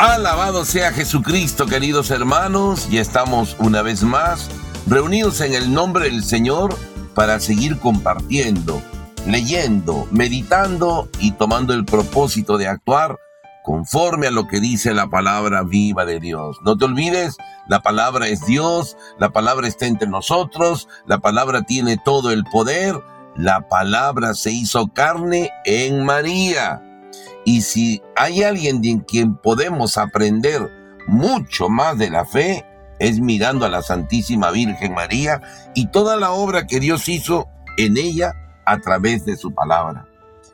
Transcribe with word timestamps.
Alabado 0.00 0.64
sea 0.64 0.92
Jesucristo, 0.92 1.66
queridos 1.66 2.10
hermanos, 2.10 2.88
y 2.90 2.96
estamos 2.96 3.54
una 3.58 3.82
vez 3.82 4.02
más 4.02 4.48
reunidos 4.86 5.42
en 5.42 5.52
el 5.52 5.74
nombre 5.74 6.06
del 6.06 6.24
Señor 6.24 6.74
para 7.14 7.38
seguir 7.38 7.78
compartiendo, 7.78 8.80
leyendo, 9.26 10.08
meditando 10.10 11.10
y 11.18 11.32
tomando 11.32 11.74
el 11.74 11.84
propósito 11.84 12.56
de 12.56 12.66
actuar 12.66 13.18
conforme 13.62 14.26
a 14.26 14.30
lo 14.30 14.48
que 14.48 14.58
dice 14.58 14.94
la 14.94 15.08
palabra 15.08 15.64
viva 15.64 16.06
de 16.06 16.18
Dios. 16.18 16.56
No 16.64 16.78
te 16.78 16.86
olvides, 16.86 17.36
la 17.68 17.82
palabra 17.82 18.28
es 18.28 18.46
Dios, 18.46 18.96
la 19.18 19.34
palabra 19.34 19.68
está 19.68 19.84
entre 19.84 20.08
nosotros, 20.08 20.88
la 21.06 21.18
palabra 21.18 21.64
tiene 21.64 21.98
todo 22.02 22.30
el 22.30 22.44
poder, 22.44 22.98
la 23.36 23.68
palabra 23.68 24.32
se 24.32 24.50
hizo 24.50 24.94
carne 24.94 25.50
en 25.66 26.06
María 26.06 26.86
y 27.44 27.62
si 27.62 28.02
hay 28.16 28.42
alguien 28.42 28.84
en 28.84 29.00
quien 29.00 29.34
podemos 29.36 29.96
aprender 29.96 30.70
mucho 31.06 31.68
más 31.68 31.98
de 31.98 32.10
la 32.10 32.24
fe, 32.24 32.64
es 32.98 33.18
mirando 33.18 33.64
a 33.64 33.70
la 33.70 33.82
Santísima 33.82 34.50
Virgen 34.50 34.94
María 34.94 35.40
y 35.74 35.86
toda 35.88 36.16
la 36.16 36.32
obra 36.32 36.66
que 36.66 36.80
Dios 36.80 37.08
hizo 37.08 37.48
en 37.78 37.96
ella 37.96 38.34
a 38.66 38.78
través 38.78 39.24
de 39.24 39.36
su 39.36 39.54
palabra. 39.54 40.06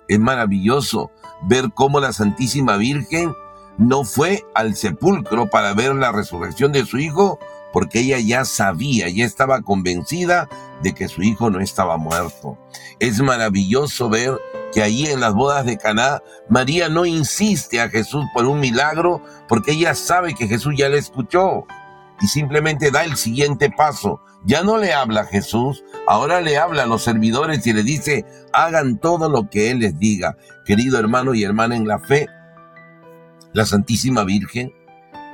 Es 0.08 0.20
maravilloso 0.20 1.10
ver 1.42 1.70
cómo 1.74 2.00
la 2.00 2.12
Santísima 2.12 2.76
Virgen 2.76 3.34
no 3.78 4.04
fue 4.04 4.44
al 4.54 4.74
sepulcro 4.74 5.50
para 5.50 5.74
ver 5.74 5.94
la 5.94 6.12
resurrección 6.12 6.72
de 6.72 6.86
su 6.86 6.98
hijo, 6.98 7.38
porque 7.72 8.00
ella 8.00 8.18
ya 8.20 8.44
sabía, 8.44 9.08
ya 9.08 9.24
estaba 9.24 9.60
convencida 9.62 10.48
de 10.82 10.94
que 10.94 11.08
su 11.08 11.22
hijo 11.22 11.50
no 11.50 11.60
estaba 11.60 11.98
muerto. 11.98 12.56
Es 13.00 13.20
maravilloso 13.20 14.08
ver 14.08 14.38
que 14.76 14.82
allí 14.82 15.06
en 15.06 15.20
las 15.20 15.32
bodas 15.32 15.64
de 15.64 15.78
Caná, 15.78 16.22
María 16.50 16.90
no 16.90 17.06
insiste 17.06 17.80
a 17.80 17.88
Jesús 17.88 18.26
por 18.34 18.44
un 18.44 18.60
milagro 18.60 19.22
porque 19.48 19.72
ella 19.72 19.94
sabe 19.94 20.34
que 20.34 20.48
Jesús 20.48 20.74
ya 20.76 20.90
le 20.90 20.98
escuchó 20.98 21.64
y 22.20 22.26
simplemente 22.26 22.90
da 22.90 23.02
el 23.02 23.16
siguiente 23.16 23.70
paso. 23.70 24.20
Ya 24.44 24.62
no 24.62 24.76
le 24.76 24.92
habla 24.92 25.22
a 25.22 25.26
Jesús, 25.26 25.82
ahora 26.06 26.42
le 26.42 26.58
habla 26.58 26.82
a 26.82 26.86
los 26.86 27.02
servidores 27.02 27.66
y 27.66 27.72
le 27.72 27.84
dice, 27.84 28.26
hagan 28.52 28.98
todo 28.98 29.30
lo 29.30 29.48
que 29.48 29.70
Él 29.70 29.78
les 29.78 29.98
diga. 29.98 30.36
Querido 30.66 30.98
hermano 30.98 31.32
y 31.32 31.42
hermana 31.42 31.74
en 31.74 31.88
la 31.88 31.98
fe, 31.98 32.26
la 33.54 33.64
Santísima 33.64 34.24
Virgen 34.24 34.74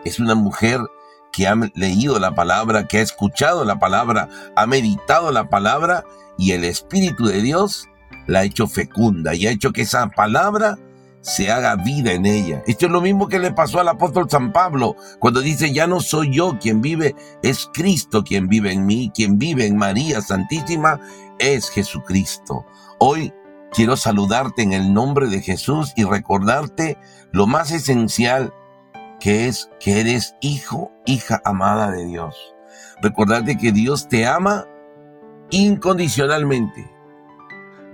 es 0.04 0.20
una 0.20 0.36
mujer 0.36 0.78
que 1.32 1.48
ha 1.48 1.56
leído 1.74 2.20
la 2.20 2.36
palabra, 2.36 2.86
que 2.86 2.98
ha 2.98 3.02
escuchado 3.02 3.64
la 3.64 3.80
palabra, 3.80 4.28
ha 4.54 4.66
meditado 4.68 5.32
la 5.32 5.48
palabra 5.48 6.04
y 6.38 6.52
el 6.52 6.62
Espíritu 6.62 7.26
de 7.26 7.42
Dios 7.42 7.88
la 8.26 8.40
ha 8.40 8.44
hecho 8.44 8.66
fecunda 8.66 9.34
y 9.34 9.46
ha 9.46 9.50
hecho 9.50 9.72
que 9.72 9.82
esa 9.82 10.08
palabra 10.08 10.78
se 11.22 11.50
haga 11.50 11.76
vida 11.76 12.12
en 12.12 12.26
ella. 12.26 12.62
Esto 12.66 12.86
es 12.86 12.92
lo 12.92 13.00
mismo 13.00 13.28
que 13.28 13.38
le 13.38 13.52
pasó 13.52 13.80
al 13.80 13.88
apóstol 13.88 14.28
San 14.28 14.52
Pablo 14.52 14.96
cuando 15.20 15.40
dice, 15.40 15.72
ya 15.72 15.86
no 15.86 16.00
soy 16.00 16.34
yo 16.34 16.58
quien 16.60 16.80
vive, 16.80 17.14
es 17.42 17.70
Cristo 17.72 18.24
quien 18.24 18.48
vive 18.48 18.72
en 18.72 18.84
mí, 18.84 19.10
quien 19.14 19.38
vive 19.38 19.66
en 19.66 19.76
María 19.76 20.20
Santísima, 20.20 21.00
es 21.38 21.70
Jesucristo. 21.70 22.66
Hoy 22.98 23.32
quiero 23.72 23.96
saludarte 23.96 24.62
en 24.62 24.72
el 24.72 24.92
nombre 24.92 25.28
de 25.28 25.40
Jesús 25.40 25.92
y 25.96 26.04
recordarte 26.04 26.98
lo 27.30 27.46
más 27.46 27.70
esencial 27.70 28.52
que 29.20 29.46
es 29.46 29.70
que 29.78 30.00
eres 30.00 30.34
hijo, 30.40 30.90
hija 31.06 31.40
amada 31.44 31.92
de 31.92 32.04
Dios. 32.06 32.36
Recordarte 33.00 33.56
que 33.56 33.70
Dios 33.70 34.08
te 34.08 34.26
ama 34.26 34.66
incondicionalmente. 35.50 36.90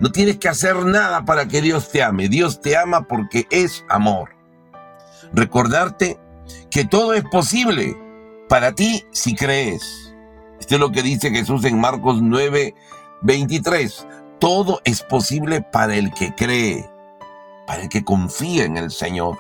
No 0.01 0.13
tienes 0.13 0.39
que 0.39 0.49
hacer 0.49 0.77
nada 0.85 1.25
para 1.25 1.49
que 1.49 1.61
Dios 1.61 1.91
te 1.91 2.03
ame. 2.05 2.29
Dios 2.29 2.61
te 2.61 2.77
ama 2.77 3.09
porque 3.09 3.49
es 3.51 3.85
amor. 3.89 4.31
Recordarte 5.33 6.21
que 6.71 6.85
todo 6.85 7.15
es 7.15 7.25
posible 7.25 7.97
para 8.49 8.75
ti 8.75 9.05
si 9.11 9.35
crees. 9.35 10.15
Esto 10.61 10.77
es 10.77 10.81
lo 10.81 10.93
que 10.93 11.03
dice 11.03 11.31
Jesús 11.31 11.65
en 11.65 11.81
Marcos 11.81 12.23
9, 12.23 12.75
23. 13.23 14.07
Todo 14.39 14.81
es 14.85 15.03
posible 15.03 15.63
para 15.63 15.97
el 15.97 16.13
que 16.15 16.33
cree, 16.33 16.89
para 17.67 17.83
el 17.83 17.89
que 17.89 18.05
confía 18.05 18.65
en 18.67 18.77
el 18.77 18.93
Señor. 18.93 19.39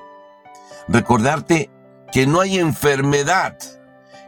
Recordarte 0.88 1.70
que 2.10 2.26
no 2.26 2.40
hay 2.40 2.58
enfermedad, 2.58 3.56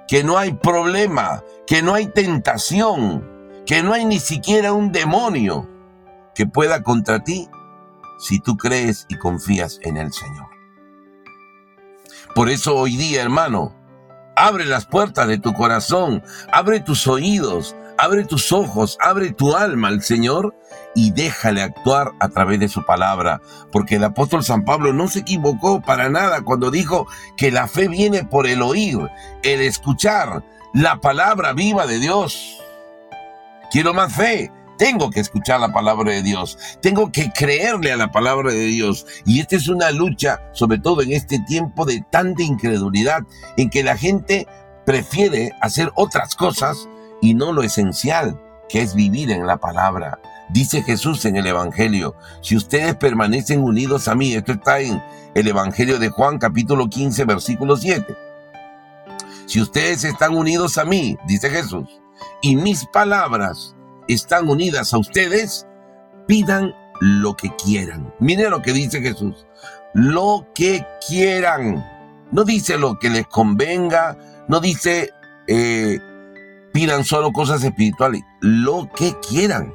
que 0.07 0.23
no 0.23 0.39
hay 0.39 0.53
problema, 0.53 1.43
que 1.67 1.83
no 1.83 1.95
hay 1.95 2.07
tentación, 2.07 3.63
que 3.67 3.83
no 3.83 3.95
hay 3.95 4.05
ni 4.05 4.21
siquiera 4.21 4.73
un 4.73 4.93
demonio 4.93 5.69
que 6.41 6.47
pueda 6.47 6.83
contra 6.83 7.23
ti 7.23 7.51
si 8.19 8.41
tú 8.41 8.57
crees 8.57 9.05
y 9.11 9.19
confías 9.19 9.79
en 9.83 9.99
el 9.99 10.11
Señor. 10.11 10.47
Por 12.35 12.49
eso 12.49 12.77
hoy 12.77 12.97
día, 12.97 13.21
hermano, 13.21 13.77
abre 14.37 14.65
las 14.65 14.87
puertas 14.87 15.29
de 15.29 15.37
tu 15.37 15.53
corazón, 15.53 16.23
abre 16.51 16.81
tus 16.81 17.07
oídos, 17.07 17.77
abre 17.99 18.25
tus 18.25 18.53
ojos, 18.53 18.97
abre 19.03 19.33
tu 19.33 19.55
alma 19.55 19.89
al 19.89 20.03
Señor 20.03 20.55
y 20.95 21.11
déjale 21.11 21.61
actuar 21.61 22.13
a 22.21 22.31
través 22.31 22.59
de 22.59 22.71
su 22.71 22.87
palabra, 22.87 23.43
porque 23.71 23.97
el 23.97 24.05
apóstol 24.05 24.43
San 24.43 24.65
Pablo 24.65 24.95
no 24.95 25.09
se 25.09 25.19
equivocó 25.19 25.83
para 25.83 26.09
nada 26.09 26.41
cuando 26.41 26.71
dijo 26.71 27.07
que 27.37 27.51
la 27.51 27.69
fe 27.69 27.87
viene 27.87 28.25
por 28.25 28.47
el 28.47 28.63
oír, 28.63 28.99
el 29.43 29.61
escuchar 29.61 30.43
la 30.73 31.03
palabra 31.03 31.53
viva 31.53 31.87
de 31.87 31.99
Dios. 31.99 32.57
Quiero 33.71 33.93
más 33.93 34.15
fe, 34.15 34.51
tengo 34.81 35.11
que 35.11 35.21
escuchar 35.21 35.61
la 35.61 35.75
palabra 35.75 36.11
de 36.11 36.23
Dios, 36.23 36.57
tengo 36.81 37.13
que 37.13 37.31
creerle 37.33 37.93
a 37.93 37.99
la 37.99 38.11
palabra 38.11 38.51
de 38.51 38.65
Dios. 38.65 39.05
Y 39.27 39.39
esta 39.41 39.57
es 39.57 39.69
una 39.69 39.91
lucha, 39.91 40.41
sobre 40.55 40.79
todo 40.79 41.03
en 41.03 41.13
este 41.13 41.39
tiempo 41.41 41.85
de 41.85 42.03
tanta 42.11 42.43
incredulidad, 42.43 43.21
en 43.59 43.69
que 43.69 43.85
la 43.85 43.99
gente 43.99 44.49
prefiere 44.87 45.53
hacer 45.61 45.93
otras 45.97 46.35
cosas 46.35 46.89
y 47.21 47.35
no 47.35 47.53
lo 47.53 47.63
esencial, 47.63 48.41
que 48.71 48.81
es 48.81 48.95
vivir 48.95 49.31
en 49.31 49.47
la 49.47 49.59
palabra. 49.59 50.19
Dice 50.49 50.83
Jesús 50.83 51.27
en 51.27 51.37
el 51.37 51.47
Evangelio, 51.47 52.17
si 52.41 52.57
ustedes 52.57 52.95
permanecen 52.95 53.63
unidos 53.63 54.09
a 54.09 54.15
mí, 54.15 54.33
esto 54.33 54.53
está 54.53 54.81
en 54.81 55.03
el 55.35 55.47
Evangelio 55.47 55.99
de 55.99 56.09
Juan 56.09 56.39
capítulo 56.39 56.89
15 56.89 57.27
versículo 57.27 57.77
7. 57.77 58.17
Si 59.45 59.61
ustedes 59.61 60.05
están 60.05 60.35
unidos 60.35 60.79
a 60.79 60.87
mí, 60.87 61.19
dice 61.27 61.51
Jesús, 61.51 62.01
y 62.41 62.57
mis 62.57 62.87
palabras 62.87 63.77
están 64.15 64.49
unidas 64.49 64.93
a 64.93 64.99
ustedes, 64.99 65.67
pidan 66.27 66.75
lo 67.01 67.37
que 67.37 67.51
quieran. 67.57 68.13
Miren 68.19 68.51
lo 68.51 68.63
que 68.63 68.73
dice 68.73 69.01
Jesús. 69.01 69.47
Lo 69.95 70.47
que 70.55 70.85
quieran. 71.07 71.85
No 72.31 72.45
dice 72.45 72.79
lo 72.79 72.99
que 72.99 73.11
les 73.11 73.27
convenga, 73.27 74.17
no 74.47 74.61
dice 74.61 75.11
eh, 75.49 75.99
pidan 76.73 77.05
solo 77.05 77.33
cosas 77.33 77.65
espirituales, 77.65 78.23
lo 78.41 78.89
que 78.95 79.15
quieran. 79.29 79.73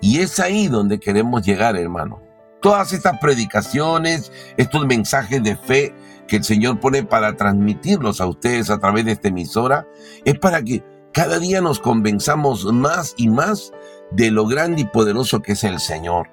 Y 0.00 0.20
es 0.20 0.38
ahí 0.40 0.68
donde 0.68 1.00
queremos 1.00 1.42
llegar, 1.42 1.76
hermano. 1.76 2.20
Todas 2.60 2.92
estas 2.92 3.18
predicaciones, 3.18 4.30
estos 4.58 4.86
mensajes 4.86 5.42
de 5.42 5.56
fe 5.56 5.94
que 6.28 6.36
el 6.36 6.44
Señor 6.44 6.78
pone 6.78 7.02
para 7.02 7.34
transmitirlos 7.34 8.20
a 8.20 8.26
ustedes 8.26 8.68
a 8.68 8.78
través 8.78 9.06
de 9.06 9.12
esta 9.12 9.28
emisora, 9.28 9.86
es 10.24 10.38
para 10.38 10.62
que 10.62 10.84
cada 11.12 11.38
día 11.38 11.60
nos 11.60 11.80
convenzamos 11.80 12.64
más 12.66 13.14
y 13.16 13.28
más 13.28 13.72
de 14.12 14.30
lo 14.30 14.46
grande 14.46 14.82
y 14.82 14.84
poderoso 14.84 15.42
que 15.42 15.52
es 15.52 15.64
el 15.64 15.80
Señor. 15.80 16.28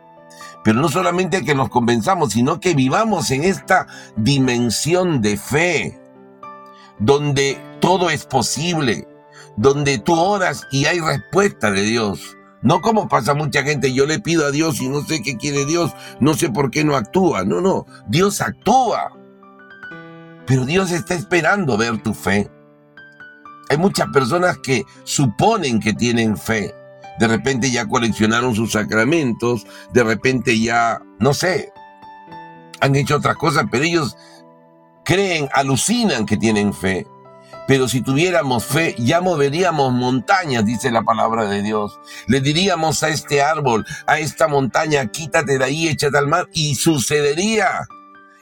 Pero 0.63 0.81
no 0.81 0.89
solamente 0.89 1.43
que 1.43 1.55
nos 1.55 1.69
convenzamos, 1.69 2.33
sino 2.33 2.59
que 2.59 2.73
vivamos 2.73 3.31
en 3.31 3.43
esta 3.43 3.87
dimensión 4.15 5.21
de 5.21 5.37
fe, 5.37 5.99
donde 6.99 7.57
todo 7.79 8.09
es 8.09 8.25
posible, 8.25 9.07
donde 9.55 9.97
tú 9.97 10.13
oras 10.13 10.67
y 10.71 10.85
hay 10.85 10.99
respuesta 10.99 11.71
de 11.71 11.81
Dios. 11.81 12.37
No 12.61 12.81
como 12.81 13.07
pasa 13.07 13.33
mucha 13.33 13.63
gente, 13.63 13.93
yo 13.93 14.05
le 14.05 14.19
pido 14.19 14.45
a 14.45 14.51
Dios 14.51 14.81
y 14.81 14.89
no 14.89 15.01
sé 15.01 15.21
qué 15.21 15.37
quiere 15.37 15.65
Dios, 15.65 15.91
no 16.19 16.33
sé 16.33 16.49
por 16.49 16.71
qué 16.71 16.83
no 16.83 16.95
actúa. 16.95 17.43
No, 17.45 17.61
no, 17.61 17.85
Dios 18.07 18.41
actúa. 18.41 19.13
Pero 20.45 20.65
Dios 20.65 20.91
está 20.91 21.13
esperando 21.13 21.77
ver 21.77 22.01
tu 22.01 22.13
fe. 22.13 22.49
Hay 23.69 23.77
muchas 23.77 24.07
personas 24.07 24.57
que 24.59 24.85
suponen 25.03 25.79
que 25.79 25.93
tienen 25.93 26.37
fe. 26.37 26.73
De 27.19 27.27
repente 27.27 27.71
ya 27.71 27.87
coleccionaron 27.87 28.55
sus 28.55 28.73
sacramentos, 28.73 29.65
de 29.91 30.03
repente 30.03 30.59
ya, 30.59 31.01
no 31.19 31.33
sé, 31.33 31.71
han 32.79 32.95
hecho 32.95 33.17
otras 33.17 33.35
cosas, 33.37 33.65
pero 33.71 33.83
ellos 33.83 34.15
creen, 35.03 35.49
alucinan 35.53 36.25
que 36.25 36.37
tienen 36.37 36.73
fe. 36.73 37.07
Pero 37.67 37.89
si 37.89 38.01
tuviéramos 38.01 38.63
fe, 38.63 38.95
ya 38.97 39.19
moveríamos 39.19 39.91
montañas, 39.91 40.65
dice 40.65 40.89
la 40.89 41.01
palabra 41.01 41.45
de 41.49 41.61
Dios. 41.61 41.99
Le 42.27 42.39
diríamos 42.39 43.03
a 43.03 43.09
este 43.09 43.41
árbol, 43.41 43.85
a 44.05 44.19
esta 44.19 44.47
montaña, 44.47 45.05
quítate 45.07 45.57
de 45.57 45.63
ahí, 45.65 45.87
échate 45.89 46.17
al 46.17 46.27
mar, 46.27 46.47
y 46.53 46.75
sucedería. 46.75 47.87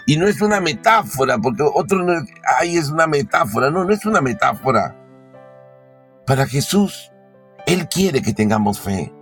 Y 0.05 0.17
no 0.17 0.27
es 0.27 0.41
una 0.41 0.59
metáfora, 0.59 1.39
porque 1.39 1.63
otro 1.63 2.03
no, 2.03 2.13
ahí 2.59 2.77
es 2.77 2.89
una 2.89 3.07
metáfora. 3.07 3.71
No, 3.71 3.83
no 3.83 3.91
es 3.91 4.05
una 4.05 4.21
metáfora. 4.21 4.95
Para 6.25 6.47
Jesús, 6.47 7.11
Él 7.67 7.87
quiere 7.87 8.21
que 8.21 8.33
tengamos 8.33 8.79
fe. 8.79 9.13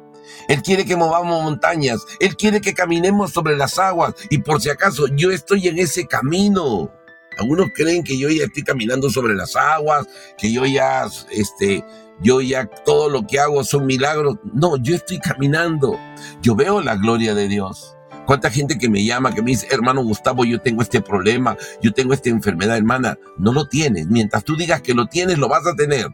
Él 0.48 0.62
quiere 0.62 0.86
que 0.86 0.96
movamos 0.96 1.44
montañas. 1.44 2.02
Él 2.20 2.36
quiere 2.36 2.62
que 2.62 2.74
caminemos 2.74 3.32
sobre 3.32 3.58
las 3.58 3.78
aguas. 3.78 4.14
Y 4.30 4.40
por 4.40 4.62
si 4.62 4.70
acaso, 4.70 5.08
yo 5.08 5.32
estoy 5.32 5.68
en 5.68 5.80
ese 5.80 6.08
camino. 6.08 6.92
Algunos 7.38 7.68
creen 7.76 8.04
que 8.04 8.18
yo 8.18 8.30
ya 8.30 8.46
estoy 8.46 8.64
caminando 8.64 9.10
sobre 9.10 9.34
las 9.34 9.56
aguas, 9.56 10.06
que 10.38 10.52
yo 10.52 10.66
ya, 10.66 11.08
este, 11.32 11.84
yo 12.22 12.42
ya 12.42 12.68
todo 12.86 13.10
lo 13.10 13.26
que 13.26 13.40
hago 13.40 13.64
son 13.64 13.86
milagros. 13.86 14.38
No, 14.54 14.78
yo 14.78 14.96
estoy 14.96 15.20
caminando. 15.20 15.98
Yo 16.42 16.56
veo 16.56 16.82
la 16.82 16.96
gloria 16.96 17.34
de 17.34 17.48
Dios. 17.48 17.98
Cuánta 18.26 18.50
gente 18.50 18.78
que 18.78 18.90
me 18.90 19.04
llama, 19.04 19.34
que 19.34 19.42
me 19.42 19.52
dice, 19.52 19.68
hermano 19.70 20.02
Gustavo, 20.04 20.46
yo 20.46 20.62
tengo 20.62 20.82
este 20.82 21.02
problema, 21.02 21.58
yo 21.82 21.92
tengo 21.92 22.14
esta 22.14 22.30
enfermedad, 22.30 22.78
hermana. 22.78 23.18
No 23.38 23.52
lo 23.52 23.68
tienes. 23.68 24.08
Mientras 24.08 24.46
tú 24.46 24.56
digas 24.56 24.82
que 24.82 24.94
lo 24.94 25.08
tienes, 25.08 25.38
lo 25.38 25.50
vas 25.50 25.68
a 25.68 25.76
tener. 25.76 26.08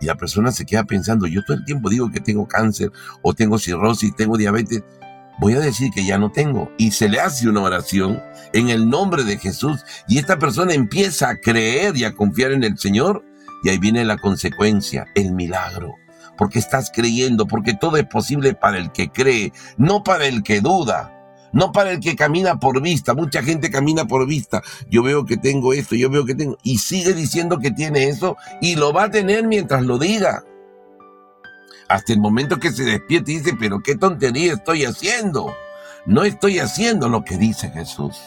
Y 0.00 0.06
la 0.06 0.14
persona 0.14 0.50
se 0.52 0.66
queda 0.66 0.84
pensando, 0.84 1.26
yo 1.26 1.42
todo 1.44 1.56
el 1.56 1.64
tiempo 1.64 1.88
digo 1.88 2.10
que 2.10 2.20
tengo 2.20 2.46
cáncer 2.46 2.90
o 3.22 3.34
tengo 3.34 3.58
cirrosis, 3.58 4.14
tengo 4.14 4.36
diabetes. 4.36 4.82
Voy 5.38 5.52
a 5.54 5.60
decir 5.60 5.90
que 5.94 6.04
ya 6.04 6.18
no 6.18 6.32
tengo. 6.32 6.70
Y 6.78 6.92
se 6.92 7.08
le 7.08 7.20
hace 7.20 7.48
una 7.48 7.62
oración 7.62 8.22
en 8.52 8.70
el 8.70 8.88
nombre 8.88 9.24
de 9.24 9.38
Jesús. 9.38 9.84
Y 10.08 10.18
esta 10.18 10.38
persona 10.38 10.72
empieza 10.72 11.28
a 11.28 11.36
creer 11.36 11.96
y 11.96 12.04
a 12.04 12.14
confiar 12.14 12.52
en 12.52 12.64
el 12.64 12.78
Señor. 12.78 13.24
Y 13.62 13.68
ahí 13.68 13.78
viene 13.78 14.04
la 14.04 14.16
consecuencia, 14.16 15.06
el 15.14 15.32
milagro. 15.32 15.94
Porque 16.38 16.58
estás 16.58 16.90
creyendo, 16.94 17.46
porque 17.46 17.74
todo 17.74 17.96
es 17.96 18.06
posible 18.06 18.54
para 18.54 18.78
el 18.78 18.92
que 18.92 19.10
cree, 19.10 19.52
no 19.76 20.02
para 20.02 20.26
el 20.26 20.42
que 20.42 20.60
duda. 20.60 21.15
No 21.56 21.72
para 21.72 21.92
el 21.92 22.00
que 22.00 22.16
camina 22.16 22.60
por 22.60 22.82
vista. 22.82 23.14
Mucha 23.14 23.42
gente 23.42 23.70
camina 23.70 24.04
por 24.04 24.26
vista. 24.26 24.62
Yo 24.90 25.02
veo 25.02 25.24
que 25.24 25.38
tengo 25.38 25.72
esto, 25.72 25.94
yo 25.94 26.10
veo 26.10 26.26
que 26.26 26.34
tengo. 26.34 26.58
Y 26.62 26.76
sigue 26.76 27.14
diciendo 27.14 27.58
que 27.58 27.70
tiene 27.70 28.10
eso 28.10 28.36
y 28.60 28.76
lo 28.76 28.92
va 28.92 29.04
a 29.04 29.10
tener 29.10 29.46
mientras 29.46 29.82
lo 29.82 29.98
diga. 29.98 30.44
Hasta 31.88 32.12
el 32.12 32.20
momento 32.20 32.58
que 32.58 32.72
se 32.72 32.84
despierte 32.84 33.32
y 33.32 33.38
dice, 33.38 33.56
pero 33.58 33.80
qué 33.80 33.96
tontería 33.96 34.52
estoy 34.52 34.84
haciendo. 34.84 35.56
No 36.04 36.24
estoy 36.24 36.58
haciendo 36.58 37.08
lo 37.08 37.24
que 37.24 37.38
dice 37.38 37.70
Jesús. 37.70 38.20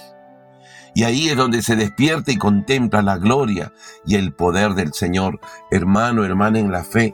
Y 0.96 1.04
ahí 1.04 1.30
es 1.30 1.38
donde 1.38 1.62
se 1.62 1.76
despierta 1.76 2.32
y 2.32 2.38
contempla 2.38 3.04
la 3.04 3.18
gloria 3.18 3.72
y 4.08 4.16
el 4.16 4.34
poder 4.34 4.74
del 4.74 4.92
Señor. 4.92 5.40
Hermano, 5.70 6.26
hermana 6.26 6.58
en 6.58 6.72
la 6.72 6.84
fe, 6.84 7.14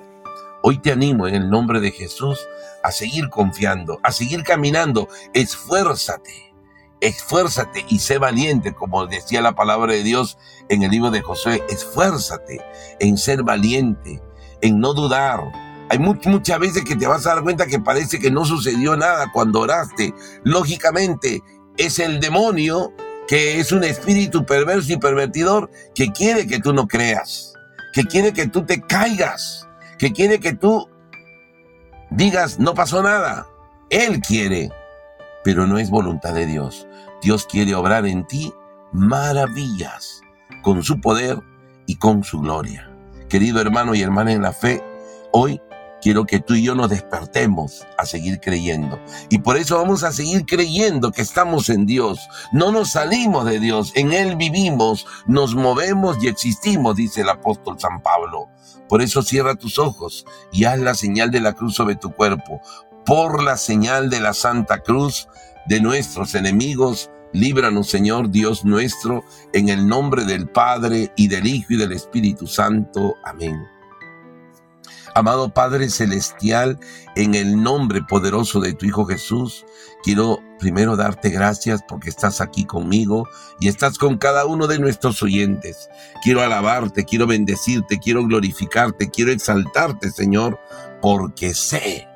hoy 0.68 0.80
te 0.80 0.92
animo 0.92 1.28
en 1.28 1.36
el 1.36 1.48
nombre 1.52 1.80
de 1.80 1.92
Jesús 1.92 2.40
a 2.84 2.92
seguir 2.92 3.30
confiando, 3.30 4.00
a 4.02 4.12
seguir 4.12 4.42
caminando. 4.42 5.08
Esfuérzate, 5.32 6.56
esfuérzate 7.02 7.86
y 7.88 8.00
sé 8.00 8.18
valiente, 8.18 8.74
como 8.74 9.06
decía 9.06 9.44
la 9.44 9.54
palabra 9.54 9.94
de 9.94 10.02
Dios 10.02 10.40
en 10.70 10.82
el 10.82 10.90
libro 10.90 11.12
de 11.12 11.22
Josué. 11.22 11.64
Esfuérzate 11.70 12.62
en 13.00 13.16
ser 13.20 13.44
valiente, 13.44 14.20
en 14.62 14.80
no 14.80 14.96
dudar. 14.96 15.40
Hay 15.92 16.00
muchas 16.00 16.58
veces 16.58 16.84
que 16.84 16.96
te 16.96 17.06
vas 17.06 17.28
a 17.28 17.36
dar 17.36 17.44
cuenta 17.44 17.68
que 17.68 17.80
parece 17.80 18.18
que 18.18 18.32
no 18.32 18.44
sucedió 18.44 18.98
nada 18.98 19.28
cuando 19.32 19.60
oraste. 19.60 20.16
Lógicamente, 20.44 21.44
es 21.78 22.00
el 22.00 22.20
demonio 22.20 22.92
que 23.28 23.60
es 23.60 23.72
un 23.72 23.84
espíritu 23.84 24.48
perverso 24.48 24.94
y 24.94 24.98
pervertidor 24.98 25.70
que 25.94 26.12
quiere 26.12 26.48
que 26.48 26.58
tú 26.58 26.74
no 26.74 26.88
creas, 26.88 27.54
que 27.94 28.04
quiere 28.06 28.34
que 28.34 28.48
tú 28.48 28.66
te 28.66 28.82
caigas, 28.82 29.65
que 29.98 30.12
quiere 30.12 30.40
que 30.40 30.54
tú 30.54 30.90
digas, 32.10 32.60
no 32.60 32.74
pasó 32.74 33.02
nada. 33.02 33.48
Él 33.90 34.20
quiere, 34.22 34.72
pero 35.44 35.68
no 35.68 35.78
es 35.78 35.90
voluntad 35.90 36.34
de 36.34 36.46
Dios. 36.46 36.88
Dios 37.22 37.46
quiere 37.46 37.76
obrar 37.76 38.06
en 38.06 38.26
ti 38.28 38.54
maravillas 38.92 40.22
con 40.64 40.84
su 40.84 41.00
poder 41.00 41.40
y 41.86 41.98
con 41.98 42.24
su 42.24 42.40
gloria. 42.40 42.90
Querido 43.30 43.62
hermano 43.62 43.96
y 43.96 44.02
hermana 44.02 44.32
en 44.32 44.42
la 44.42 44.54
fe, 44.54 44.84
hoy 45.32 45.62
quiero 46.02 46.26
que 46.26 46.40
tú 46.40 46.54
y 46.54 46.64
yo 46.64 46.76
nos 46.76 46.90
despertemos 46.90 47.86
a 47.98 48.06
seguir 48.06 48.40
creyendo. 48.40 49.00
Y 49.30 49.40
por 49.40 49.58
eso 49.58 49.78
vamos 49.78 50.04
a 50.04 50.12
seguir 50.12 50.46
creyendo 50.46 51.12
que 51.12 51.24
estamos 51.24 51.70
en 51.70 51.86
Dios. 51.86 52.20
No 52.52 52.72
nos 52.72 52.92
salimos 52.92 53.46
de 53.46 53.60
Dios, 53.60 53.92
en 53.96 54.14
Él 54.14 54.36
vivimos, 54.36 55.08
nos 55.26 55.56
movemos 55.56 56.18
y 56.22 56.28
existimos, 56.28 56.96
dice 56.96 57.22
el 57.22 57.30
apóstol 57.30 57.80
San 57.80 58.02
Pablo. 58.02 58.50
Por 58.88 59.02
eso 59.02 59.24
cierra 59.24 59.56
tus 59.56 59.80
ojos 59.80 60.26
y 60.52 60.66
haz 60.66 60.80
la 60.80 60.96
señal 60.96 61.32
de 61.32 61.42
la 61.42 61.54
cruz 61.54 61.76
sobre 61.76 61.96
tu 61.96 62.12
cuerpo. 62.12 62.62
Por 63.06 63.44
la 63.44 63.58
señal 63.58 64.10
de 64.10 64.20
la 64.20 64.34
Santa 64.34 64.80
Cruz 64.80 65.28
de 65.68 65.80
nuestros 65.82 66.36
enemigos, 66.36 67.10
líbranos 67.34 67.90
Señor 67.90 68.30
Dios 68.30 68.66
nuestro, 68.66 69.24
en 69.54 69.70
el 69.70 69.88
nombre 69.88 70.26
del 70.26 70.48
Padre 70.48 71.12
y 71.16 71.28
del 71.28 71.48
Hijo 71.48 71.74
y 71.74 71.78
del 71.78 71.92
Espíritu 71.92 72.48
Santo. 72.48 73.16
Amén. 73.24 73.64
Amado 75.14 75.54
Padre 75.54 75.90
Celestial, 75.90 76.78
en 77.16 77.36
el 77.36 77.62
nombre 77.62 78.02
poderoso 78.02 78.60
de 78.60 78.74
tu 78.74 78.86
Hijo 78.86 79.06
Jesús, 79.06 79.66
quiero 80.04 80.40
primero 80.60 80.96
darte 80.96 81.30
gracias 81.30 81.84
porque 81.88 82.10
estás 82.10 82.42
aquí 82.42 82.66
conmigo 82.66 83.28
y 83.60 83.68
estás 83.68 83.98
con 83.98 84.18
cada 84.18 84.46
uno 84.46 84.68
de 84.68 84.80
nuestros 84.80 85.22
oyentes. 85.24 85.90
Quiero 86.24 86.42
alabarte, 86.42 87.06
quiero 87.06 87.28
bendecirte, 87.28 88.00
quiero 88.00 88.26
glorificarte, 88.26 89.10
quiero 89.10 89.32
exaltarte, 89.32 90.12
Señor, 90.12 90.60
porque 91.02 91.54
sé 91.54 92.08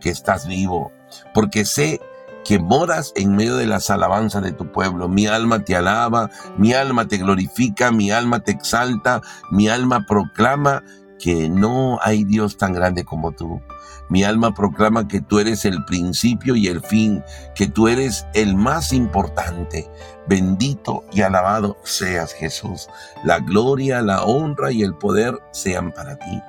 que 0.00 0.10
estás 0.10 0.46
vivo, 0.46 0.92
porque 1.32 1.64
sé 1.64 2.00
que 2.44 2.58
moras 2.58 3.12
en 3.16 3.34
medio 3.34 3.56
de 3.56 3.66
las 3.66 3.90
alabanzas 3.90 4.42
de 4.42 4.52
tu 4.52 4.70
pueblo. 4.70 5.08
Mi 5.08 5.26
alma 5.26 5.64
te 5.64 5.74
alaba, 5.74 6.30
mi 6.58 6.74
alma 6.74 7.08
te 7.08 7.16
glorifica, 7.16 7.90
mi 7.90 8.10
alma 8.10 8.40
te 8.40 8.52
exalta, 8.52 9.20
mi 9.50 9.68
alma 9.68 10.04
proclama 10.06 10.82
que 11.18 11.48
no 11.48 11.98
hay 12.02 12.24
Dios 12.24 12.56
tan 12.56 12.72
grande 12.72 13.04
como 13.04 13.32
tú. 13.32 13.60
Mi 14.08 14.22
alma 14.22 14.52
proclama 14.52 15.08
que 15.08 15.20
tú 15.20 15.38
eres 15.38 15.64
el 15.64 15.84
principio 15.86 16.56
y 16.56 16.66
el 16.66 16.82
fin, 16.82 17.22
que 17.54 17.66
tú 17.66 17.88
eres 17.88 18.26
el 18.34 18.54
más 18.54 18.92
importante. 18.92 19.90
Bendito 20.28 21.04
y 21.12 21.22
alabado 21.22 21.76
seas 21.84 22.32
Jesús. 22.32 22.88
La 23.24 23.40
gloria, 23.40 24.02
la 24.02 24.22
honra 24.24 24.72
y 24.72 24.82
el 24.82 24.94
poder 24.94 25.38
sean 25.52 25.92
para 25.92 26.18
ti. 26.18 26.42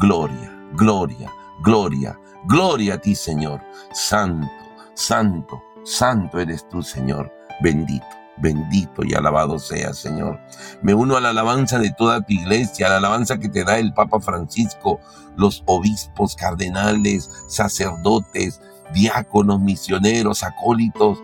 Gloria, 0.00 0.56
gloria, 0.74 1.30
gloria, 1.62 2.18
gloria 2.46 2.94
a 2.94 2.98
ti 2.98 3.14
Señor. 3.14 3.60
Santo, 3.92 4.48
santo, 4.94 5.62
santo 5.84 6.38
eres 6.38 6.68
tú 6.68 6.82
Señor. 6.82 7.32
Bendito. 7.60 8.21
Bendito 8.42 9.04
y 9.04 9.14
alabado 9.14 9.56
sea, 9.60 9.94
Señor. 9.94 10.40
Me 10.82 10.94
uno 10.94 11.16
a 11.16 11.20
la 11.20 11.30
alabanza 11.30 11.78
de 11.78 11.92
toda 11.92 12.20
tu 12.22 12.32
iglesia, 12.32 12.88
a 12.88 12.90
la 12.90 12.96
alabanza 12.96 13.38
que 13.38 13.48
te 13.48 13.62
da 13.62 13.78
el 13.78 13.94
Papa 13.94 14.20
Francisco, 14.20 14.98
los 15.36 15.62
obispos, 15.66 16.34
cardenales, 16.34 17.30
sacerdotes, 17.46 18.60
diáconos, 18.92 19.60
misioneros, 19.60 20.42
acólitos, 20.42 21.22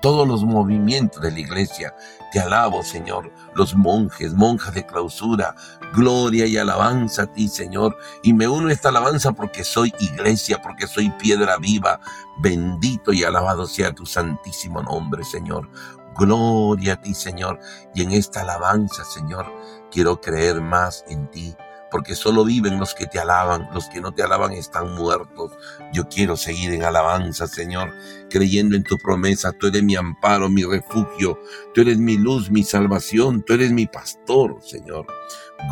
todos 0.00 0.26
los 0.26 0.44
movimientos 0.44 1.22
de 1.22 1.30
la 1.30 1.40
iglesia. 1.40 1.94
Te 2.32 2.40
alabo, 2.40 2.82
Señor, 2.82 3.32
los 3.54 3.74
monjes, 3.74 4.34
monjas 4.34 4.74
de 4.74 4.86
clausura, 4.86 5.54
gloria 5.92 6.46
y 6.46 6.56
alabanza 6.56 7.22
a 7.22 7.26
ti, 7.26 7.48
Señor. 7.48 7.96
Y 8.22 8.32
me 8.32 8.48
uno 8.48 8.68
a 8.68 8.72
esta 8.72 8.88
alabanza 8.90 9.32
porque 9.32 9.64
soy 9.64 9.92
iglesia, 10.00 10.62
porque 10.62 10.86
soy 10.86 11.10
piedra 11.10 11.56
viva. 11.58 12.00
Bendito 12.40 13.12
y 13.12 13.24
alabado 13.24 13.66
sea 13.66 13.92
tu 13.92 14.06
santísimo 14.06 14.82
nombre, 14.82 15.24
Señor. 15.24 15.68
Gloria 16.20 16.92
a 16.92 17.00
ti, 17.00 17.14
Señor. 17.14 17.58
Y 17.94 18.02
en 18.02 18.12
esta 18.12 18.42
alabanza, 18.42 19.04
Señor, 19.04 19.46
quiero 19.90 20.20
creer 20.20 20.60
más 20.60 21.02
en 21.08 21.30
ti 21.30 21.56
porque 21.90 22.14
solo 22.14 22.44
viven 22.44 22.78
los 22.78 22.94
que 22.94 23.06
te 23.06 23.18
alaban, 23.18 23.68
los 23.74 23.88
que 23.88 24.00
no 24.00 24.12
te 24.12 24.22
alaban 24.22 24.52
están 24.52 24.94
muertos. 24.94 25.52
Yo 25.92 26.08
quiero 26.08 26.36
seguir 26.36 26.72
en 26.72 26.84
alabanza, 26.84 27.46
Señor, 27.46 27.92
creyendo 28.28 28.76
en 28.76 28.84
tu 28.84 28.96
promesa. 28.98 29.52
Tú 29.52 29.66
eres 29.66 29.82
mi 29.82 29.96
amparo, 29.96 30.48
mi 30.48 30.62
refugio, 30.62 31.40
tú 31.74 31.80
eres 31.80 31.98
mi 31.98 32.16
luz, 32.16 32.50
mi 32.50 32.62
salvación, 32.62 33.42
tú 33.42 33.54
eres 33.54 33.72
mi 33.72 33.86
pastor, 33.86 34.58
Señor. 34.62 35.06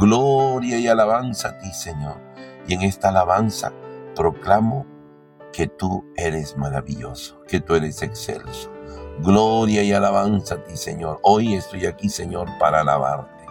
Gloria 0.01 0.79
y 0.79 0.89
alabanza 0.89 1.51
a 1.51 1.59
ti, 1.59 1.73
Señor. 1.73 2.21
Y 2.67 2.75
en 2.75 2.83
esta 2.83 3.11
alabanza 3.11 3.73
proclamo 4.15 4.87
que 5.53 5.69
tú 5.69 6.05
eres 6.17 6.57
maravilloso, 6.57 7.43
que 7.47 7.61
tú 7.61 7.75
eres 7.75 8.03
excelso. 8.03 8.78
Gloria 9.21 9.83
y 9.83 9.93
alabanza 9.93 10.55
a 10.55 10.65
ti, 10.65 10.77
Señor. 10.77 11.19
Hoy 11.23 11.55
estoy 11.55 11.87
aquí, 11.87 12.09
Señor, 12.09 12.49
para 12.61 12.81
alabarte. 12.81 13.45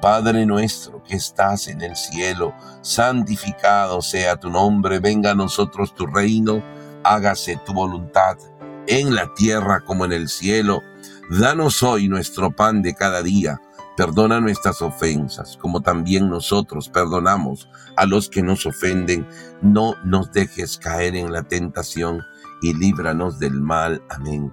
Padre 0.00 0.46
nuestro 0.46 1.02
que 1.02 1.16
estás 1.16 1.66
en 1.68 1.82
el 1.82 1.96
cielo, 1.96 2.54
santificado 2.80 4.00
sea 4.02 4.36
tu 4.36 4.48
nombre, 4.50 4.98
venga 5.00 5.32
a 5.32 5.34
nosotros 5.34 5.94
tu 5.94 6.06
reino, 6.06 6.62
hágase 7.04 7.60
tu 7.66 7.74
voluntad 7.74 8.38
en 8.86 9.14
la 9.14 9.34
tierra 9.34 9.80
como 9.84 10.04
en 10.04 10.12
el 10.12 10.28
cielo. 10.28 10.80
Danos 11.28 11.82
hoy 11.82 12.08
nuestro 12.08 12.50
pan 12.54 12.80
de 12.80 12.94
cada 12.94 13.22
día. 13.22 13.60
Perdona 13.96 14.40
nuestras 14.40 14.80
ofensas, 14.80 15.58
como 15.58 15.82
también 15.82 16.30
nosotros 16.30 16.88
perdonamos 16.88 17.68
a 17.96 18.06
los 18.06 18.30
que 18.30 18.42
nos 18.42 18.64
ofenden. 18.64 19.28
No 19.60 19.94
nos 20.04 20.32
dejes 20.32 20.78
caer 20.78 21.16
en 21.16 21.32
la 21.32 21.42
tentación 21.42 22.22
y 22.62 22.72
líbranos 22.72 23.38
del 23.38 23.60
mal. 23.60 24.02
Amén. 24.08 24.52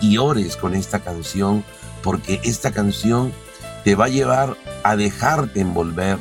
y 0.00 0.18
ores 0.18 0.56
con 0.56 0.74
esta 0.74 1.00
canción, 1.00 1.64
porque 2.02 2.40
esta 2.44 2.72
canción 2.72 3.32
te 3.84 3.94
va 3.94 4.06
a 4.06 4.08
llevar 4.08 4.56
a 4.82 4.96
dejarte 4.96 5.60
envolver 5.60 6.18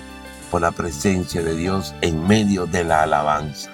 por 0.52 0.62
la 0.62 0.72
presencia 0.72 1.42
de 1.42 1.56
Dios 1.56 1.96
en 2.02 2.28
medio 2.28 2.66
de 2.68 2.84
la 2.84 3.04
alabanza. 3.04 3.72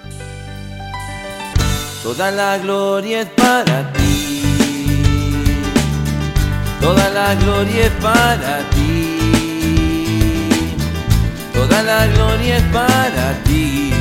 Toda 2.02 2.30
la 2.30 2.56
gloria 2.58 3.20
es 3.20 3.28
para 3.28 3.92
ti. 3.92 4.42
Toda 6.80 7.10
la 7.10 7.34
gloria 7.34 7.86
es 7.86 7.92
para 8.00 8.70
ti. 8.70 9.10
Toda 11.52 11.82
la 11.82 12.06
gloria 12.06 12.56
es 12.56 12.62
para 12.72 13.34
ti. 13.44 13.92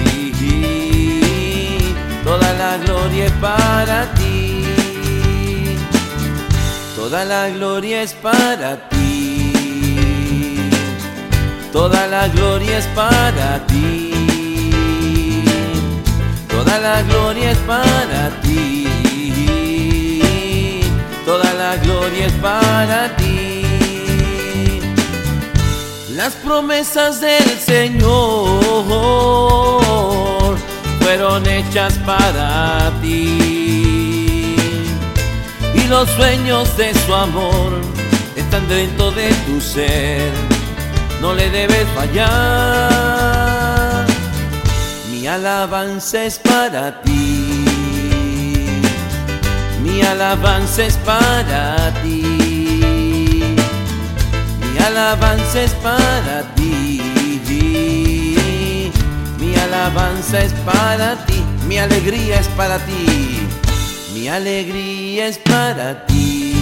Toda 2.24 2.54
la 2.54 2.78
gloria 2.78 3.26
es 3.26 3.32
para 3.34 4.14
ti. 4.14 4.19
Toda 7.00 7.24
la 7.24 7.50
gloria 7.50 8.02
es 8.04 8.14
para 8.14 8.90
ti. 8.90 9.54
Toda 11.72 12.06
la 12.08 12.28
gloria 12.28 12.78
es 12.78 12.86
para 12.88 13.66
ti. 13.68 14.12
Toda 16.50 16.78
la 16.78 17.02
gloria 17.04 17.52
es 17.52 17.58
para 17.60 18.30
ti. 18.42 18.88
Toda 21.26 21.54
la 21.54 21.78
gloria 21.78 22.26
es 22.26 22.34
para 22.34 23.16
ti. 23.16 23.62
Las 26.16 26.34
promesas 26.34 27.22
del 27.22 27.50
Señor 27.60 28.60
fueron 31.00 31.48
hechas 31.48 31.94
para 32.06 32.92
ti. 33.02 33.39
Los 35.90 36.10
sueños 36.12 36.78
de 36.78 36.94
su 36.94 37.14
amor 37.16 37.82
están 38.36 38.68
dentro 38.68 39.10
de 39.10 39.34
tu 39.48 39.60
ser. 39.60 40.32
No 41.20 41.34
le 41.34 41.50
debes 41.50 41.88
fallar. 41.96 42.30
Mi 45.10 45.26
alabanza 45.26 46.26
es 46.26 46.38
para 46.38 47.02
ti. 47.02 47.66
Mi 49.82 50.04
alabanza 50.04 50.84
es 50.86 50.96
para 50.98 51.92
ti. 52.04 52.22
Mi 54.62 54.78
alabanza 54.86 55.64
es 55.64 55.74
para 55.74 56.44
ti. 56.54 57.02
Mi 59.40 59.56
alabanza 59.56 60.40
es 60.44 60.54
para 60.54 61.26
ti. 61.26 61.44
Mi 61.68 61.80
alegría 61.80 62.40
es 62.40 62.48
para 62.50 62.78
ti. 62.78 63.40
Mi 64.14 64.30
es 65.28 65.38
para 65.40 66.06
ti. 66.06 66.56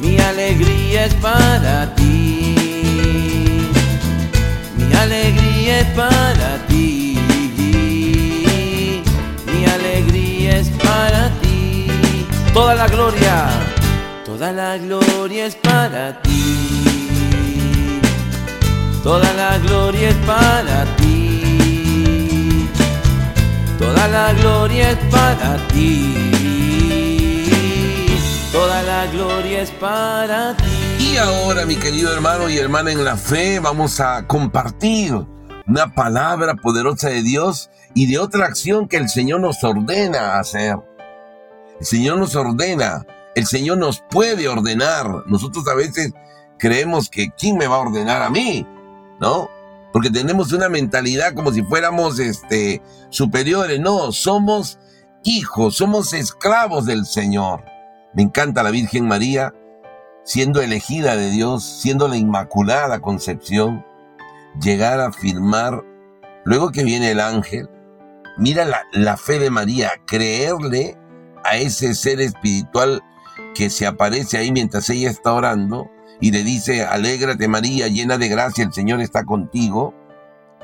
Mi 0.00 0.18
alegría 0.18 1.06
es 1.06 1.14
para 1.14 1.94
ti. 1.94 2.54
Mi 4.76 4.94
alegría 4.94 5.80
es 5.80 5.86
para 5.88 6.66
ti. 6.68 7.18
Mi 9.46 9.64
alegría 9.66 10.58
es 10.58 10.68
para 10.70 11.30
ti. 11.40 11.86
Toda 12.52 12.74
la 12.74 12.86
gloria, 12.86 13.48
toda 14.24 14.52
la 14.52 14.78
gloria 14.78 15.46
es 15.46 15.56
para 15.56 16.20
ti. 16.22 18.00
Toda 19.02 19.32
la 19.32 19.58
gloria 19.58 20.10
es 20.10 20.16
para 20.26 20.84
ti. 20.96 20.99
Toda 24.00 24.12
la 24.12 24.32
gloria 24.32 24.90
es 24.92 24.98
para 25.10 25.68
ti. 25.68 26.14
Toda 28.50 28.82
la 28.82 29.06
gloria 29.08 29.60
es 29.60 29.70
para 29.72 30.56
ti. 30.56 30.64
Y 30.98 31.18
ahora, 31.18 31.66
mi 31.66 31.76
querido 31.76 32.10
hermano 32.10 32.48
y 32.48 32.56
hermana 32.56 32.92
en 32.92 33.04
la 33.04 33.18
fe, 33.18 33.60
vamos 33.60 34.00
a 34.00 34.26
compartir 34.26 35.12
una 35.66 35.94
palabra 35.94 36.54
poderosa 36.54 37.10
de 37.10 37.22
Dios 37.22 37.68
y 37.94 38.10
de 38.10 38.18
otra 38.18 38.46
acción 38.46 38.88
que 38.88 38.96
el 38.96 39.10
Señor 39.10 39.42
nos 39.42 39.62
ordena 39.62 40.38
hacer. 40.38 40.78
El 41.78 41.84
Señor 41.84 42.16
nos 42.16 42.34
ordena, 42.34 43.04
el 43.34 43.44
Señor 43.44 43.76
nos 43.76 44.02
puede 44.08 44.48
ordenar. 44.48 45.24
Nosotros 45.26 45.68
a 45.68 45.74
veces 45.74 46.14
creemos 46.58 47.10
que 47.10 47.28
¿quién 47.38 47.58
me 47.58 47.66
va 47.66 47.76
a 47.76 47.80
ordenar 47.80 48.22
a 48.22 48.30
mí? 48.30 48.66
¿No? 49.20 49.50
Porque 49.92 50.10
tenemos 50.10 50.52
una 50.52 50.68
mentalidad 50.68 51.34
como 51.34 51.52
si 51.52 51.62
fuéramos 51.62 52.18
este, 52.18 52.80
superiores. 53.08 53.80
No, 53.80 54.12
somos 54.12 54.78
hijos, 55.24 55.76
somos 55.76 56.12
esclavos 56.12 56.86
del 56.86 57.06
Señor. 57.06 57.64
Me 58.14 58.22
encanta 58.22 58.62
la 58.62 58.70
Virgen 58.70 59.06
María 59.06 59.52
siendo 60.24 60.60
elegida 60.60 61.16
de 61.16 61.30
Dios, 61.30 61.64
siendo 61.64 62.06
la 62.06 62.16
Inmaculada 62.16 63.00
Concepción, 63.00 63.84
llegar 64.60 65.00
a 65.00 65.06
afirmar, 65.06 65.84
luego 66.44 66.70
que 66.70 66.84
viene 66.84 67.10
el 67.10 67.20
ángel, 67.20 67.68
mira 68.36 68.64
la, 68.64 68.82
la, 68.92 69.16
fe 69.16 69.38
de 69.38 69.50
María, 69.50 69.90
creerle 70.06 70.96
a 71.44 71.56
ese 71.56 71.94
ser 71.94 72.20
espiritual 72.20 73.02
que 73.54 73.70
se 73.70 73.86
aparece 73.86 74.38
ahí 74.38 74.52
mientras 74.52 74.88
ella 74.90 75.10
está 75.10 75.32
orando 75.32 75.90
y 76.20 76.30
le 76.30 76.44
dice, 76.44 76.84
alégrate 76.84 77.48
María, 77.48 77.88
llena 77.88 78.18
de 78.18 78.28
gracia, 78.28 78.64
el 78.64 78.72
Señor 78.72 79.00
está 79.00 79.24
contigo, 79.24 79.94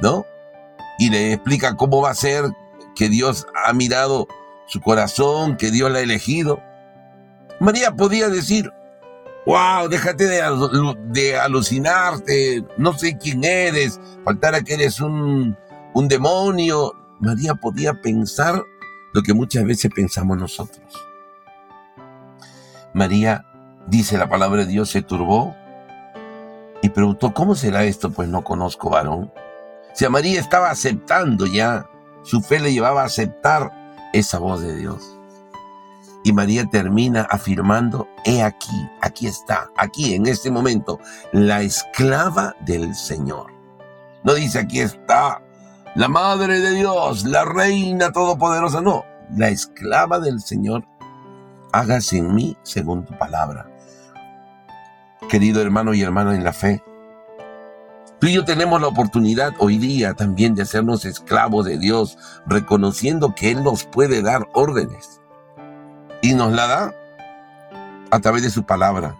¿no? 0.00 0.24
Y 0.98 1.10
le 1.10 1.32
explica 1.32 1.76
cómo 1.76 2.02
va 2.02 2.10
a 2.10 2.14
ser 2.14 2.44
que 2.94 3.08
Dios 3.08 3.46
ha 3.64 3.72
mirado 3.72 4.28
su 4.66 4.80
corazón, 4.80 5.56
que 5.56 5.70
Dios 5.70 5.90
la 5.90 5.98
ha 5.98 6.02
elegido. 6.02 6.60
María 7.60 7.92
podía 7.92 8.28
decir, 8.28 8.70
wow, 9.46 9.88
déjate 9.88 10.26
de, 10.26 11.36
alucinarte, 11.38 12.64
no 12.76 12.96
sé 12.98 13.16
quién 13.16 13.44
eres, 13.44 14.00
faltara 14.24 14.62
que 14.62 14.74
eres 14.74 15.00
un 15.00 15.56
demonio. 15.94 16.92
María 17.20 17.54
podía 17.54 17.94
pensar 17.94 18.62
lo 19.14 19.22
que 19.22 19.32
muchas 19.32 19.64
veces 19.64 19.90
pensamos 19.94 20.36
nosotros. 20.36 20.84
María, 22.92 23.44
dice 23.86 24.18
la 24.18 24.28
palabra 24.28 24.62
de 24.62 24.66
Dios, 24.66 24.90
se 24.90 25.02
turbó 25.02 25.54
y 26.82 26.88
preguntó, 26.90 27.32
¿cómo 27.32 27.54
será 27.54 27.84
esto? 27.84 28.10
Pues 28.10 28.28
no 28.28 28.44
conozco 28.44 28.90
varón. 28.90 29.32
Si 29.94 30.04
a 30.04 30.10
María 30.10 30.40
estaba 30.40 30.70
aceptando 30.70 31.46
ya, 31.46 31.88
su 32.22 32.40
fe 32.40 32.60
le 32.60 32.72
llevaba 32.72 33.02
a 33.02 33.06
aceptar 33.06 33.72
esa 34.12 34.38
voz 34.38 34.60
de 34.60 34.76
Dios. 34.76 35.16
Y 36.24 36.32
María 36.32 36.66
termina 36.66 37.22
afirmando, 37.30 38.08
he 38.24 38.42
aquí, 38.42 38.88
aquí 39.00 39.28
está, 39.28 39.70
aquí 39.76 40.14
en 40.14 40.26
este 40.26 40.50
momento, 40.50 40.98
la 41.32 41.62
esclava 41.62 42.54
del 42.60 42.94
Señor. 42.94 43.52
No 44.24 44.34
dice, 44.34 44.58
aquí 44.58 44.80
está 44.80 45.40
la 45.94 46.08
Madre 46.08 46.58
de 46.58 46.72
Dios, 46.72 47.24
la 47.24 47.44
Reina 47.44 48.10
Todopoderosa, 48.10 48.80
no, 48.80 49.04
la 49.36 49.48
esclava 49.48 50.18
del 50.18 50.40
Señor, 50.40 50.84
hágase 51.72 52.18
en 52.18 52.34
mí 52.34 52.56
según 52.64 53.04
tu 53.04 53.16
palabra. 53.16 53.66
Querido 55.28 55.60
hermano 55.60 55.94
y 55.94 56.02
hermana 56.02 56.34
en 56.34 56.44
la 56.44 56.52
fe, 56.52 56.82
Tú 58.18 58.28
y 58.28 58.32
yo 58.32 58.46
tenemos 58.46 58.80
la 58.80 58.86
oportunidad 58.86 59.52
hoy 59.58 59.76
día 59.76 60.14
también 60.14 60.54
de 60.54 60.62
hacernos 60.62 61.04
esclavos 61.04 61.66
de 61.66 61.76
Dios, 61.76 62.16
reconociendo 62.46 63.34
que 63.34 63.50
Él 63.50 63.62
nos 63.62 63.84
puede 63.84 64.22
dar 64.22 64.48
órdenes 64.54 65.20
y 66.22 66.32
nos 66.32 66.52
la 66.52 66.66
da 66.66 66.94
a 68.10 68.20
través 68.20 68.42
de 68.42 68.48
su 68.48 68.64
palabra, 68.64 69.14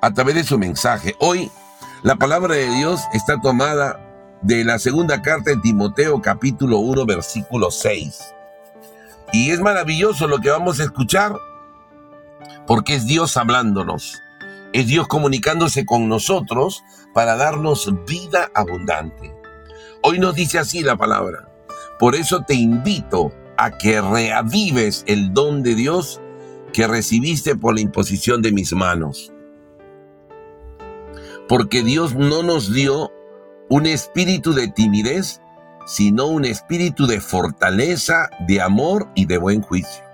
a 0.00 0.10
través 0.14 0.36
de 0.36 0.44
su 0.44 0.58
mensaje. 0.58 1.16
Hoy 1.20 1.50
la 2.02 2.16
palabra 2.16 2.54
de 2.54 2.70
Dios 2.70 3.02
está 3.12 3.38
tomada 3.42 4.00
de 4.40 4.64
la 4.64 4.78
segunda 4.78 5.20
carta 5.20 5.50
de 5.50 5.58
Timoteo 5.58 6.22
capítulo 6.22 6.78
1 6.78 7.04
versículo 7.04 7.70
6. 7.70 8.34
Y 9.34 9.50
es 9.50 9.60
maravilloso 9.60 10.26
lo 10.26 10.38
que 10.38 10.48
vamos 10.48 10.80
a 10.80 10.84
escuchar 10.84 11.36
porque 12.66 12.94
es 12.94 13.06
Dios 13.06 13.36
hablándonos. 13.36 14.22
Es 14.72 14.86
Dios 14.86 15.08
comunicándose 15.08 15.86
con 15.86 16.08
nosotros 16.08 16.84
para 17.14 17.36
darnos 17.36 17.92
vida 18.06 18.50
abundante. 18.54 19.34
Hoy 20.02 20.18
nos 20.18 20.34
dice 20.34 20.58
así 20.58 20.82
la 20.82 20.96
palabra. 20.96 21.48
Por 21.98 22.14
eso 22.14 22.42
te 22.46 22.54
invito 22.54 23.32
a 23.56 23.76
que 23.76 24.00
reavives 24.00 25.04
el 25.06 25.32
don 25.32 25.62
de 25.62 25.74
Dios 25.74 26.20
que 26.72 26.86
recibiste 26.86 27.56
por 27.56 27.74
la 27.74 27.80
imposición 27.80 28.42
de 28.42 28.52
mis 28.52 28.72
manos. 28.72 29.32
Porque 31.48 31.82
Dios 31.82 32.14
no 32.14 32.42
nos 32.42 32.72
dio 32.72 33.10
un 33.68 33.86
espíritu 33.86 34.52
de 34.52 34.68
timidez, 34.68 35.40
sino 35.86 36.26
un 36.26 36.44
espíritu 36.44 37.06
de 37.06 37.20
fortaleza, 37.20 38.28
de 38.46 38.60
amor 38.60 39.08
y 39.14 39.26
de 39.26 39.38
buen 39.38 39.62
juicio. 39.62 40.04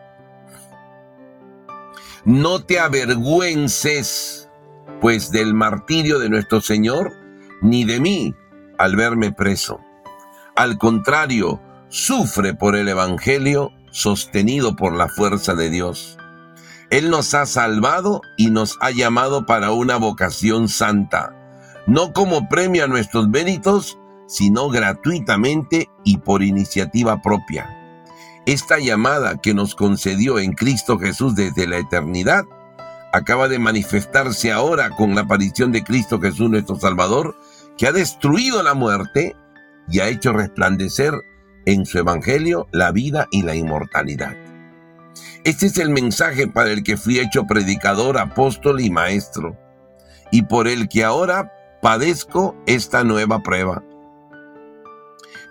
No 2.25 2.65
te 2.65 2.79
avergüences, 2.79 4.44
pues 5.01 5.31
del 5.31 5.55
martirio 5.55 6.19
de 6.19 6.29
nuestro 6.29 6.61
Señor, 6.61 7.13
ni 7.63 7.85
de 7.85 8.01
mí 8.01 8.35
al 8.79 8.97
verme 8.97 9.33
preso. 9.33 9.81
Al 10.57 10.79
contrario, 10.79 11.61
sufre 11.89 12.55
por 12.55 12.77
el 12.77 12.89
Evangelio, 12.89 13.73
sostenido 13.91 14.77
por 14.77 14.95
la 14.95 15.09
fuerza 15.09 15.55
de 15.55 15.71
Dios. 15.71 16.19
Él 16.91 17.11
nos 17.11 17.35
ha 17.35 17.47
salvado 17.47 18.21
y 18.37 18.51
nos 18.51 18.77
ha 18.81 18.91
llamado 18.91 19.47
para 19.47 19.73
una 19.73 19.97
vocación 19.97 20.69
santa, 20.69 21.35
no 21.87 22.13
como 22.13 22.49
premio 22.49 22.85
a 22.85 22.89
nuestros 22.89 23.29
méritos, 23.29 23.99
sino 24.27 24.69
gratuitamente 24.69 25.91
y 26.05 26.19
por 26.19 26.43
iniciativa 26.43 27.21
propia. 27.21 27.69
Esta 28.47 28.79
llamada 28.79 29.41
que 29.41 29.55
nos 29.55 29.75
concedió 29.75 30.39
en 30.39 30.53
Cristo 30.53 30.99
Jesús 30.99 31.35
desde 31.35 31.67
la 31.67 31.79
eternidad 31.79 32.45
acaba 33.15 33.47
de 33.47 33.61
manifestarse 33.61 34.51
ahora 34.51 34.91
con 34.91 35.15
la 35.15 35.21
aparición 35.21 35.71
de 35.71 35.85
Cristo 35.85 36.21
Jesús 36.21 36.51
nuestro 36.51 36.75
Salvador, 36.75 37.37
que 37.79 37.87
ha 37.87 37.93
destruido 37.93 38.61
la 38.65 38.75
muerte 38.75 39.37
y 39.89 40.01
ha 40.01 40.09
hecho 40.09 40.33
resplandecer 40.33 41.15
en 41.65 41.87
su 41.87 41.99
Evangelio 41.99 42.67
la 42.73 42.91
vida 42.91 43.29
y 43.31 43.43
la 43.43 43.55
inmortalidad. 43.55 44.35
Este 45.45 45.67
es 45.67 45.79
el 45.79 45.91
mensaje 45.91 46.49
para 46.49 46.73
el 46.73 46.83
que 46.83 46.97
fui 46.97 47.21
hecho 47.21 47.45
predicador, 47.45 48.19
apóstol 48.19 48.81
y 48.81 48.91
maestro, 48.91 49.57
y 50.33 50.43
por 50.43 50.67
el 50.67 50.89
que 50.89 51.05
ahora 51.05 51.53
padezco 51.81 52.57
esta 52.67 53.05
nueva 53.05 53.45
prueba. 53.45 53.85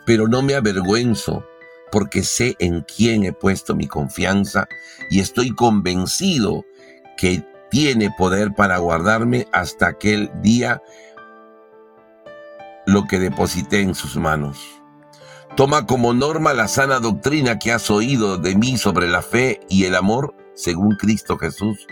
Pero 0.06 0.28
no 0.28 0.42
me 0.42 0.56
avergüenzo, 0.56 1.46
porque 1.94 2.24
sé 2.24 2.58
en 2.60 2.82
quién 2.82 3.24
he 3.24 3.32
puesto 3.32 3.74
mi 3.74 3.88
confianza 3.88 4.68
y 5.10 5.22
estoy 5.22 5.52
convencido 5.52 6.66
que 7.16 7.53
tiene 7.74 8.12
poder 8.12 8.54
para 8.54 8.78
guardarme 8.78 9.48
hasta 9.52 9.88
aquel 9.88 10.30
día 10.44 10.84
lo 12.86 13.06
que 13.06 13.18
deposité 13.18 13.82
en 13.82 13.96
sus 13.96 14.16
manos. 14.16 14.60
Toma 15.56 15.88
como 15.88 16.14
norma 16.14 16.54
la 16.54 16.68
sana 16.68 17.00
doctrina 17.00 17.58
que 17.58 17.72
has 17.72 17.90
oído 17.90 18.38
de 18.38 18.56
mí 18.56 18.78
sobre 18.78 19.08
la 19.08 19.24
fe 19.24 19.60
y 19.70 19.86
el 19.86 19.96
amor, 19.96 20.36
según 20.54 20.98
Cristo 20.98 21.40
Jesús. 21.40 21.88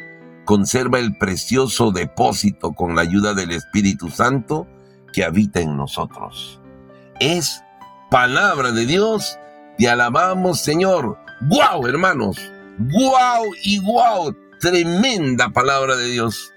Conserva 0.46 1.00
el 1.00 1.18
precioso 1.18 1.92
depósito 1.92 2.74
con 2.74 2.96
la 2.96 3.02
ayuda 3.02 3.34
del 3.34 3.50
Espíritu 3.50 4.12
Santo 4.12 4.68
que 5.12 5.26
habita 5.26 5.62
en 5.62 5.78
nosotros. 5.78 6.62
Es 7.20 7.64
palabra 8.12 8.72
de 8.72 8.86
Dios. 8.86 9.36
Te 9.80 9.90
alabamos, 9.90 10.62
Señor. 10.62 11.18
¡Guau, 11.50 11.88
hermanos! 11.88 12.38
¡Guau 12.78 13.46
y 13.64 13.80
guau! 13.80 14.32
Tremenda 14.62 15.50
palabra 15.50 15.96
de 15.96 16.08
Dios. 16.08 16.54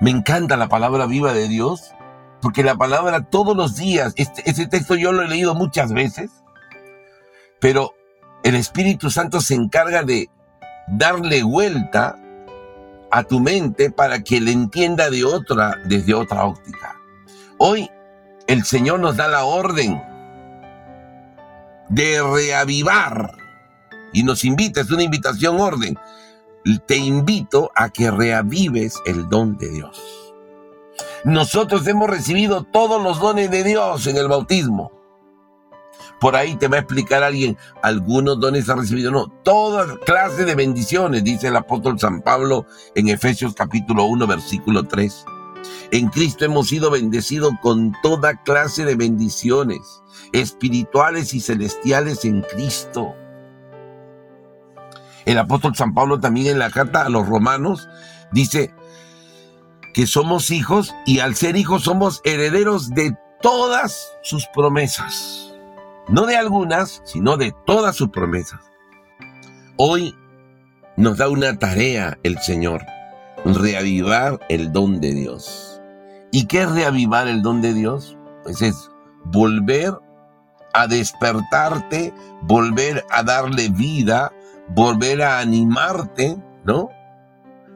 Me 0.00 0.10
encanta 0.10 0.56
la 0.56 0.68
palabra 0.68 1.04
viva 1.04 1.34
de 1.34 1.48
Dios 1.48 1.92
porque 2.40 2.64
la 2.64 2.76
palabra 2.76 3.26
todos 3.26 3.54
los 3.54 3.76
días, 3.76 4.14
este, 4.16 4.42
este, 4.48 4.66
texto 4.68 4.94
yo 4.94 5.12
lo 5.12 5.22
he 5.22 5.28
leído 5.28 5.54
muchas 5.54 5.92
veces, 5.92 6.30
pero 7.60 7.94
el 8.42 8.54
Espíritu 8.54 9.10
Santo 9.10 9.42
se 9.42 9.54
encarga 9.54 10.02
de 10.02 10.30
darle 10.88 11.42
vuelta 11.42 12.16
a 13.10 13.24
tu 13.24 13.40
mente 13.40 13.90
para 13.90 14.22
que 14.22 14.40
le 14.40 14.52
entienda 14.52 15.10
de 15.10 15.24
otra, 15.24 15.76
desde 15.84 16.14
otra 16.14 16.44
óptica. 16.44 16.96
Hoy 17.58 17.90
el 18.46 18.64
Señor 18.64 19.00
nos 19.00 19.16
da 19.16 19.28
la 19.28 19.44
orden 19.44 20.02
de 21.90 22.22
reavivar 22.22 23.45
y 24.16 24.22
nos 24.22 24.46
invita, 24.46 24.80
es 24.80 24.90
una 24.90 25.02
invitación 25.02 25.60
orden. 25.60 25.98
Te 26.86 26.96
invito 26.96 27.70
a 27.76 27.90
que 27.90 28.10
reavives 28.10 28.94
el 29.04 29.28
don 29.28 29.58
de 29.58 29.68
Dios. 29.68 30.34
Nosotros 31.24 31.86
hemos 31.86 32.08
recibido 32.08 32.62
todos 32.62 33.02
los 33.02 33.20
dones 33.20 33.50
de 33.50 33.62
Dios 33.62 34.06
en 34.06 34.16
el 34.16 34.26
bautismo. 34.26 34.90
Por 36.18 36.34
ahí 36.34 36.56
te 36.56 36.66
va 36.66 36.76
a 36.78 36.80
explicar 36.80 37.22
alguien, 37.22 37.58
algunos 37.82 38.40
dones 38.40 38.70
ha 38.70 38.76
recibido, 38.76 39.10
no, 39.10 39.28
toda 39.44 39.98
clase 40.06 40.46
de 40.46 40.54
bendiciones, 40.54 41.22
dice 41.22 41.48
el 41.48 41.56
apóstol 41.56 42.00
San 42.00 42.22
Pablo 42.22 42.64
en 42.94 43.10
Efesios 43.10 43.52
capítulo 43.52 44.04
1, 44.06 44.26
versículo 44.26 44.84
3. 44.84 45.26
En 45.90 46.08
Cristo 46.08 46.46
hemos 46.46 46.68
sido 46.68 46.90
bendecidos 46.90 47.52
con 47.60 47.92
toda 48.02 48.42
clase 48.44 48.86
de 48.86 48.94
bendiciones 48.94 50.02
espirituales 50.32 51.34
y 51.34 51.40
celestiales 51.40 52.24
en 52.24 52.40
Cristo. 52.40 53.14
El 55.26 55.38
apóstol 55.38 55.76
San 55.76 55.92
Pablo 55.92 56.18
también 56.18 56.46
en 56.46 56.58
la 56.58 56.70
carta 56.70 57.04
a 57.04 57.08
los 57.10 57.28
romanos 57.28 57.88
dice, 58.32 58.72
que 59.96 60.06
somos 60.06 60.50
hijos 60.50 60.94
y 61.06 61.20
al 61.20 61.34
ser 61.36 61.56
hijos 61.56 61.84
somos 61.84 62.20
herederos 62.24 62.90
de 62.90 63.16
todas 63.40 64.12
sus 64.22 64.46
promesas. 64.48 65.54
No 66.08 66.26
de 66.26 66.36
algunas, 66.36 67.00
sino 67.06 67.38
de 67.38 67.54
todas 67.64 67.96
sus 67.96 68.10
promesas. 68.10 68.60
Hoy 69.78 70.14
nos 70.98 71.16
da 71.16 71.30
una 71.30 71.58
tarea 71.58 72.18
el 72.24 72.38
Señor, 72.40 72.84
reavivar 73.46 74.38
el 74.50 74.70
don 74.70 75.00
de 75.00 75.14
Dios. 75.14 75.80
¿Y 76.30 76.44
qué 76.44 76.64
es 76.64 76.70
reavivar 76.70 77.26
el 77.26 77.40
don 77.40 77.62
de 77.62 77.72
Dios? 77.72 78.18
Pues 78.42 78.60
es 78.60 78.90
volver 79.24 79.94
a 80.74 80.86
despertarte, 80.88 82.12
volver 82.42 83.02
a 83.08 83.22
darle 83.22 83.70
vida, 83.70 84.30
volver 84.68 85.22
a 85.22 85.38
animarte, 85.38 86.36
¿no? 86.64 86.88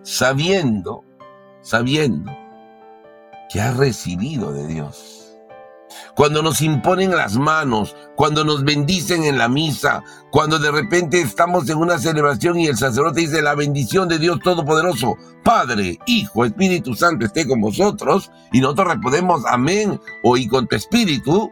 Sabiendo 0.03 1.05
sabiendo 1.63 2.37
que 3.51 3.61
has 3.61 3.77
recibido 3.77 4.53
de 4.53 4.67
Dios. 4.67 5.17
Cuando 6.15 6.43
nos 6.43 6.61
imponen 6.61 7.17
las 7.17 7.37
manos, 7.37 7.97
cuando 8.15 8.45
nos 8.45 8.63
bendicen 8.65 9.25
en 9.25 9.39
la 9.39 9.49
misa, 9.49 10.03
cuando 10.31 10.59
de 10.59 10.71
repente 10.71 11.21
estamos 11.21 11.69
en 11.69 11.79
una 11.79 11.99
celebración 11.99 12.59
y 12.59 12.67
el 12.67 12.77
sacerdote 12.77 13.21
dice 13.21 13.43
la 13.43 13.55
bendición 13.55 14.09
de 14.09 14.19
Dios 14.19 14.39
Todopoderoso, 14.41 15.17
Padre, 15.43 15.99
Hijo, 16.07 16.45
Espíritu 16.45 16.95
Santo 16.95 17.27
esté 17.27 17.47
con 17.47 17.61
vosotros, 17.61 18.31
y 18.53 18.61
nosotros 18.61 18.89
respondemos 18.89 19.43
amén 19.47 20.01
o 20.23 20.37
y 20.37 20.47
con 20.47 20.69
tu 20.69 20.77
espíritu, 20.77 21.51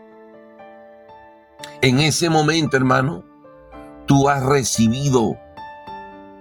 en 1.80 2.00
ese 2.00 2.28
momento, 2.28 2.76
hermano, 2.76 3.24
tú 4.08 4.28
has 4.28 4.42
recibido 4.42 5.38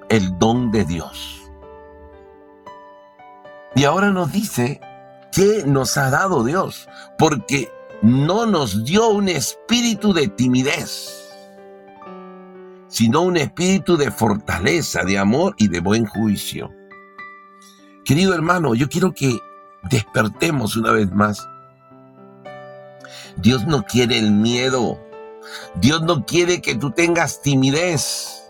el 0.09 0.39
don 0.39 0.71
de 0.71 0.85
Dios. 0.85 1.43
Y 3.75 3.83
ahora 3.83 4.09
nos 4.09 4.31
dice 4.31 4.81
que 5.31 5.63
nos 5.67 5.97
ha 5.97 6.09
dado 6.09 6.43
Dios, 6.43 6.89
porque 7.19 7.69
no 8.01 8.45
nos 8.47 8.85
dio 8.85 9.09
un 9.09 9.27
espíritu 9.27 10.13
de 10.13 10.29
timidez, 10.29 11.29
sino 12.87 13.21
un 13.21 13.37
espíritu 13.37 13.97
de 13.97 14.09
fortaleza, 14.09 15.03
de 15.03 15.19
amor 15.19 15.53
y 15.57 15.67
de 15.67 15.81
buen 15.81 16.05
juicio. 16.05 16.71
Querido 18.05 18.33
hermano, 18.33 18.73
yo 18.75 18.87
quiero 18.87 19.13
que 19.13 19.37
despertemos 19.83 20.77
una 20.77 20.91
vez 20.91 21.11
más. 21.11 21.45
Dios 23.35 23.67
no 23.67 23.83
quiere 23.83 24.17
el 24.17 24.31
miedo. 24.31 25.06
Dios 25.75 26.01
no 26.01 26.25
quiere 26.25 26.61
que 26.61 26.75
tú 26.75 26.91
tengas 26.91 27.41
timidez. 27.41 28.47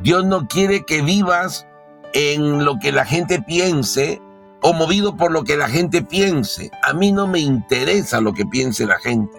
Dios 0.00 0.24
no 0.24 0.46
quiere 0.46 0.84
que 0.84 1.02
vivas 1.02 1.66
en 2.14 2.64
lo 2.64 2.78
que 2.78 2.92
la 2.92 3.04
gente 3.04 3.42
piense 3.42 4.20
o 4.62 4.72
movido 4.72 5.16
por 5.16 5.30
lo 5.30 5.44
que 5.44 5.56
la 5.56 5.68
gente 5.68 6.02
piense. 6.02 6.70
A 6.82 6.92
mí 6.92 7.12
no 7.12 7.26
me 7.26 7.40
interesa 7.40 8.20
lo 8.20 8.32
que 8.32 8.46
piense 8.46 8.86
la 8.86 8.98
gente. 8.98 9.38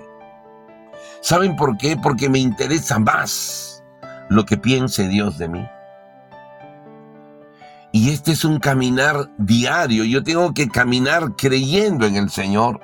¿Saben 1.22 1.56
por 1.56 1.78
qué? 1.78 1.98
Porque 1.98 2.30
me 2.30 2.40
interesa 2.40 3.00
más 3.00 3.84
lo 4.30 4.46
que 4.46 4.58
piense 4.58 5.08
Dios 5.08 5.38
de 5.38 5.50
mí. 5.50 5.66
Y 7.92 8.12
este 8.12 8.32
es 8.34 8.46
un 8.46 8.60
caminar 8.60 9.30
diario. 9.38 10.04
Yo 10.04 10.24
tengo 10.24 10.54
que 10.54 10.70
caminar 10.70 11.36
creyendo 11.36 12.06
en 12.06 12.16
el 12.16 12.30
Señor. 12.30 12.80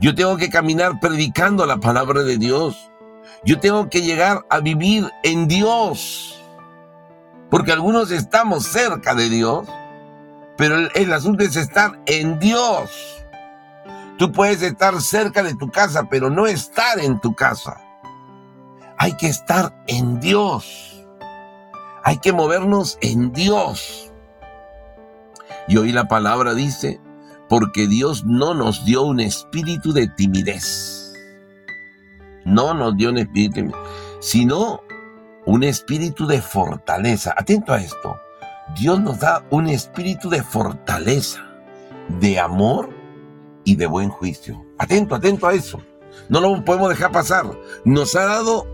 Yo 0.00 0.14
tengo 0.14 0.36
que 0.36 0.50
caminar 0.50 0.98
predicando 1.00 1.66
la 1.66 1.78
palabra 1.78 2.24
de 2.24 2.36
Dios. 2.36 2.90
Yo 3.44 3.60
tengo 3.60 3.88
que 3.90 4.02
llegar 4.02 4.44
a 4.50 4.60
vivir 4.60 5.10
en 5.22 5.48
Dios. 5.48 6.42
Porque 7.50 7.72
algunos 7.72 8.10
estamos 8.10 8.64
cerca 8.64 9.14
de 9.14 9.28
Dios 9.28 9.68
pero 10.56 10.76
el, 10.94 11.12
asunto 11.12 11.42
es 11.42 11.56
estar 11.56 12.00
en 12.06 12.38
Dios. 12.38 13.24
Tú 14.18 14.30
puedes 14.30 14.62
estar 14.62 15.00
cerca 15.00 15.42
de 15.42 15.54
tu 15.56 15.70
casa, 15.70 16.08
pero 16.08 16.30
no 16.30 16.46
estar 16.46 17.00
en 17.00 17.20
tu 17.20 17.34
casa. 17.34 17.80
Hay 18.96 19.16
que 19.16 19.26
estar 19.26 19.74
en 19.88 20.20
Dios. 20.20 21.04
Hay 22.04 22.18
que 22.18 22.32
movernos 22.32 22.98
en 23.00 23.32
Dios. 23.32 24.12
Y 25.66 25.76
hoy 25.76 25.90
la 25.90 26.06
palabra 26.06 26.54
dice, 26.54 27.00
porque 27.48 27.88
Dios 27.88 28.24
no 28.24 28.54
nos 28.54 28.84
dio 28.84 29.02
un 29.02 29.18
espíritu 29.18 29.92
de 29.92 30.06
timidez. 30.06 31.03
No 32.44 32.74
nos 32.74 32.96
dio 32.96 33.10
un 33.10 33.18
espíritu 33.18 33.72
sino 34.20 34.82
un 35.46 35.62
espíritu 35.62 36.26
de 36.26 36.40
fortaleza. 36.40 37.34
Atento 37.36 37.72
a 37.72 37.80
esto. 37.80 38.18
Dios 38.78 39.00
nos 39.00 39.20
da 39.20 39.44
un 39.50 39.68
espíritu 39.68 40.30
de 40.30 40.42
fortaleza, 40.42 41.44
de 42.20 42.40
amor 42.40 42.88
y 43.64 43.76
de 43.76 43.86
buen 43.86 44.08
juicio. 44.08 44.64
Atento, 44.78 45.14
atento 45.14 45.46
a 45.46 45.52
eso. 45.52 45.80
No 46.28 46.40
lo 46.40 46.64
podemos 46.64 46.88
dejar 46.88 47.12
pasar. 47.12 47.44
Nos 47.84 48.16
ha 48.16 48.24
dado 48.24 48.66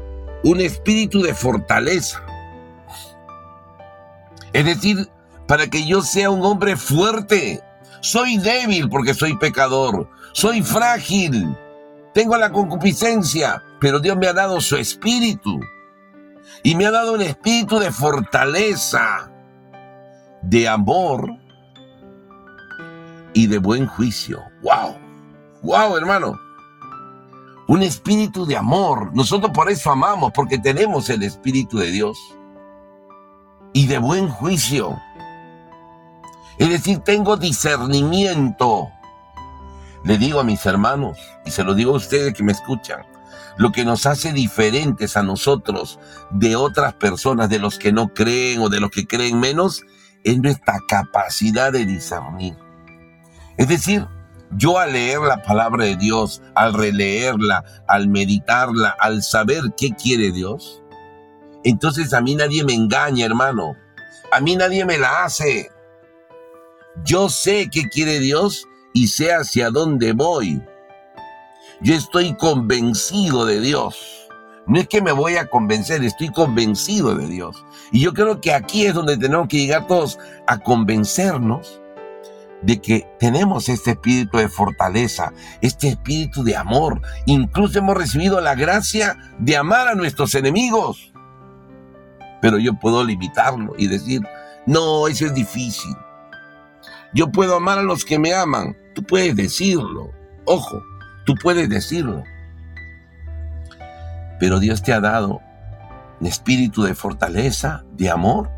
un 0.45 0.61
espíritu 0.61 1.23
de 1.23 1.35
fortaleza. 1.35 2.23
Es 4.53 4.65
decir, 4.65 5.09
para 5.47 5.67
que 5.67 5.85
yo 5.85 6.03
sea 6.03 6.31
un 6.31 6.45
hombre 6.45 6.77
fuerte. 6.77 7.61
Soy 8.03 8.39
débil 8.39 8.89
porque 8.89 9.15
soy 9.15 9.37
pecador. 9.37 10.09
Soy 10.33 10.63
frágil. 10.63 11.57
Tengo 12.12 12.37
la 12.37 12.51
concupiscencia, 12.51 13.62
pero 13.81 14.01
Dios 14.01 14.16
me 14.16 14.27
ha 14.27 14.33
dado 14.33 14.61
su 14.61 14.77
espíritu. 14.77 15.61
Y 16.62 16.75
me 16.75 16.87
ha 16.87 16.90
dado 16.90 17.14
un 17.14 17.23
espíritu 17.23 17.79
de 17.79 17.92
fortaleza, 17.92 19.31
de 20.42 20.68
amor 20.68 21.31
y 23.33 23.46
de 23.46 23.59
buen 23.59 23.87
juicio. 23.87 24.42
¡Wow! 24.62 24.96
¡Wow, 25.62 25.96
hermano! 25.96 26.38
Un 27.68 27.83
espíritu 27.83 28.44
de 28.44 28.57
amor. 28.57 29.14
Nosotros 29.14 29.53
por 29.53 29.70
eso 29.70 29.92
amamos, 29.92 30.33
porque 30.33 30.59
tenemos 30.59 31.09
el 31.09 31.23
espíritu 31.23 31.79
de 31.79 31.90
Dios. 31.92 32.18
Y 33.73 33.87
de 33.87 33.99
buen 33.99 34.29
juicio. 34.29 35.01
Es 36.59 36.68
decir, 36.68 36.99
tengo 36.99 37.37
discernimiento. 37.37 38.90
Le 40.05 40.19
digo 40.19 40.41
a 40.41 40.45
mis 40.45 40.65
hermanos, 40.67 41.19
y 41.45 41.51
se 41.51 41.65
lo 41.65 41.75
digo 41.75 41.93
a 41.93 41.99
ustedes 41.99 42.35
que 42.35 42.43
me 42.43 42.53
escuchan, 42.53 43.03
lo 43.59 43.73
que 43.73 43.85
nos 43.85 44.07
hace 44.07 44.33
diferentes 44.33 45.17
a 45.17 45.23
nosotros 45.23 45.99
de 46.31 46.57
otras 46.57 46.95
personas, 46.95 47.51
de 47.51 47.59
los 47.59 47.79
que 47.79 47.93
no 47.93 48.15
creen 48.15 48.61
o 48.61 48.69
de 48.69 48.81
los 48.81 48.91
que 48.91 49.07
creen 49.07 49.39
menos, 49.39 49.83
es 50.25 50.39
nuestra 50.39 50.79
capacidad 50.89 51.73
de 51.73 51.85
discernir. 51.85 52.57
Es 53.59 53.69
decir, 53.69 54.07
yo 54.53 54.79
al 54.79 54.95
leer 54.95 55.21
la 55.21 55.43
palabra 55.43 55.85
de 55.85 55.97
Dios, 55.97 56.43
al 56.55 56.75
releerla, 56.75 57.65
al 57.87 58.09
meditarla, 58.09 58.97
al 58.99 59.23
saber 59.23 59.63
qué 59.77 59.91
quiere 59.91 60.33
Dios, 60.33 60.83
entonces 61.63 62.15
a 62.15 62.21
mí 62.21 62.35
nadie 62.35 62.65
me 62.65 62.75
engaña, 62.75 63.27
hermano. 63.27 63.77
A 64.33 64.41
mí 64.41 64.57
nadie 64.57 64.85
me 64.85 64.97
la 64.97 65.25
hace. 65.25 65.71
Yo 67.05 67.29
sé 67.29 67.69
qué 67.71 67.89
quiere 67.89 68.19
Dios 68.19 68.67
y 68.92 69.09
sé 69.09 69.33
hacia 69.33 69.70
dónde 69.70 70.12
voy. 70.12 70.62
Yo 71.81 71.94
estoy 71.94 72.35
convencido 72.37 73.46
de 73.46 73.61
Dios. 73.61 74.29
No 74.66 74.79
es 74.79 74.88
que 74.88 75.03
me 75.03 75.12
voy 75.12 75.37
a 75.37 75.48
convencer, 75.48 76.05
estoy 76.05 76.31
convencido 76.31 77.14
de 77.14 77.26
Dios. 77.26 77.64
Y 77.90 78.00
yo 78.00 78.12
creo 78.12 78.40
que 78.40 78.53
aquí 78.53 78.87
es 78.87 78.94
donde 78.94 79.16
tenemos 79.16 79.48
que 79.48 79.59
llegar 79.59 79.87
todos 79.87 80.18
a 80.46 80.59
convencernos 80.59 81.81
de 82.62 82.81
que 82.81 83.09
tenemos 83.18 83.68
este 83.68 83.92
espíritu 83.92 84.37
de 84.37 84.48
fortaleza, 84.48 85.33
este 85.61 85.88
espíritu 85.88 86.44
de 86.44 86.57
amor. 86.57 87.00
Incluso 87.26 87.79
hemos 87.79 87.96
recibido 87.96 88.40
la 88.40 88.55
gracia 88.55 89.16
de 89.38 89.57
amar 89.57 89.88
a 89.88 89.94
nuestros 89.94 90.35
enemigos. 90.35 91.12
Pero 92.42 92.59
yo 92.59 92.74
puedo 92.74 93.03
limitarlo 93.05 93.74
y 93.79 93.87
decir, 93.87 94.20
no, 94.66 95.09
eso 95.09 95.26
es 95.26 95.35
difícil. 95.35 95.94
Yo 97.14 97.31
puedo 97.31 97.57
amar 97.57 97.79
a 97.79 97.83
los 97.83 98.05
que 98.05 98.18
me 98.18 98.35
aman. 98.35 98.77
Tú 98.94 99.03
puedes 99.03 99.35
decirlo. 99.37 100.11
Ojo, 100.44 100.83
Tú 101.31 101.37
puedes 101.37 101.68
decirlo. 101.68 102.25
Pero 104.38 104.59
Dios 104.59 104.83
te 104.83 104.92
ha 104.92 105.01
dado 105.01 105.40
un 106.18 106.27
espíritu 106.27 106.83
de 106.83 106.94
fortaleza, 106.94 107.85
de 107.92 108.11
amor 108.11 108.51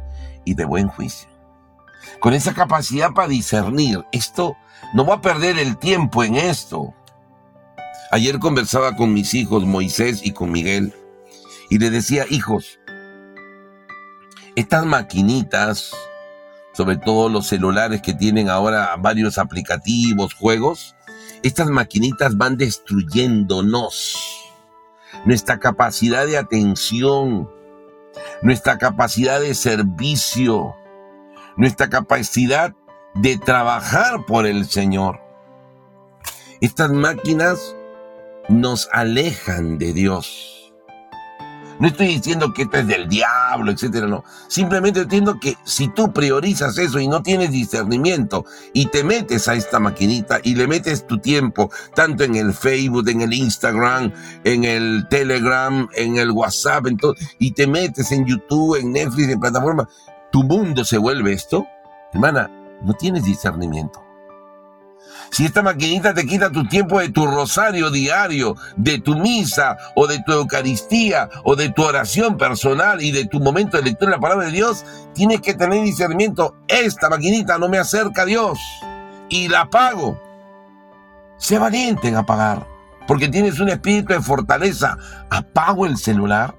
y 0.44 0.54
de 0.54 0.64
buen 0.64 0.88
juicio. 0.88 1.28
Con 2.20 2.34
esa 2.34 2.54
capacidad 2.54 3.12
para 3.12 3.28
discernir, 3.28 4.04
esto, 4.12 4.56
no 4.94 5.04
voy 5.04 5.16
a 5.16 5.20
perder 5.20 5.58
el 5.58 5.76
tiempo 5.76 6.24
en 6.24 6.36
esto. 6.36 6.94
Ayer 8.10 8.38
conversaba 8.38 8.96
con 8.96 9.12
mis 9.12 9.34
hijos, 9.34 9.64
Moisés 9.64 10.24
y 10.24 10.32
con 10.32 10.50
Miguel, 10.50 10.94
y 11.68 11.78
le 11.78 11.90
decía, 11.90 12.24
hijos, 12.30 12.78
estas 14.56 14.86
maquinitas, 14.86 15.92
sobre 16.72 16.96
todo 16.96 17.28
los 17.28 17.46
celulares 17.46 18.02
que 18.02 18.14
tienen 18.14 18.48
ahora 18.48 18.94
varios 18.98 19.38
aplicativos, 19.38 20.34
juegos, 20.34 20.96
estas 21.42 21.68
maquinitas 21.68 22.36
van 22.36 22.56
destruyéndonos. 22.56 24.16
Nuestra 25.24 25.58
capacidad 25.58 26.26
de 26.26 26.38
atención, 26.38 27.50
nuestra 28.42 28.78
capacidad 28.78 29.40
de 29.40 29.54
servicio, 29.54 30.74
nuestra 31.56 31.90
capacidad 31.90 32.74
de 33.14 33.36
trabajar 33.38 34.24
por 34.26 34.46
el 34.46 34.66
Señor. 34.66 35.20
Estas 36.60 36.90
máquinas 36.90 37.76
nos 38.48 38.88
alejan 38.92 39.78
de 39.78 39.92
Dios. 39.92 40.51
No 41.78 41.88
estoy 41.88 42.06
diciendo 42.06 42.52
que 42.52 42.62
esto 42.62 42.78
es 42.78 42.86
del 42.86 43.08
diablo, 43.08 43.70
etcétera, 43.70 44.06
no. 44.06 44.24
Simplemente 44.48 45.00
entiendo 45.00 45.38
que 45.40 45.56
si 45.64 45.88
tú 45.88 46.12
priorizas 46.12 46.78
eso 46.78 47.00
y 47.00 47.08
no 47.08 47.22
tienes 47.22 47.50
discernimiento 47.50 48.44
y 48.72 48.86
te 48.86 49.04
metes 49.04 49.48
a 49.48 49.54
esta 49.54 49.78
maquinita 49.80 50.40
y 50.42 50.54
le 50.54 50.66
metes 50.66 51.06
tu 51.06 51.18
tiempo, 51.18 51.70
tanto 51.94 52.24
en 52.24 52.36
el 52.36 52.52
Facebook, 52.52 53.08
en 53.08 53.22
el 53.22 53.32
Instagram, 53.32 54.12
en 54.44 54.64
el 54.64 55.06
Telegram, 55.08 55.88
en 55.94 56.16
el 56.16 56.30
WhatsApp, 56.30 56.86
en 56.86 56.96
todo, 56.96 57.14
y 57.38 57.52
te 57.52 57.66
metes 57.66 58.12
en 58.12 58.26
YouTube, 58.26 58.76
en 58.76 58.92
Netflix, 58.92 59.28
en 59.28 59.40
plataforma, 59.40 59.88
tu 60.30 60.42
mundo 60.44 60.84
se 60.84 60.98
vuelve 60.98 61.32
esto, 61.32 61.66
hermana, 62.12 62.50
no 62.82 62.94
tienes 62.94 63.24
discernimiento. 63.24 64.01
Si 65.32 65.46
esta 65.46 65.62
maquinita 65.62 66.12
te 66.12 66.26
quita 66.26 66.52
tu 66.52 66.68
tiempo 66.68 67.00
de 67.00 67.08
tu 67.08 67.26
rosario 67.26 67.90
diario, 67.90 68.54
de 68.76 69.00
tu 69.00 69.16
misa 69.16 69.78
o 69.96 70.06
de 70.06 70.22
tu 70.22 70.32
Eucaristía 70.32 71.30
o 71.42 71.56
de 71.56 71.70
tu 71.70 71.82
oración 71.82 72.36
personal 72.36 73.00
y 73.00 73.12
de 73.12 73.24
tu 73.24 73.40
momento 73.40 73.78
de 73.78 73.84
lectura 73.84 74.10
de 74.10 74.16
la 74.18 74.20
palabra 74.20 74.44
de 74.44 74.52
Dios, 74.52 74.84
tienes 75.14 75.40
que 75.40 75.54
tener 75.54 75.82
discernimiento. 75.84 76.54
Esta 76.68 77.08
maquinita 77.08 77.56
no 77.56 77.70
me 77.70 77.78
acerca 77.78 78.22
a 78.22 78.26
Dios 78.26 78.58
y 79.30 79.48
la 79.48 79.62
apago. 79.62 80.20
Sé 81.38 81.58
valiente 81.58 82.08
en 82.08 82.16
apagar, 82.16 82.66
porque 83.08 83.28
tienes 83.28 83.58
un 83.58 83.70
espíritu 83.70 84.12
de 84.12 84.20
fortaleza. 84.20 84.98
Apago 85.30 85.86
el 85.86 85.96
celular 85.96 86.54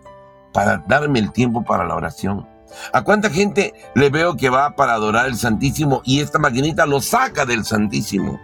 para 0.52 0.84
darme 0.88 1.20
el 1.20 1.32
tiempo 1.32 1.64
para 1.64 1.86
la 1.86 1.94
oración. 1.94 2.48
¿A 2.92 3.04
cuánta 3.04 3.30
gente 3.30 3.72
le 3.94 4.10
veo 4.10 4.36
que 4.36 4.50
va 4.50 4.76
para 4.76 4.94
adorar 4.94 5.28
el 5.28 5.36
Santísimo 5.36 6.02
y 6.04 6.22
esta 6.22 6.40
maquinita 6.40 6.88
lo 6.88 7.02
saca 7.02 7.46
del 7.46 7.66
Santísimo? 7.66 8.40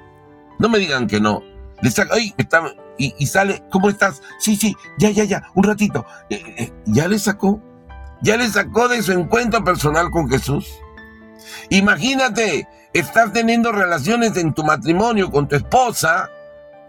No 0.60 0.70
me 0.70 0.78
digan 0.78 1.08
que 1.08 1.20
no. 1.20 1.42
Le 1.82 1.90
saca, 1.90 2.14
ay, 2.14 2.34
está, 2.38 2.62
y, 3.00 3.26
sale, 3.28 3.64
¿cómo 3.72 3.90
estás? 3.90 4.22
Sí, 4.40 4.58
sí, 4.58 4.76
ya, 4.98 5.10
ya, 5.10 5.24
ya, 5.24 5.44
un 5.56 5.64
ratito. 5.64 6.06
Eh, 6.30 6.44
eh, 6.58 6.74
ya 6.86 7.08
le 7.08 7.18
sacó, 7.18 7.62
ya 8.22 8.36
le 8.36 8.48
sacó 8.50 8.90
de 8.90 9.02
su 9.02 9.14
encuentro 9.14 9.64
personal 9.64 10.12
con 10.12 10.30
Jesús. 10.30 10.68
Imagínate, 11.70 12.68
estás 12.94 13.32
teniendo 13.32 13.72
relaciones 13.72 14.36
en 14.36 14.54
tu 14.54 14.66
matrimonio 14.66 15.32
con 15.32 15.48
tu 15.48 15.56
esposa 15.56 16.30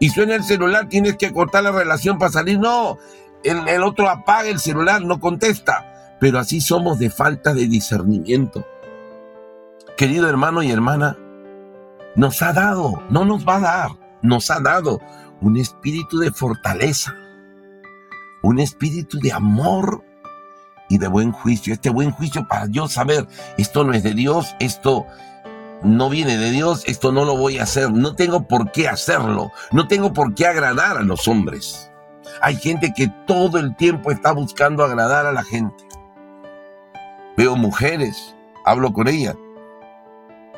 y 0.01 0.09
suena 0.11 0.35
el 0.35 0.43
celular, 0.43 0.89
tienes 0.89 1.17
que 1.17 1.33
cortar 1.33 1.63
la 1.63 1.71
relación 1.71 2.19
para 2.19 2.33
salir. 2.33 2.59
No, 2.59 2.99
el, 3.45 3.69
el 3.69 3.85
otro 3.85 4.09
apaga 4.09 4.49
el 4.49 4.59
celular, 4.59 5.03
no 5.03 5.21
contesta. 5.21 6.17
Pero 6.19 6.41
así 6.41 6.61
somos 6.61 6.99
de 6.99 7.09
falta 7.09 7.55
de 7.55 7.69
discernimiento. 7.69 8.67
Querido 9.97 10.29
hermano 10.29 10.63
y 10.63 10.73
hermana, 10.73 11.17
nos 12.21 12.43
ha 12.43 12.53
dado, 12.53 13.03
no 13.09 13.25
nos 13.25 13.49
va 13.49 13.57
a 13.57 13.61
dar, 13.61 13.91
nos 14.21 14.51
ha 14.51 14.61
dado 14.61 15.01
un 15.41 15.57
espíritu 15.57 16.19
de 16.19 16.31
fortaleza, 16.31 17.17
un 18.43 18.59
espíritu 18.59 19.19
de 19.21 19.33
amor 19.33 20.05
y 20.91 20.99
de 20.99 21.09
buen 21.09 21.33
juicio. 21.33 21.73
Este 21.73 21.89
buen 21.89 22.11
juicio 22.11 22.47
para 22.47 22.67
yo 22.67 22.89
saber, 22.89 23.27
esto 23.57 23.85
no 23.85 23.95
es 23.95 24.03
de 24.03 24.13
Dios, 24.13 24.55
esto 24.61 25.07
no 25.83 26.11
viene 26.11 26.37
de 26.37 26.51
Dios, 26.51 26.85
esto 26.87 27.11
no 27.11 27.25
lo 27.25 27.39
voy 27.39 27.57
a 27.57 27.63
hacer, 27.63 27.91
no 27.91 28.15
tengo 28.15 28.47
por 28.47 28.71
qué 28.71 28.87
hacerlo, 28.87 29.51
no 29.73 29.89
tengo 29.89 30.13
por 30.13 30.35
qué 30.35 30.47
agradar 30.47 30.99
a 30.99 31.03
los 31.03 31.27
hombres. 31.27 31.91
Hay 32.43 32.57
gente 32.57 32.93
que 32.95 33.11
todo 33.27 33.57
el 33.57 33.75
tiempo 33.77 34.11
está 34.11 34.33
buscando 34.33 34.85
agradar 34.85 35.25
a 35.25 35.33
la 35.33 35.43
gente. 35.43 35.89
Veo 37.39 37.57
mujeres, 37.57 38.37
hablo 38.67 38.93
con 38.93 39.09
ellas, 39.09 39.37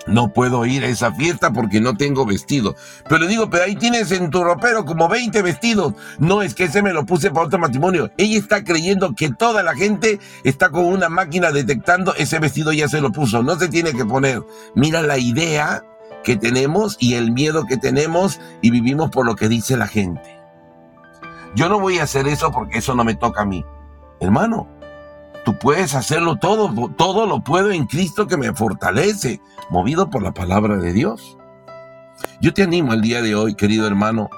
no 0.06 0.32
puedo 0.32 0.66
ir 0.66 0.84
a 0.84 0.88
esa 0.88 1.12
fiesta 1.12 1.52
porque 1.52 1.80
no 1.80 1.96
tengo 1.96 2.26
vestido. 2.26 2.74
Pero 3.08 3.22
le 3.22 3.28
digo, 3.28 3.50
pero 3.50 3.64
ahí 3.64 3.76
tienes 3.76 4.10
en 4.12 4.30
tu 4.30 4.42
ropero 4.42 4.84
como 4.84 5.08
20 5.08 5.42
vestidos. 5.42 5.94
No, 6.18 6.42
es 6.42 6.54
que 6.54 6.64
ese 6.64 6.82
me 6.82 6.92
lo 6.92 7.06
puse 7.06 7.30
para 7.30 7.46
otro 7.46 7.58
matrimonio. 7.58 8.10
Ella 8.16 8.38
está 8.38 8.64
creyendo 8.64 9.14
que 9.14 9.30
toda 9.30 9.62
la 9.62 9.74
gente 9.74 10.20
está 10.44 10.70
con 10.70 10.84
una 10.84 11.08
máquina 11.08 11.52
detectando 11.52 12.14
ese 12.14 12.38
vestido 12.38 12.72
ya 12.72 12.88
se 12.88 13.00
lo 13.00 13.12
puso. 13.12 13.42
No 13.42 13.58
se 13.58 13.68
tiene 13.68 13.92
que 13.92 14.04
poner. 14.04 14.42
Mira 14.74 15.02
la 15.02 15.18
idea 15.18 15.84
que 16.24 16.36
tenemos 16.36 16.96
y 17.00 17.14
el 17.14 17.32
miedo 17.32 17.64
que 17.64 17.76
tenemos 17.76 18.40
y 18.60 18.70
vivimos 18.70 19.10
por 19.10 19.26
lo 19.26 19.34
que 19.36 19.48
dice 19.48 19.76
la 19.76 19.86
gente. 19.86 20.38
Yo 21.54 21.68
no 21.68 21.78
voy 21.78 21.98
a 21.98 22.04
hacer 22.04 22.26
eso 22.28 22.50
porque 22.50 22.78
eso 22.78 22.94
no 22.94 23.04
me 23.04 23.14
toca 23.14 23.42
a 23.42 23.46
mí. 23.46 23.64
Hermano, 24.20 24.68
Tú 25.44 25.58
puedes 25.58 25.94
hacerlo 25.94 26.36
todo, 26.36 26.90
todo 26.96 27.26
lo 27.26 27.42
puedo 27.42 27.72
en 27.72 27.86
Cristo 27.86 28.26
que 28.26 28.36
me 28.36 28.54
fortalece, 28.54 29.40
movido 29.70 30.08
por 30.08 30.22
la 30.22 30.32
palabra 30.32 30.76
de 30.76 30.92
Dios. 30.92 31.36
Yo 32.40 32.54
te 32.54 32.62
animo 32.62 32.92
el 32.92 33.00
día 33.00 33.22
de 33.22 33.34
hoy, 33.34 33.54
querido 33.54 33.86
hermano, 33.86 34.30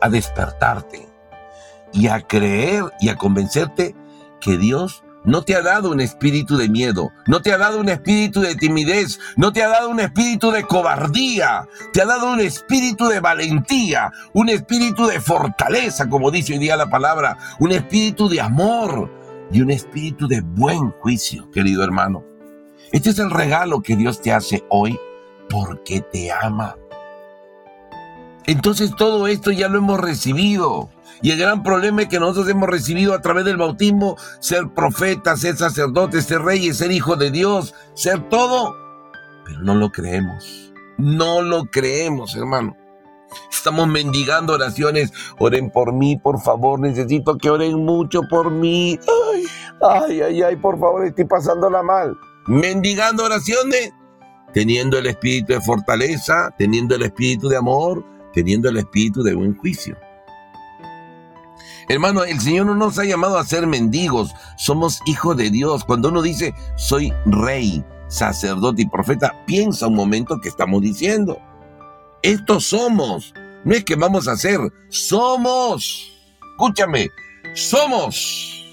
a 0.00 0.08
despertarte 0.08 1.08
y 1.92 2.06
a 2.06 2.20
creer 2.20 2.84
y 3.00 3.08
a 3.08 3.16
convencerte 3.16 3.96
que 4.40 4.58
Dios 4.58 5.02
no 5.24 5.42
te 5.42 5.56
ha 5.56 5.62
dado 5.62 5.90
un 5.90 6.00
espíritu 6.00 6.56
de 6.56 6.68
miedo, 6.68 7.10
no 7.26 7.40
te 7.40 7.52
ha 7.52 7.58
dado 7.58 7.80
un 7.80 7.88
espíritu 7.88 8.42
de 8.42 8.54
timidez, 8.54 9.18
no 9.36 9.52
te 9.52 9.62
ha 9.62 9.68
dado 9.68 9.88
un 9.88 9.98
espíritu 9.98 10.50
de 10.50 10.64
cobardía, 10.64 11.66
te 11.92 12.02
ha 12.02 12.04
dado 12.04 12.30
un 12.30 12.40
espíritu 12.40 13.08
de 13.08 13.20
valentía, 13.20 14.12
un 14.34 14.50
espíritu 14.50 15.06
de 15.06 15.20
fortaleza, 15.20 16.08
como 16.08 16.30
dice 16.30 16.52
hoy 16.52 16.58
día 16.58 16.76
la 16.76 16.90
palabra, 16.90 17.38
un 17.58 17.72
espíritu 17.72 18.28
de 18.28 18.42
amor 18.42 19.23
y 19.52 19.60
un 19.60 19.70
espíritu 19.70 20.28
de 20.28 20.40
buen 20.40 20.90
juicio, 20.90 21.50
querido 21.50 21.82
hermano. 21.84 22.24
Este 22.92 23.10
es 23.10 23.18
el 23.18 23.30
regalo 23.30 23.82
que 23.82 23.96
Dios 23.96 24.20
te 24.20 24.32
hace 24.32 24.64
hoy 24.68 24.98
porque 25.48 26.00
te 26.00 26.30
ama. 26.32 26.76
Entonces 28.46 28.94
todo 28.96 29.26
esto 29.26 29.50
ya 29.50 29.68
lo 29.68 29.78
hemos 29.78 30.00
recibido. 30.00 30.90
Y 31.22 31.30
el 31.30 31.38
gran 31.38 31.62
problema 31.62 32.02
es 32.02 32.08
que 32.08 32.20
nosotros 32.20 32.48
hemos 32.48 32.68
recibido 32.68 33.14
a 33.14 33.22
través 33.22 33.44
del 33.44 33.56
bautismo 33.56 34.16
ser 34.40 34.68
profetas, 34.74 35.40
ser 35.40 35.56
sacerdotes, 35.56 36.26
ser 36.26 36.42
reyes, 36.42 36.76
ser 36.78 36.92
hijos 36.92 37.18
de 37.18 37.30
Dios, 37.30 37.74
ser 37.94 38.28
todo. 38.28 38.76
Pero 39.46 39.60
no 39.60 39.74
lo 39.74 39.90
creemos. 39.90 40.72
No 40.98 41.40
lo 41.40 41.64
creemos, 41.66 42.36
hermano. 42.36 42.76
Estamos 43.50 43.88
mendigando 43.88 44.54
oraciones. 44.54 45.12
Oren 45.38 45.70
por 45.70 45.92
mí, 45.92 46.16
por 46.16 46.40
favor. 46.40 46.80
Necesito 46.80 47.36
que 47.36 47.50
oren 47.50 47.84
mucho 47.84 48.22
por 48.28 48.50
mí. 48.50 48.98
Ay, 49.32 49.44
ay, 49.82 50.20
ay, 50.20 50.42
ay, 50.42 50.56
por 50.56 50.78
favor, 50.78 51.04
estoy 51.04 51.24
pasándola 51.24 51.82
mal. 51.82 52.16
Mendigando 52.46 53.24
oraciones. 53.24 53.92
Teniendo 54.52 54.98
el 54.98 55.06
espíritu 55.06 55.52
de 55.52 55.60
fortaleza, 55.60 56.54
teniendo 56.56 56.94
el 56.94 57.02
espíritu 57.02 57.48
de 57.48 57.56
amor, 57.56 58.04
teniendo 58.32 58.68
el 58.68 58.76
espíritu 58.76 59.22
de 59.22 59.34
buen 59.34 59.56
juicio. 59.56 59.96
Hermano, 61.88 62.24
el 62.24 62.40
Señor 62.40 62.66
no 62.66 62.74
nos 62.74 62.98
ha 62.98 63.04
llamado 63.04 63.36
a 63.36 63.44
ser 63.44 63.66
mendigos, 63.66 64.34
somos 64.56 65.00
hijos 65.06 65.36
de 65.36 65.50
Dios. 65.50 65.84
Cuando 65.84 66.08
uno 66.08 66.22
dice, 66.22 66.54
soy 66.76 67.12
rey, 67.26 67.84
sacerdote 68.08 68.82
y 68.82 68.88
profeta, 68.88 69.34
piensa 69.46 69.88
un 69.88 69.94
momento 69.94 70.40
que 70.40 70.48
estamos 70.48 70.80
diciendo. 70.80 71.38
Estos 72.24 72.64
somos, 72.64 73.34
no 73.64 73.74
es 73.74 73.84
que 73.84 73.96
vamos 73.96 74.28
a 74.28 74.36
ser, 74.38 74.58
somos. 74.88 76.10
Escúchame, 76.52 77.10
somos 77.52 78.64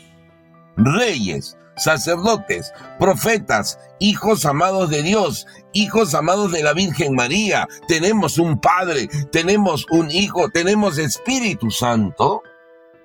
reyes, 0.77 1.57
sacerdotes, 1.75 2.71
profetas, 2.97 3.77
hijos 3.99 4.45
amados 4.45 4.89
de 4.89 5.03
Dios, 5.03 5.45
hijos 5.73 6.15
amados 6.15 6.53
de 6.53 6.63
la 6.63 6.71
Virgen 6.71 7.13
María. 7.13 7.67
Tenemos 7.89 8.37
un 8.37 8.57
Padre, 8.57 9.09
tenemos 9.33 9.85
un 9.89 10.09
Hijo, 10.09 10.49
tenemos 10.49 10.97
Espíritu 10.97 11.71
Santo. 11.71 12.43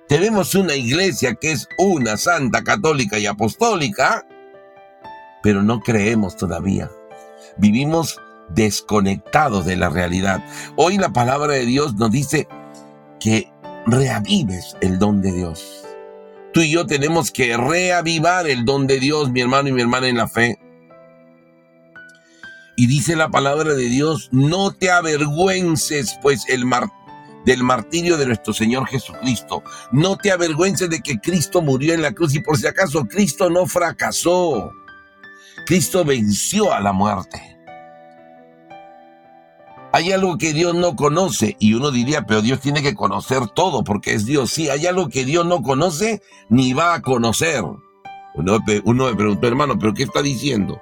Tenemos 0.07 0.55
una 0.55 0.75
iglesia 0.75 1.35
que 1.35 1.51
es 1.51 1.67
una 1.77 2.15
santa, 2.15 2.63
católica 2.63 3.19
y 3.19 3.25
apostólica, 3.25 4.25
pero 5.43 5.61
no 5.61 5.81
creemos 5.81 6.37
todavía. 6.37 6.89
Vivimos 7.57 8.17
desconectados 8.49 9.65
de 9.65 9.75
la 9.75 9.89
realidad. 9.89 10.43
Hoy 10.75 10.97
la 10.97 11.09
palabra 11.09 11.53
de 11.53 11.65
Dios 11.65 11.95
nos 11.95 12.11
dice 12.11 12.47
que 13.19 13.51
reavives 13.85 14.75
el 14.81 14.99
don 14.99 15.21
de 15.21 15.31
Dios. 15.31 15.83
Tú 16.53 16.61
y 16.61 16.71
yo 16.71 16.85
tenemos 16.85 17.31
que 17.31 17.55
reavivar 17.57 18.47
el 18.47 18.65
don 18.65 18.87
de 18.87 18.99
Dios, 18.99 19.29
mi 19.29 19.41
hermano 19.41 19.69
y 19.69 19.73
mi 19.73 19.81
hermana 19.81 20.07
en 20.07 20.17
la 20.17 20.27
fe. 20.27 20.59
Y 22.75 22.87
dice 22.87 23.15
la 23.15 23.29
palabra 23.29 23.73
de 23.73 23.89
Dios, 23.89 24.29
no 24.31 24.71
te 24.71 24.91
avergüences, 24.91 26.17
pues 26.21 26.47
el 26.47 26.63
del 27.45 27.63
martirio 27.63 28.17
de 28.17 28.27
nuestro 28.27 28.53
Señor 28.53 28.87
Jesucristo. 28.87 29.63
No 29.91 30.17
te 30.17 30.31
avergüences 30.31 30.89
de 30.89 31.01
que 31.01 31.17
Cristo 31.17 31.61
murió 31.61 31.93
en 31.93 32.01
la 32.01 32.11
cruz 32.11 32.35
y 32.35 32.39
por 32.39 32.57
si 32.57 32.67
acaso 32.67 33.05
Cristo 33.05 33.49
no 33.49 33.65
fracasó. 33.65 34.71
Cristo 35.65 36.05
venció 36.05 36.73
a 36.73 36.81
la 36.81 36.91
muerte. 36.91 37.56
Hay 39.97 40.11
algo 40.11 40.37
que 40.37 40.53
Dios 40.53 40.75
no 40.75 40.95
conoce 40.95 41.55
y 41.57 41.73
uno 41.73 41.89
diría, 41.89 42.21
pero 42.27 42.43
Dios 42.43 42.59
tiene 42.59 42.83
que 42.83 42.93
conocer 42.93 43.47
todo 43.47 43.83
porque 43.83 44.13
es 44.13 44.27
Dios. 44.27 44.51
Sí, 44.51 44.69
hay 44.69 44.85
algo 44.85 45.09
que 45.09 45.25
Dios 45.25 45.43
no 45.43 45.63
conoce 45.63 46.21
ni 46.49 46.73
va 46.73 46.93
a 46.93 47.01
conocer. 47.01 47.63
Uno, 48.35 48.59
me 49.05 49.15
preguntó, 49.15 49.47
hermano, 49.47 49.79
¿pero 49.79 49.95
qué 49.95 50.03
está 50.03 50.21
diciendo? 50.21 50.79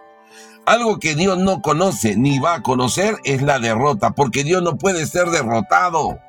Algo 0.65 0.99
que 0.99 1.15
Dios 1.15 1.37
no 1.37 1.61
conoce 1.61 2.17
ni 2.17 2.39
va 2.39 2.55
a 2.55 2.61
conocer 2.61 3.15
es 3.23 3.41
la 3.41 3.57
derrota, 3.57 4.11
porque 4.11 4.43
Dios 4.43 4.61
no 4.61 4.77
puede 4.77 5.07
ser 5.07 5.27
derrotado. 5.27 6.19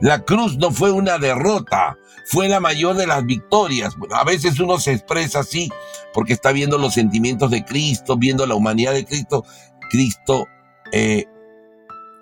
La 0.00 0.24
cruz 0.24 0.58
no 0.58 0.72
fue 0.72 0.90
una 0.90 1.16
derrota, 1.18 1.96
fue 2.24 2.48
la 2.48 2.58
mayor 2.58 2.96
de 2.96 3.06
las 3.06 3.24
victorias. 3.24 3.94
a 4.10 4.24
veces 4.24 4.58
uno 4.58 4.80
se 4.80 4.94
expresa 4.94 5.38
así 5.38 5.70
porque 6.12 6.32
está 6.32 6.50
viendo 6.50 6.76
los 6.76 6.94
sentimientos 6.94 7.52
de 7.52 7.64
Cristo, 7.64 8.16
viendo 8.16 8.44
la 8.46 8.56
humanidad 8.56 8.94
de 8.94 9.04
Cristo. 9.04 9.44
Cristo 9.88 10.48
eh, 10.90 11.26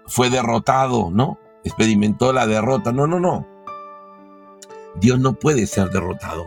fue 0.07 0.31
derrotado, 0.31 1.11
¿no? 1.11 1.39
Experimentó 1.65 2.33
la 2.33 2.47
derrota. 2.47 2.93
No, 2.93 3.07
no, 3.07 3.21
no. 3.21 3.47
Dios 4.97 5.19
no 5.19 5.35
puede 5.35 5.67
ser 5.67 5.91
derrotado 5.91 6.47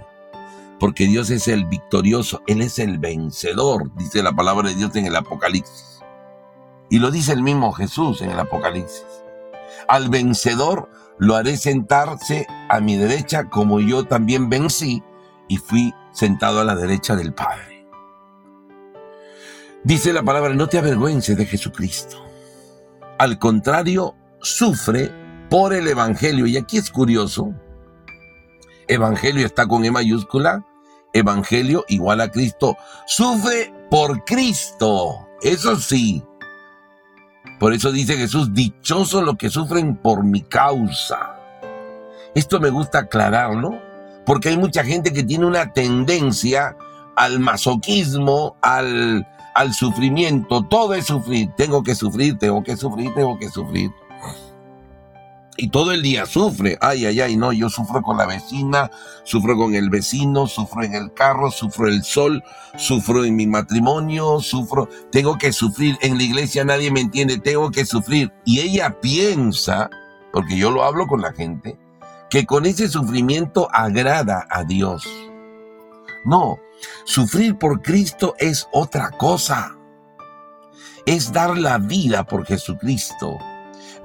porque 0.80 1.06
Dios 1.06 1.30
es 1.30 1.48
el 1.48 1.65
victorioso, 1.65 2.41
Él 2.48 2.62
es 2.62 2.80
el 2.80 3.00
vencedor, 3.00 3.91
dice 3.96 4.22
la 4.22 4.34
palabra 4.34 4.70
de 4.70 4.76
Dios 4.76 4.96
en 4.96 5.06
el 5.06 5.15
Apocalipsis. 5.15 6.04
Y 6.89 7.00
lo 7.00 7.12
dice 7.12 7.34
el 7.34 7.41
mismo 7.41 7.72
Jesús 7.74 8.22
en 8.22 8.32
el 8.32 8.39
Apocalipsis. 8.39 9.06
Al 9.88 10.10
vencedor 10.10 10.89
lo 11.17 11.36
haré 11.36 11.58
sentarse 11.58 12.48
a 12.70 12.80
mi 12.80 12.96
derecha 12.96 13.50
como 13.50 13.80
yo 13.80 14.06
también 14.06 14.50
vencí 14.50 15.04
y 15.48 15.58
fui 15.58 15.93
sentado 16.12 16.62
a 16.62 16.63
la 16.63 16.76
derecha 16.76 17.15
del 17.15 17.34
Padre. 17.34 17.88
Dice 19.84 20.13
la 20.13 20.24
palabra, 20.24 20.54
no 20.54 20.67
te 20.67 20.78
avergüences 20.78 21.38
de 21.38 21.46
Jesucristo. 21.46 22.27
Al 23.17 23.39
contrario, 23.39 24.15
sufre 24.41 25.12
por 25.49 25.73
el 25.73 25.88
Evangelio. 25.88 26.45
Y 26.45 26.58
aquí 26.58 26.77
es 26.77 26.91
curioso, 26.91 27.53
Evangelio 28.88 29.45
está 29.45 29.67
con 29.67 29.86
E 29.86 29.91
mayúscula, 29.91 30.65
Evangelio 31.13 31.86
igual 31.88 32.21
a 32.21 32.30
Cristo. 32.30 32.77
Sufre 33.06 33.73
por 33.89 34.23
Cristo, 34.25 35.27
eso 35.41 35.75
sí, 35.77 36.23
por 37.60 37.73
eso 37.73 37.91
dice 37.91 38.15
Jesús, 38.17 38.53
dichosos 38.53 39.23
los 39.23 39.36
que 39.36 39.49
sufren 39.49 39.95
por 39.95 40.23
mi 40.23 40.41
causa. 40.41 41.39
Esto 42.36 42.60
me 42.60 42.69
gusta 42.69 42.99
aclararlo, 42.99 43.82
porque 44.25 44.49
hay 44.49 44.58
mucha 44.58 44.84
gente 44.84 45.12
que 45.12 45.23
tiene 45.23 45.45
una 45.45 45.73
tendencia 45.73 46.77
al 47.15 47.39
masoquismo, 47.39 48.58
al, 48.62 49.27
al 49.58 49.74
sufrimiento. 49.74 50.63
Todo 50.63 50.93
es 50.93 51.06
sufrir. 51.06 51.50
Tengo 51.58 51.84
que 51.84 51.96
sufrir, 51.96 52.38
tengo 52.38 52.63
que 52.63 52.78
sufrir, 52.78 53.13
tengo 53.13 53.38
que 53.38 53.50
sufrir 53.50 53.91
y 55.58 55.70
todo 55.70 55.91
el 55.91 56.02
día 56.02 56.26
sufre. 56.26 56.78
Ay, 56.80 57.06
ay, 57.06 57.20
ay, 57.20 57.36
no, 57.36 57.52
yo 57.52 57.70
sufro 57.70 58.02
con 58.02 58.17
la 58.17 58.28
vecina, 58.28 58.89
sufro 59.24 59.58
con 59.58 59.74
el 59.74 59.89
vecino, 59.89 60.48
sufro 60.48 60.84
en 60.84 60.93
el 60.93 61.12
carro, 61.13 61.52
sufro 61.52 61.88
el 61.88 62.04
sol, 62.04 62.43
sufro 62.78 63.26
en 63.26 63.36
mi 63.36 63.48
matrimonio, 63.48 64.39
sufro, 64.39 64.88
tengo 65.12 65.38
que 65.38 65.52
sufrir. 65.52 65.98
En 66.02 66.17
la 66.17 66.24
iglesia 66.24 66.63
nadie 66.63 66.91
me 66.91 67.02
entiende, 67.02 67.39
tengo 67.39 67.72
que 67.72 67.86
sufrir. 67.86 68.32
Y 68.46 68.60
ella 68.60 69.02
piensa, 69.02 69.89
porque 70.32 70.58
yo 70.58 70.72
lo 70.72 70.84
hablo 70.84 71.08
con 71.08 71.22
la 71.22 71.34
gente, 71.34 71.78
que 72.30 72.46
con 72.46 72.65
ese 72.65 72.88
sufrimiento 72.88 73.67
agrada 73.74 74.48
a 74.50 74.63
Dios. 74.63 75.08
No, 76.24 76.60
sufrir 77.06 77.58
por 77.58 77.82
Cristo 77.82 78.36
es 78.40 78.68
otra 78.72 79.12
cosa. 79.12 79.76
Es 81.06 81.32
dar 81.32 81.58
la 81.58 81.78
vida 81.78 82.26
por 82.26 82.46
Jesucristo 82.46 83.38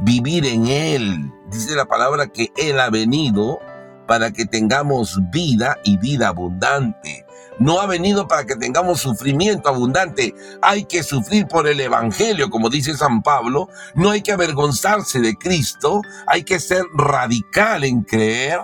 vivir 0.00 0.46
en 0.46 0.66
Él. 0.66 1.32
Dice 1.50 1.74
la 1.74 1.86
palabra 1.86 2.28
que 2.28 2.52
Él 2.56 2.80
ha 2.80 2.90
venido 2.90 3.60
para 4.06 4.32
que 4.32 4.46
tengamos 4.46 5.18
vida 5.30 5.78
y 5.84 5.96
vida 5.98 6.28
abundante. 6.28 7.24
No 7.58 7.80
ha 7.80 7.86
venido 7.86 8.26
para 8.26 8.44
que 8.44 8.56
tengamos 8.56 9.00
sufrimiento 9.00 9.68
abundante. 9.68 10.34
Hay 10.60 10.84
que 10.84 11.02
sufrir 11.02 11.46
por 11.46 11.68
el 11.68 11.80
Evangelio, 11.80 12.50
como 12.50 12.70
dice 12.70 12.96
San 12.96 13.22
Pablo. 13.22 13.68
No 13.94 14.10
hay 14.10 14.22
que 14.22 14.32
avergonzarse 14.32 15.20
de 15.20 15.36
Cristo. 15.36 16.00
Hay 16.26 16.44
que 16.44 16.58
ser 16.58 16.84
radical 16.94 17.84
en 17.84 18.02
creer, 18.02 18.60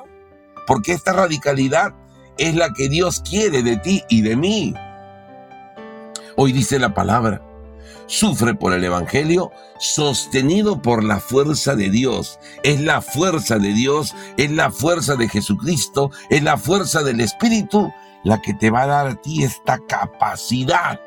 porque 0.66 0.92
esta 0.92 1.12
radicalidad 1.12 1.94
es 2.38 2.54
la 2.54 2.72
que 2.72 2.88
Dios 2.88 3.20
quiere 3.20 3.62
de 3.62 3.76
ti 3.76 4.02
y 4.08 4.22
de 4.22 4.36
mí. 4.36 4.74
Hoy 6.36 6.52
dice 6.52 6.78
la 6.78 6.94
palabra, 6.94 7.42
sufre 8.06 8.54
por 8.54 8.72
el 8.72 8.84
Evangelio, 8.84 9.50
sostenido 9.78 10.80
por 10.80 11.04
la 11.04 11.20
fuerza 11.20 11.74
de 11.74 11.90
Dios. 11.90 12.38
Es 12.62 12.80
la 12.80 13.02
fuerza 13.02 13.58
de 13.58 13.72
Dios, 13.72 14.14
es 14.36 14.50
la 14.50 14.70
fuerza 14.70 15.16
de 15.16 15.28
Jesucristo, 15.28 16.10
es 16.30 16.42
la 16.42 16.56
fuerza 16.56 17.02
del 17.02 17.20
Espíritu 17.20 17.92
la 18.24 18.40
que 18.40 18.54
te 18.54 18.70
va 18.70 18.82
a 18.82 18.86
dar 18.86 19.06
a 19.06 19.14
ti 19.14 19.42
esta 19.42 19.78
capacidad 19.88 21.00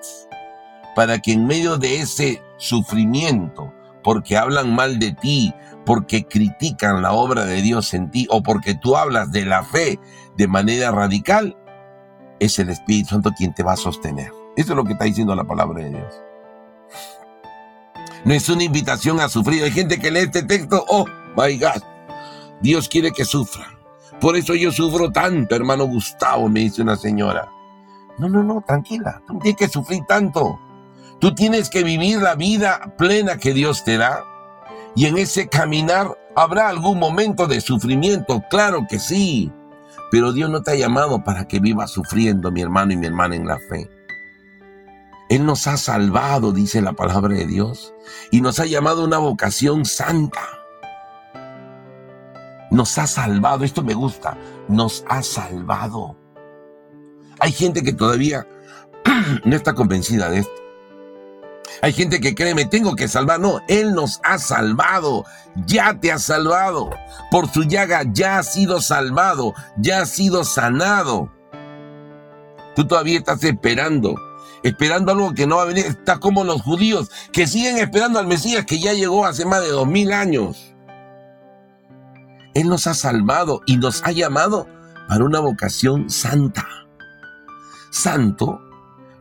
para 0.96 1.20
que 1.20 1.34
en 1.34 1.46
medio 1.46 1.78
de 1.78 2.02
ese 2.02 2.41
sufrimiento, 2.58 3.74
porque 4.04 4.38
hablan 4.38 4.74
mal 4.74 5.00
de 5.00 5.13
ti, 5.13 5.54
porque 5.86 6.26
critican 6.26 7.02
la 7.02 7.13
obra 7.13 7.46
de 7.46 7.62
Dios 7.62 7.94
en 7.94 8.12
ti 8.12 8.28
o 8.30 8.44
porque 8.44 8.76
tú 8.76 8.96
hablas 8.96 9.32
de 9.32 9.46
la 9.46 9.63
fe 9.63 10.00
de 10.41 10.47
manera 10.47 10.89
radical, 10.89 11.56
es 12.39 12.58
el 12.58 12.71
Espíritu 12.71 13.10
Santo 13.10 13.30
quien 13.38 13.54
te 13.54 13.62
va 13.62 13.73
a 13.73 13.77
sostener. 13.77 14.32
Eso 14.56 14.71
es 14.71 14.75
lo 14.75 14.84
que 14.84 14.93
está 14.93 15.06
diciendo 15.06 15.36
la 15.36 15.43
palabra 15.43 15.84
de 15.84 15.91
Dios. 15.91 16.19
No 18.25 18.34
es 18.34 18.49
una 18.49 18.63
invitación 18.63 19.19
a 19.19 19.30
sufrir. 19.30 19.63
Hay 19.63 19.69
gente 19.69 19.99
que 19.99 20.10
lee 20.10 20.21
este 20.21 20.41
texto, 20.41 20.84
oh, 20.88 21.06
my 21.38 21.60
God, 21.60 21.84
Dios 22.60 22.89
quiere 22.89 23.12
que 23.12 23.23
sufra. 23.23 23.67
Por 24.19 24.36
eso 24.36 24.56
yo 24.56 24.71
sufro 24.71 25.12
tanto, 25.12 25.56
hermano 25.56 25.86
Gustavo, 25.86 26.49
me 26.49 26.62
dice 26.62 26.82
una 26.82 26.95
señora. 26.95 27.47
No, 28.17 28.27
no, 28.27 28.41
no, 28.41 28.63
tranquila, 28.65 29.21
tú 29.27 29.34
no 29.36 29.39
tienes 29.41 29.60
que 29.60 29.67
sufrir 29.67 30.01
tanto. 30.08 30.60
Tú 31.19 31.36
tienes 31.36 31.69
que 31.69 31.84
vivir 31.84 32.19
la 32.19 32.34
vida 32.34 32.95
plena 32.97 33.38
que 33.38 33.54
Dios 33.54 33.84
te 33.84 33.99
da. 33.99 34.23
Y 34.95 35.06
en 35.06 35.19
ese 35.19 35.47
caminar 35.49 36.17
habrá 36.36 36.67
algún 36.67 36.97
momento 36.97 37.45
de 37.45 37.62
sufrimiento, 37.62 38.43
claro 38.49 38.88
que 38.89 38.97
sí. 38.97 39.51
Pero 40.12 40.34
Dios 40.34 40.50
no 40.50 40.62
te 40.62 40.71
ha 40.71 40.76
llamado 40.76 41.24
para 41.24 41.47
que 41.47 41.60
vivas 41.60 41.89
sufriendo, 41.89 42.52
mi 42.52 42.62
hermano 42.62 42.91
y 42.91 42.97
mi 42.97 43.08
hermana 43.08 43.36
en 43.36 43.47
la 43.47 43.58
fe. 43.58 43.89
Él 45.30 45.45
nos 45.45 45.65
ha 45.67 45.78
salvado, 45.78 46.52
dice 46.52 46.82
la 46.82 46.91
palabra 46.91 47.34
de 47.34 47.47
Dios, 47.47 47.93
y 48.30 48.41
nos 48.41 48.60
ha 48.60 48.65
llamado 48.65 49.02
a 49.02 49.06
una 49.06 49.17
vocación 49.17 49.86
santa. 49.86 50.41
Nos 52.69 52.97
ha 52.97 53.08
salvado, 53.08 53.63
esto 53.63 53.82
me 53.82 53.93
gusta, 53.93 54.38
nos 54.67 55.06
ha 55.08 55.24
salvado. 55.24 56.17
Hay 57.39 57.54
gente 57.54 57.82
que 57.82 57.93
todavía 57.93 58.45
no 59.45 59.56
está 59.56 59.74
convencida 59.74 60.30
de 60.30 60.39
esto. 60.39 60.62
Hay 61.82 61.94
gente 61.94 62.20
que 62.20 62.36
cree, 62.36 62.54
me 62.54 62.66
tengo 62.66 62.96
que 62.96 63.08
salvar. 63.08 63.40
No, 63.40 63.62
Él 63.68 63.94
nos 63.94 64.20
ha 64.24 64.38
salvado. 64.38 65.26
Ya 65.66 66.00
te 66.00 66.12
ha 66.12 66.20
salvado. 66.20 66.90
Por 67.30 67.50
su 67.52 67.64
llaga 67.64 68.04
ya 68.12 68.40
has 68.40 68.54
sido 68.54 68.82
salvado. 68.82 69.54
Ya 69.78 70.02
has 70.02 70.10
sido 70.10 70.44
sanado. 70.44 71.32
Tú 72.76 72.86
todavía 72.86 73.18
estás 73.18 73.44
esperando. 73.44 74.16
Esperando 74.64 75.12
algo 75.12 75.34
que 75.34 75.48
no 75.48 75.58
va 75.58 75.64
a 75.64 75.66
venir. 75.66 75.86
Estás 75.86 76.20
como 76.20 76.44
los 76.44 76.62
judíos 76.62 77.10
que 77.32 77.48
siguen 77.48 77.78
esperando 77.78 78.20
al 78.20 78.28
Mesías 78.28 78.66
que 78.66 78.80
ya 78.80 78.94
llegó 78.94 79.26
hace 79.26 79.46
más 79.46 79.62
de 79.62 79.70
dos 79.70 79.88
mil 79.88 80.12
años. 80.12 80.76
Él 82.54 82.68
nos 82.68 82.86
ha 82.86 82.94
salvado 82.94 83.62
y 83.66 83.78
nos 83.78 84.04
ha 84.04 84.12
llamado 84.12 84.68
para 85.08 85.24
una 85.24 85.40
vocación 85.40 86.10
santa. 86.10 86.68
Santo 87.92 88.62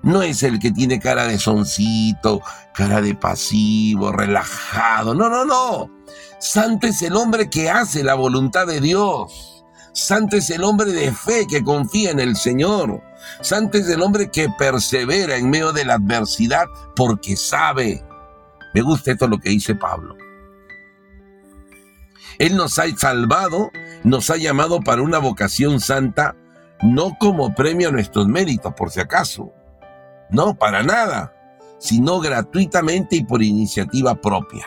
no 0.02 0.22
es 0.22 0.42
el 0.42 0.58
que 0.58 0.70
tiene 0.70 0.98
cara 0.98 1.26
de 1.26 1.38
soncito, 1.38 2.40
cara 2.74 3.02
de 3.02 3.14
pasivo, 3.14 4.12
relajado. 4.12 5.14
No, 5.14 5.28
no, 5.28 5.44
no. 5.44 5.90
Santo 6.38 6.86
es 6.86 7.02
el 7.02 7.16
hombre 7.16 7.50
que 7.50 7.68
hace 7.68 8.02
la 8.02 8.14
voluntad 8.14 8.66
de 8.66 8.80
Dios. 8.80 9.64
Santo 9.92 10.36
es 10.36 10.48
el 10.50 10.64
hombre 10.64 10.92
de 10.92 11.12
fe 11.12 11.46
que 11.46 11.62
confía 11.62 12.10
en 12.10 12.20
el 12.20 12.36
Señor. 12.36 13.02
Santo 13.42 13.76
es 13.76 13.88
el 13.88 14.00
hombre 14.00 14.30
que 14.30 14.48
persevera 14.56 15.36
en 15.36 15.50
medio 15.50 15.72
de 15.72 15.84
la 15.84 15.94
adversidad 15.94 16.64
porque 16.96 17.36
sabe. 17.36 18.02
Me 18.72 18.80
gusta 18.80 19.12
esto 19.12 19.28
lo 19.28 19.38
que 19.38 19.50
dice 19.50 19.74
Pablo. 19.74 20.16
Él 22.38 22.56
nos 22.56 22.78
ha 22.78 22.84
salvado, 22.96 23.70
nos 24.02 24.30
ha 24.30 24.36
llamado 24.36 24.80
para 24.80 25.02
una 25.02 25.18
vocación 25.18 25.78
santa, 25.78 26.36
no 26.80 27.18
como 27.18 27.54
premio 27.54 27.90
a 27.90 27.92
nuestros 27.92 28.26
méritos, 28.28 28.72
por 28.74 28.90
si 28.90 29.00
acaso, 29.00 29.52
no, 30.32 30.54
para 30.54 30.82
nada, 30.82 31.34
sino 31.78 32.20
gratuitamente 32.20 33.16
y 33.16 33.24
por 33.24 33.42
iniciativa 33.42 34.14
propia. 34.14 34.66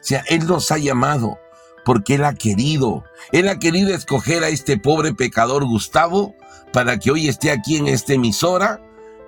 O 0.00 0.02
sea, 0.02 0.22
Él 0.28 0.46
nos 0.46 0.70
ha 0.70 0.78
llamado 0.78 1.38
porque 1.84 2.14
Él 2.14 2.24
ha 2.24 2.34
querido. 2.34 3.04
Él 3.32 3.48
ha 3.48 3.58
querido 3.58 3.94
escoger 3.94 4.44
a 4.44 4.48
este 4.48 4.78
pobre 4.78 5.14
pecador 5.14 5.64
Gustavo 5.64 6.34
para 6.72 6.98
que 6.98 7.10
hoy 7.10 7.28
esté 7.28 7.50
aquí 7.50 7.76
en 7.76 7.86
esta 7.86 8.14
emisora 8.14 8.80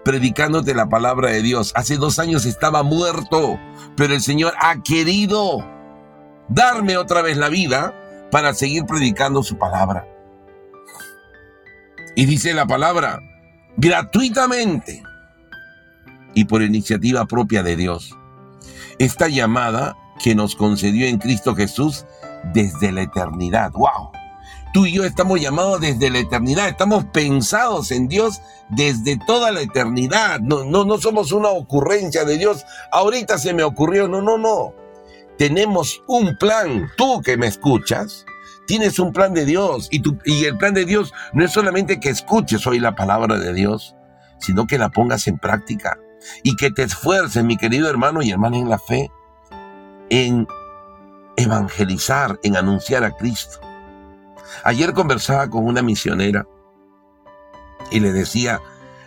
predicándote 0.05 0.75
la 0.75 0.88
palabra 0.88 1.31
de 1.31 1.42
Dios. 1.42 1.73
Hace 1.77 1.97
dos 1.97 2.18
años 2.18 2.45
estaba 2.45 2.83
muerto, 2.83 3.59
pero 3.97 4.14
el 4.14 4.21
Señor 4.21 4.55
ha 4.61 4.83
querido 4.83 5.64
darme 6.49 6.97
otra 6.97 7.23
vez 7.23 7.37
la 7.37 7.49
vida 7.49 7.95
para 8.31 8.55
seguir 8.55 8.85
predicando 8.85 9.42
su 9.42 9.59
palabra. 9.59 10.09
Y 12.16 12.27
dice 12.27 12.53
la 12.53 12.66
palabra, 12.66 13.21
gratuitamente 13.77 15.03
y 16.35 16.45
por 16.45 16.62
iniciativa 16.62 17.25
propia 17.27 17.62
de 17.62 17.77
Dios. 17.77 18.16
Esta 18.99 19.29
llamada 19.29 19.97
que 20.23 20.35
nos 20.35 20.55
concedió 20.55 21.07
en 21.07 21.18
Cristo 21.18 21.55
Jesús 21.55 22.07
desde 22.53 22.92
la 22.92 23.03
eternidad. 23.03 23.73
¡Wow! 23.73 24.11
Tú 24.73 24.87
y 24.87 24.92
yo 24.92 25.05
estamos 25.05 25.40
llamados 25.40 25.81
desde 25.81 26.09
la 26.09 26.21
eternidad, 26.21 26.68
estamos 26.68 27.05
pensados 27.12 27.90
en 27.90 28.09
Dios 28.09 28.40
desde 28.71 29.18
toda 29.27 29.53
la 29.53 29.61
eternidad. 29.61 30.40
No, 30.40 30.64
no, 30.64 30.85
no 30.85 30.99
somos 30.99 31.33
una 31.33 31.51
ocurrencia 31.51 32.25
de 32.25 32.38
Dios. 32.38 32.64
Ahorita 32.90 33.37
se 33.37 33.53
me 33.53 33.64
ocurrió, 33.64 34.09
no, 34.09 34.23
no, 34.23 34.38
no. 34.38 34.73
Tenemos 35.37 36.03
un 36.07 36.37
plan. 36.38 36.90
Tú 36.97 37.21
que 37.21 37.37
me 37.37 37.49
escuchas, 37.49 38.25
tienes 38.66 38.99
un 38.99 39.12
plan 39.12 39.35
de 39.35 39.45
Dios 39.45 39.88
y, 39.90 40.03
y 40.25 40.45
el 40.47 40.57
plan 40.57 40.73
de 40.73 40.87
Dios 40.87 41.12
no 41.35 41.45
es 41.45 41.53
solamente 41.53 42.01
que 42.01 42.09
escuches 42.09 42.66
hoy 42.66 42.79
la 42.79 42.95
palabra 42.95 43.38
de 43.38 43.53
Dios, 43.53 43.95
sino 44.38 44.66
que 44.66 44.79
la 44.79 44.88
pongas 44.88 45.27
en 45.27 45.37
práctica 45.38 45.99
y 46.42 46.56
que 46.56 46.70
te 46.70 46.82
esfuerces, 46.82 47.44
mi 47.44 47.56
querido 47.56 47.88
hermano 47.88 48.22
y 48.22 48.30
hermana 48.30 48.56
en 48.58 48.68
la 48.68 48.78
fe, 48.78 49.11
en 50.11 50.46
evangelizar, 51.37 52.38
en 52.42 52.56
anunciar 52.56 53.04
a 53.04 53.16
Cristo. 53.16 53.61
Ayer 54.64 54.92
conversaba 54.92 55.48
con 55.48 55.66
una 55.66 55.82
misionera 55.82 56.46
y 57.90 58.00
le 58.00 58.12
decía, 58.12 58.61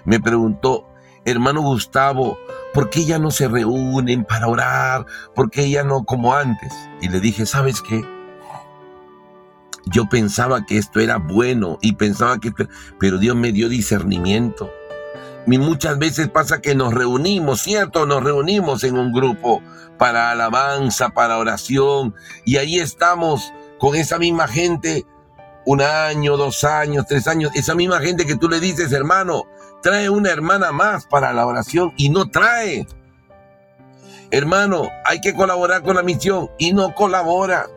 me 0.03 0.19
preguntó, 0.19 0.87
hermano 1.23 1.61
Gustavo, 1.61 2.37
¿por 2.73 2.89
qué 2.89 3.05
ya 3.05 3.19
no 3.19 3.31
se 3.31 3.47
reúnen 3.47 4.25
para 4.25 4.47
orar? 4.47 5.05
¿Por 5.33 5.49
qué 5.49 5.69
ya 5.69 5.83
no 5.83 6.03
como 6.03 6.33
antes? 6.33 6.73
Y 7.01 7.09
le 7.09 7.19
dije, 7.19 7.45
¿sabes 7.45 7.81
qué? 7.81 8.03
Yo 9.85 10.09
pensaba 10.09 10.65
que 10.65 10.77
esto 10.77 10.99
era 10.99 11.17
bueno 11.17 11.77
y 11.81 11.93
pensaba 11.93 12.39
que. 12.39 12.51
Pero 12.99 13.17
Dios 13.19 13.35
me 13.35 13.51
dio 13.51 13.69
discernimiento. 13.69 14.71
Muchas 15.45 15.99
veces 15.99 16.29
pasa 16.29 16.59
que 16.59 16.75
nos 16.75 16.93
reunimos, 16.93 17.61
¿cierto? 17.61 18.05
Nos 18.05 18.23
reunimos 18.23 18.83
en 18.83 18.97
un 18.97 19.13
grupo 19.13 19.61
para 19.97 20.31
alabanza, 20.31 21.09
para 21.09 21.37
oración, 21.37 22.15
y 22.45 22.57
ahí 22.57 22.79
estamos 22.79 23.53
con 23.79 23.95
esa 23.95 24.17
misma 24.17 24.47
gente 24.47 25.05
un 25.65 25.81
año, 25.81 26.37
dos 26.37 26.63
años, 26.63 27.05
tres 27.07 27.27
años, 27.27 27.51
esa 27.55 27.75
misma 27.75 27.99
gente 27.99 28.25
que 28.25 28.35
tú 28.35 28.49
le 28.49 28.59
dices, 28.59 28.91
hermano, 28.91 29.43
trae 29.81 30.09
una 30.09 30.31
hermana 30.31 30.71
más 30.71 31.05
para 31.05 31.33
la 31.33 31.45
oración 31.45 31.93
y 31.97 32.09
no 32.09 32.29
trae. 32.29 32.87
Hermano, 34.31 34.89
hay 35.05 35.21
que 35.21 35.33
colaborar 35.33 35.83
con 35.83 35.95
la 35.95 36.03
misión 36.03 36.49
y 36.57 36.73
no 36.73 36.93
colabora. 36.93 37.67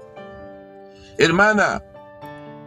Hermana, 1.19 1.83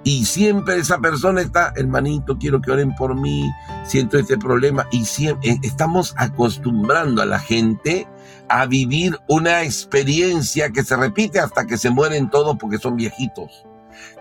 y 0.03 0.25
siempre 0.25 0.77
esa 0.77 0.97
persona 0.97 1.41
está, 1.41 1.73
hermanito, 1.75 2.37
quiero 2.37 2.59
que 2.59 2.71
oren 2.71 2.95
por 2.95 3.15
mí, 3.15 3.51
siento 3.85 4.17
este 4.17 4.37
problema. 4.37 4.87
Y 4.91 5.05
siempre, 5.05 5.51
eh, 5.51 5.59
estamos 5.61 6.15
acostumbrando 6.17 7.21
a 7.21 7.25
la 7.25 7.39
gente 7.39 8.07
a 8.49 8.65
vivir 8.65 9.17
una 9.27 9.63
experiencia 9.63 10.71
que 10.71 10.83
se 10.83 10.95
repite 10.95 11.39
hasta 11.39 11.65
que 11.65 11.77
se 11.77 11.91
mueren 11.91 12.29
todos 12.29 12.57
porque 12.57 12.79
son 12.79 12.95
viejitos. 12.95 13.65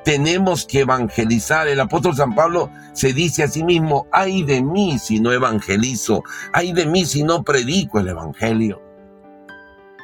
Tenemos 0.05 0.67
que 0.67 0.81
evangelizar. 0.81 1.67
El 1.67 1.81
apóstol 1.81 2.15
San 2.15 2.35
Pablo 2.35 2.71
se 2.93 3.15
dice 3.15 3.43
a 3.43 3.49
sí 3.49 3.65
mismo, 3.65 4.07
ay 4.13 4.43
de 4.43 4.63
mí 4.63 4.99
si 4.99 5.19
no 5.19 5.33
evangelizo, 5.33 6.23
ay 6.53 6.73
de 6.73 6.87
mí 6.87 7.07
si 7.07 7.23
no 7.23 7.43
predico 7.43 8.01
el 8.01 8.09
evangelio. 8.09 8.83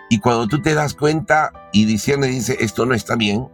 Y 0.09 0.20
cuando 0.20 0.47
tú 0.47 0.62
te 0.62 0.74
das 0.74 0.95
cuenta 0.95 1.53
y 1.72 1.85
diciendo, 1.85 2.27
dice, 2.27 2.57
esto 2.61 2.87
no 2.87 2.95
está 2.95 3.16
bien, 3.16 3.49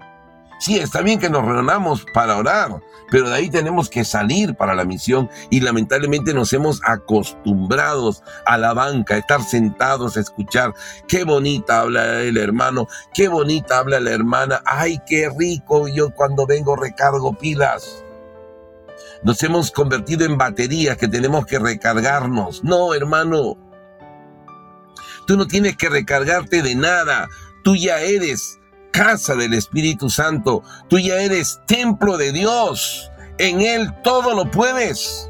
Sí, 0.62 0.78
está 0.78 1.02
bien 1.02 1.18
que 1.18 1.28
nos 1.28 1.44
reunamos 1.44 2.06
para 2.14 2.36
orar, 2.36 2.80
pero 3.10 3.28
de 3.28 3.34
ahí 3.34 3.50
tenemos 3.50 3.90
que 3.90 4.04
salir 4.04 4.54
para 4.54 4.76
la 4.76 4.84
misión 4.84 5.28
y 5.50 5.58
lamentablemente 5.58 6.32
nos 6.32 6.52
hemos 6.52 6.80
acostumbrados 6.84 8.22
a 8.46 8.56
la 8.58 8.72
banca, 8.72 9.16
a 9.16 9.18
estar 9.18 9.42
sentados 9.42 10.16
a 10.16 10.20
escuchar 10.20 10.72
qué 11.08 11.24
bonita 11.24 11.80
habla 11.80 12.20
el 12.20 12.36
hermano, 12.36 12.86
qué 13.12 13.26
bonita 13.26 13.78
habla 13.78 13.98
la 13.98 14.12
hermana, 14.12 14.62
ay, 14.64 15.00
qué 15.04 15.28
rico, 15.36 15.88
yo 15.88 16.10
cuando 16.14 16.46
vengo 16.46 16.76
recargo 16.76 17.36
pilas. 17.36 18.04
Nos 19.24 19.42
hemos 19.42 19.72
convertido 19.72 20.24
en 20.24 20.38
baterías 20.38 20.96
que 20.96 21.08
tenemos 21.08 21.44
que 21.44 21.58
recargarnos. 21.58 22.62
No, 22.62 22.94
hermano, 22.94 23.56
Tú 25.26 25.36
no 25.36 25.48
tienes 25.48 25.76
que 25.76 25.88
recargarte 25.88 26.62
de 26.62 26.76
nada. 26.76 27.28
Tú 27.64 27.74
ya 27.74 28.00
eres 28.00 28.60
casa 28.92 29.34
del 29.34 29.54
Espíritu 29.54 30.08
Santo. 30.08 30.62
Tú 30.88 30.98
ya 31.00 31.16
eres 31.16 31.60
templo 31.66 32.16
de 32.16 32.30
Dios. 32.32 33.10
En 33.38 33.60
Él 33.60 33.92
todo 34.04 34.34
lo 34.34 34.50
puedes. 34.50 35.28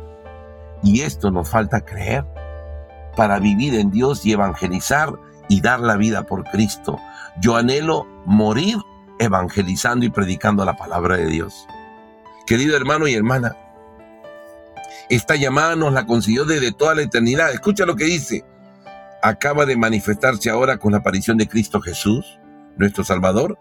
Y 0.83 1.01
esto 1.01 1.31
nos 1.31 1.49
falta 1.49 1.81
creer 1.81 2.27
para 3.17 3.39
vivir 3.39 3.75
en 3.75 3.91
Dios 3.91 4.27
y 4.27 4.33
evangelizar 4.33 5.15
y 5.49 5.61
dar 5.61 5.81
la 5.81 5.97
vida 5.97 6.25
por 6.25 6.45
Cristo. 6.45 6.99
Yo 7.41 7.57
anhelo 7.57 8.07
morir 8.27 8.77
evangelizando 9.19 10.05
y 10.05 10.11
predicando 10.11 10.65
la 10.65 10.77
palabra 10.77 11.17
de 11.17 11.27
Dios. 11.27 11.67
Querido 12.47 12.77
hermano 12.77 13.07
y 13.07 13.15
hermana, 13.15 13.57
esta 15.09 15.37
llamada 15.37 15.77
nos 15.77 15.93
la 15.93 16.07
consiguió 16.07 16.45
desde 16.45 16.73
toda 16.73 16.95
la 16.95 17.03
eternidad. 17.03 17.53
Escucha 17.53 17.87
lo 17.87 17.97
que 17.97 18.05
dice. 18.05 18.45
Acaba 19.23 19.67
de 19.67 19.77
manifestarse 19.77 20.51
ahora 20.51 20.79
con 20.79 20.93
la 20.93 20.99
aparición 20.99 21.37
de 21.37 21.49
Cristo 21.49 21.81
Jesús, 21.81 22.41
nuestro 22.77 23.05
Salvador, 23.05 23.59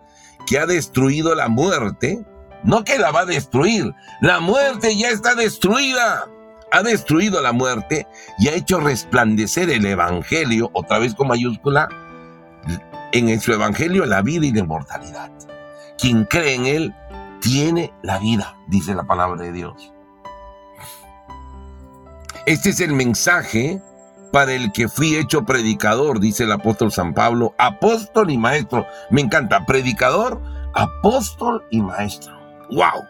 que 0.48 0.60
ha 0.60 0.66
destruido 0.66 1.36
la 1.36 1.48
muerte. 1.48 2.24
No 2.64 2.84
que 2.84 3.00
la 3.00 3.10
va 3.10 3.22
a 3.22 3.26
destruir, 3.26 3.96
la 4.22 4.40
muerte 4.40 4.96
ya 4.96 5.10
está 5.10 5.34
destruida. 5.34 6.28
Ha 6.72 6.84
destruido 6.84 7.42
la 7.42 7.54
muerte 7.54 8.08
y 8.38 8.50
ha 8.50 8.54
hecho 8.54 8.80
resplandecer 8.80 9.70
el 9.72 9.86
Evangelio, 9.86 10.70
otra 10.74 11.00
vez 11.00 11.16
con 11.16 11.28
mayúscula, 11.28 11.90
en 13.12 13.42
su 13.42 13.52
Evangelio 13.52 14.06
la 14.06 14.22
vida 14.22 14.46
y 14.46 14.52
la 14.52 14.60
inmortalidad. 14.60 15.32
Quien 15.98 16.26
cree 16.26 16.54
en 16.54 16.66
Él 16.68 16.96
tiene 17.42 17.92
la 18.04 18.20
vida, 18.20 18.56
dice 18.68 18.94
la 18.94 19.04
palabra 19.04 19.42
de 19.42 19.52
Dios. 19.52 19.92
Este 22.46 22.70
es 22.70 22.80
el 22.80 22.94
mensaje 22.94 23.82
para 24.32 24.54
el 24.54 24.72
que 24.72 24.88
fui 24.88 25.16
hecho 25.16 25.46
predicador, 25.46 26.20
dice 26.20 26.44
el 26.44 26.52
apóstol 26.52 26.92
San 26.92 27.14
Pablo, 27.14 27.54
apóstol 27.58 28.32
y 28.32 28.38
maestro. 28.38 28.86
Me 29.10 29.22
encanta, 29.22 29.66
predicador, 29.66 30.42
apóstol 30.74 31.64
y 31.70 31.82
maestro. 31.82 32.34
¡Wow! 32.70 33.06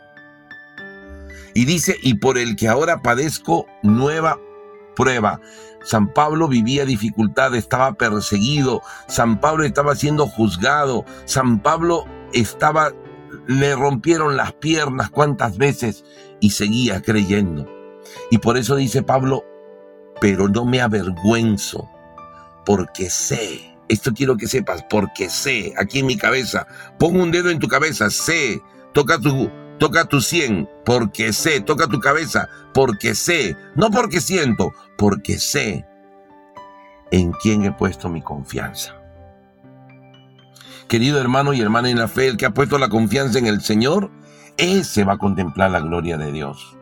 Y 1.53 1.65
dice, 1.65 1.95
y 2.01 2.15
por 2.15 2.37
el 2.37 2.55
que 2.55 2.67
ahora 2.67 3.01
padezco 3.01 3.67
nueva 3.83 4.39
prueba. 4.95 5.39
San 5.83 6.13
Pablo 6.13 6.47
vivía 6.47 6.85
dificultad, 6.85 7.55
estaba 7.55 7.93
perseguido, 7.93 8.81
San 9.07 9.39
Pablo 9.39 9.63
estaba 9.63 9.95
siendo 9.95 10.27
juzgado, 10.27 11.05
San 11.25 11.59
Pablo 11.59 12.05
estaba, 12.33 12.91
le 13.47 13.75
rompieron 13.75 14.37
las 14.37 14.53
piernas 14.53 15.09
cuántas 15.09 15.57
veces 15.57 16.05
y 16.39 16.51
seguía 16.51 17.01
creyendo. 17.01 17.67
Y 18.29 18.37
por 18.37 18.57
eso 18.57 18.75
dice 18.75 19.01
Pablo, 19.01 19.43
pero 20.21 20.47
no 20.47 20.65
me 20.65 20.79
avergüenzo, 20.79 21.89
porque 22.63 23.09
sé, 23.09 23.75
esto 23.89 24.13
quiero 24.13 24.37
que 24.37 24.47
sepas, 24.47 24.85
porque 24.87 25.31
sé, 25.31 25.73
aquí 25.77 25.99
en 25.99 26.05
mi 26.05 26.15
cabeza, 26.15 26.67
pongo 26.99 27.23
un 27.23 27.31
dedo 27.31 27.49
en 27.49 27.57
tu 27.57 27.67
cabeza, 27.67 28.11
sé, 28.11 28.61
toca 28.93 29.19
tu, 29.19 29.49
toca 29.79 30.05
tu 30.05 30.21
cien, 30.21 30.69
porque 30.85 31.33
sé, 31.33 31.59
toca 31.59 31.87
tu 31.87 31.99
cabeza, 31.99 32.47
porque 32.71 33.15
sé, 33.15 33.57
no 33.75 33.89
porque 33.89 34.21
siento, 34.21 34.71
porque 34.95 35.39
sé 35.39 35.87
en 37.09 37.31
quién 37.31 37.65
he 37.65 37.71
puesto 37.71 38.07
mi 38.07 38.21
confianza. 38.21 38.95
Querido 40.87 41.19
hermano 41.19 41.53
y 41.53 41.61
hermana 41.61 41.89
en 41.89 41.97
la 41.97 42.07
fe, 42.07 42.27
el 42.27 42.37
que 42.37 42.45
ha 42.45 42.53
puesto 42.53 42.77
la 42.77 42.89
confianza 42.89 43.39
en 43.39 43.47
el 43.47 43.61
Señor, 43.61 44.11
ese 44.57 45.03
va 45.03 45.13
a 45.13 45.17
contemplar 45.17 45.71
la 45.71 45.79
gloria 45.79 46.17
de 46.17 46.31
Dios. 46.31 46.77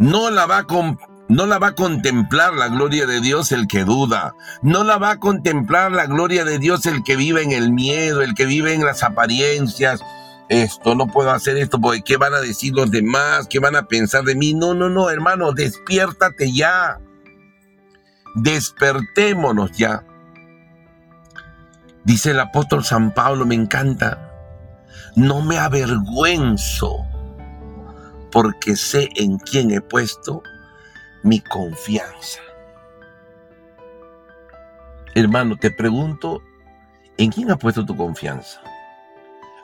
No 0.00 0.30
la 0.30 0.46
va 0.46 0.60
a 0.60 0.66
no 1.28 1.44
la 1.44 1.58
va 1.58 1.68
a 1.68 1.74
contemplar 1.74 2.54
la 2.54 2.68
gloria 2.68 3.04
de 3.06 3.20
Dios 3.20 3.52
el 3.52 3.68
que 3.68 3.84
duda. 3.84 4.34
No 4.62 4.82
la 4.82 4.96
va 4.96 5.10
a 5.10 5.20
contemplar 5.20 5.92
la 5.92 6.06
gloria 6.06 6.46
de 6.46 6.58
Dios 6.58 6.86
el 6.86 7.04
que 7.04 7.16
vive 7.16 7.42
en 7.42 7.52
el 7.52 7.70
miedo, 7.70 8.22
el 8.22 8.34
que 8.34 8.46
vive 8.46 8.72
en 8.72 8.82
las 8.82 9.02
apariencias. 9.02 10.00
Esto, 10.48 10.94
no 10.94 11.06
puedo 11.06 11.30
hacer 11.30 11.58
esto 11.58 11.78
porque 11.78 12.00
¿qué 12.00 12.16
van 12.16 12.32
a 12.32 12.40
decir 12.40 12.72
los 12.74 12.90
demás? 12.90 13.46
¿Qué 13.46 13.58
van 13.58 13.76
a 13.76 13.88
pensar 13.88 14.24
de 14.24 14.34
mí? 14.34 14.54
No, 14.54 14.72
no, 14.72 14.88
no, 14.88 15.10
hermano, 15.10 15.52
despiértate 15.52 16.50
ya. 16.50 16.98
Despertémonos 18.36 19.72
ya. 19.72 20.02
Dice 22.04 22.30
el 22.30 22.40
apóstol 22.40 22.84
San 22.84 23.12
Pablo, 23.12 23.44
me 23.44 23.54
encanta. 23.54 24.32
No 25.14 25.42
me 25.42 25.58
avergüenzo 25.58 27.09
porque 28.30 28.76
sé 28.76 29.08
en 29.16 29.38
quién 29.38 29.70
he 29.70 29.80
puesto 29.80 30.42
mi 31.22 31.40
confianza. 31.40 32.40
Hermano, 35.14 35.56
te 35.56 35.70
pregunto, 35.70 36.42
¿en 37.18 37.30
quién 37.30 37.50
has 37.50 37.58
puesto 37.58 37.84
tu 37.84 37.96
confianza? 37.96 38.60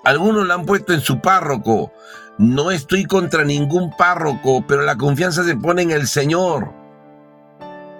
Algunos 0.05 0.47
la 0.47 0.55
han 0.55 0.67
puesto 0.67 0.93
en 0.93 1.01
su 1.01 1.21
párroco. 1.21 1.93
No 2.39 2.71
estoy 2.71 3.07
contra 3.07 3.45
ningún 3.45 3.91
párroco, 3.97 4.65
pero 4.67 4.83
la 4.83 4.97
confianza 4.97 5.45
se 5.45 5.57
pone 5.57 5.83
en 5.83 5.91
el 5.91 6.07
Señor. 6.07 6.73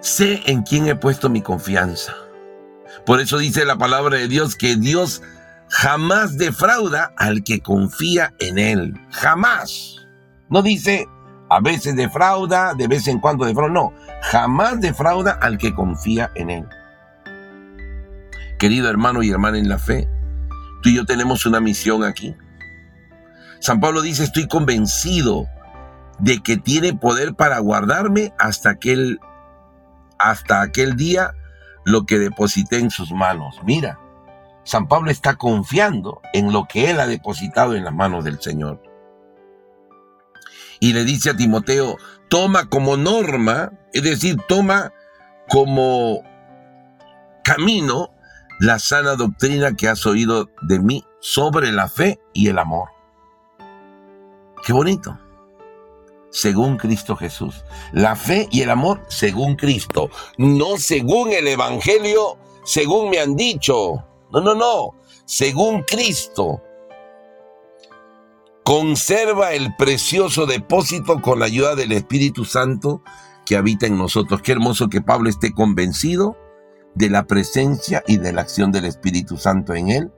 Sé 0.01 0.43
en 0.47 0.63
quién 0.63 0.87
he 0.87 0.95
puesto 0.95 1.29
mi 1.29 1.43
confianza. 1.43 2.15
Por 3.05 3.21
eso 3.21 3.39
dice 3.39 3.65
la 3.65 3.77
palabra 3.77 4.19
de 4.19 4.29
Dios 4.29 4.57
que 4.57 4.77
Dios 4.77 5.23
jamás 5.69 6.39
defrauda 6.39 7.13
al 7.17 7.43
que 7.43 7.61
confía 7.61 8.35
en 8.39 8.59
Él. 8.59 8.95
Jamás. 9.11 10.06
No 10.49 10.63
dice 10.63 11.09
a 11.49 11.61
veces 11.61 11.95
defrauda, 11.95 12.75
de 12.75 12.89
vez 12.89 13.07
en 13.09 13.21
cuando 13.21 13.45
defrauda. 13.45 13.73
No, 13.73 13.93
jamás 14.23 14.81
defrauda 14.81 15.39
al 15.41 15.59
que 15.59 15.75
confía 15.75 16.31
en 16.35 16.51
Él. 16.51 16.69
Querido 18.59 18.89
hermano 18.89 19.23
y 19.23 19.31
hermana 19.31 19.59
en 19.59 19.69
la 19.69 19.79
fe, 19.79 20.09
tú 20.83 20.89
y 20.89 20.97
yo 20.97 21.05
tenemos 21.05 21.47
una 21.47 21.61
misión 21.61 22.05
aquí. 22.05 22.35
San 23.61 23.81
Pablo 23.81 24.03
dice, 24.03 24.25
estoy 24.25 24.49
convencido 24.49 25.47
de 26.19 26.43
que 26.43 26.57
tiene 26.57 26.95
poder 26.95 27.35
para 27.35 27.59
guardarme 27.59 28.33
hasta 28.39 28.71
aquel, 28.71 29.21
hasta 30.19 30.63
aquel 30.63 30.97
día 30.97 31.33
lo 31.85 32.07
que 32.07 32.19
deposité 32.19 32.79
en 32.79 32.91
sus 32.91 33.13
manos. 33.13 33.61
Mira, 33.65 33.99
San 34.65 34.89
Pablo 34.89 35.11
está 35.11 35.37
confiando 35.37 36.21
en 36.33 36.53
lo 36.53 36.67
que 36.67 36.91
él 36.91 36.99
ha 36.99 37.07
depositado 37.07 37.75
en 37.75 37.85
las 37.85 37.95
manos 37.95 38.25
del 38.25 38.41
Señor 38.41 38.83
y 40.81 40.93
le 40.93 41.05
dice 41.05 41.31
a 41.31 41.37
Timoteo, 41.37 41.97
toma 42.29 42.69
como 42.69 42.97
norma, 42.97 43.73
es 43.93 44.03
decir, 44.03 44.37
toma 44.49 44.93
como 45.49 46.23
camino 47.45 48.11
la 48.59 48.79
sana 48.79 49.15
doctrina 49.17 49.75
que 49.77 49.89
has 49.89 50.07
oído 50.07 50.51
de 50.63 50.79
mí 50.79 51.05
sobre 51.21 51.73
la 51.73 51.89
fe 51.89 52.21
y 52.33 52.49
el 52.49 52.59
amor. 52.59 52.89
Qué 54.65 54.73
bonito. 54.73 55.19
Según 56.31 56.77
Cristo 56.77 57.17
Jesús. 57.17 57.65
La 57.93 58.17
fe 58.17 58.49
y 58.51 58.63
el 58.63 58.71
amor 58.71 59.05
según 59.09 59.57
Cristo. 59.57 60.11
No 60.39 60.77
según 60.77 61.33
el 61.33 61.47
Evangelio, 61.47 62.39
según 62.65 63.11
me 63.11 63.21
han 63.21 63.37
dicho. 63.37 64.05
No, 64.33 64.41
no, 64.41 64.55
no. 64.55 64.91
Según 65.25 65.83
Cristo. 65.83 66.63
Conserva 68.67 69.53
el 69.53 69.77
precioso 69.77 70.45
depósito 70.45 71.23
con 71.23 71.39
la 71.39 71.47
ayuda 71.47 71.77
del 71.77 71.93
Espíritu 71.93 72.45
Santo 72.45 73.01
que 73.45 73.57
habita 73.57 73.87
en 73.87 73.97
nosotros. 73.97 74.43
Qué 74.43 74.51
hermoso 74.51 74.89
que 74.89 75.01
Pablo 75.01 75.29
esté 75.31 75.53
convencido 75.53 76.37
de 76.97 77.09
la 77.09 77.29
presencia 77.29 78.03
y 78.09 78.17
de 78.17 78.33
la 78.33 78.41
acción 78.41 78.73
del 78.73 78.87
Espíritu 78.87 79.37
Santo 79.37 79.73
en 79.73 79.91
él, 79.91 80.13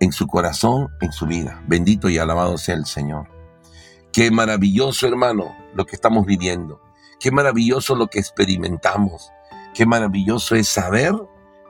en 0.00 0.12
su 0.12 0.26
corazón, 0.26 0.88
en 1.00 1.12
su 1.12 1.24
vida. 1.24 1.64
Bendito 1.66 2.10
y 2.10 2.18
alabado 2.18 2.58
sea 2.58 2.74
el 2.74 2.84
Señor. 2.84 3.26
Qué 4.12 4.30
maravilloso, 4.30 5.06
hermano, 5.06 5.56
lo 5.74 5.86
que 5.86 5.96
estamos 5.96 6.26
viviendo. 6.26 6.82
Qué 7.18 7.30
maravilloso 7.30 7.94
lo 7.94 8.08
que 8.08 8.18
experimentamos. 8.18 9.30
Qué 9.72 9.86
maravilloso 9.86 10.56
es 10.56 10.68
saber 10.68 11.14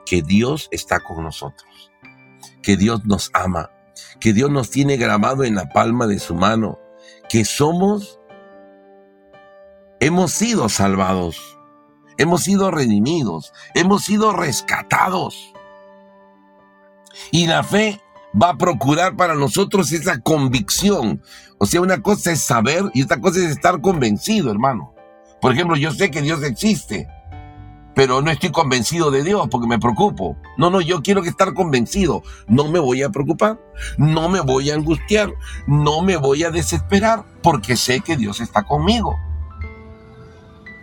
que 0.05 0.21
Dios 0.21 0.67
está 0.69 0.99
con 0.99 1.23
nosotros, 1.23 1.93
que 2.61 2.75
Dios 2.75 3.05
nos 3.05 3.29
ama, 3.33 3.71
que 4.19 4.33
Dios 4.33 4.49
nos 4.51 4.69
tiene 4.69 4.97
grabado 4.97 5.43
en 5.43 5.55
la 5.55 5.69
palma 5.69 6.07
de 6.07 6.19
su 6.19 6.35
mano, 6.35 6.79
que 7.29 7.45
somos, 7.45 8.19
hemos 9.99 10.31
sido 10.31 10.69
salvados, 10.69 11.57
hemos 12.17 12.43
sido 12.43 12.71
redimidos, 12.71 13.53
hemos 13.73 14.03
sido 14.03 14.33
rescatados. 14.33 15.53
Y 17.31 17.47
la 17.47 17.63
fe 17.63 18.01
va 18.39 18.49
a 18.49 18.57
procurar 18.57 19.15
para 19.15 19.35
nosotros 19.35 19.91
esa 19.91 20.19
convicción. 20.19 21.21
O 21.57 21.65
sea, 21.65 21.81
una 21.81 22.01
cosa 22.01 22.31
es 22.31 22.43
saber 22.43 22.83
y 22.93 23.03
otra 23.03 23.19
cosa 23.19 23.39
es 23.39 23.45
estar 23.45 23.81
convencido, 23.81 24.51
hermano. 24.51 24.93
Por 25.41 25.53
ejemplo, 25.53 25.75
yo 25.75 25.91
sé 25.91 26.11
que 26.11 26.21
Dios 26.21 26.43
existe, 26.43 27.07
pero 27.97 28.21
no 28.21 28.29
estoy 28.29 28.51
convencido 28.51 29.09
de 29.09 29.23
Dios 29.23 29.47
porque 29.49 29.65
me 29.65 29.79
preocupo. 29.79 30.37
No, 30.55 30.69
no, 30.69 30.81
yo 30.81 31.01
quiero 31.01 31.23
que 31.23 31.29
estar 31.29 31.55
convencido. 31.55 32.21
No 32.47 32.67
me 32.67 32.77
voy 32.77 33.01
a 33.01 33.09
preocupar, 33.09 33.59
no 33.97 34.29
me 34.29 34.39
voy 34.39 34.69
a 34.69 34.75
angustiar, 34.75 35.33
no 35.65 36.03
me 36.03 36.15
voy 36.15 36.43
a 36.43 36.51
desesperar 36.51 37.25
porque 37.41 37.75
sé 37.75 38.01
que 38.01 38.15
Dios 38.15 38.39
está 38.39 38.61
conmigo. 38.61 39.17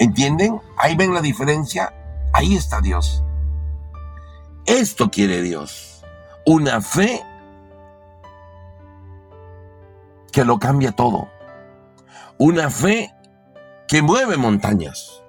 ¿Entienden? 0.00 0.60
Ahí 0.76 0.96
ven 0.96 1.14
la 1.14 1.20
diferencia. 1.20 1.94
Ahí 2.32 2.56
está 2.56 2.80
Dios. 2.80 3.22
Esto 4.66 5.08
quiere 5.08 5.40
Dios. 5.40 6.02
Una 6.44 6.80
fe 6.80 7.22
que 10.32 10.44
lo 10.44 10.58
cambia 10.58 10.90
todo. 10.90 11.28
Una 12.38 12.70
fe 12.70 13.14
que 13.86 14.02
mueve 14.02 14.36
montañas. 14.36 15.23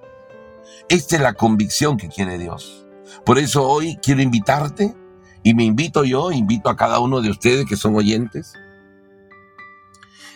Esta 0.89 1.15
es 1.15 1.21
la 1.21 1.33
convicción 1.33 1.97
que 1.97 2.09
quiere 2.09 2.37
Dios. 2.37 2.85
Por 3.25 3.39
eso 3.39 3.67
hoy 3.67 3.97
quiero 4.01 4.21
invitarte 4.21 4.95
y 5.41 5.53
me 5.53 5.63
invito 5.63 6.03
yo, 6.03 6.31
invito 6.31 6.69
a 6.69 6.75
cada 6.75 6.99
uno 6.99 7.21
de 7.21 7.31
ustedes 7.31 7.65
que 7.65 7.75
son 7.75 7.95
oyentes, 7.95 8.53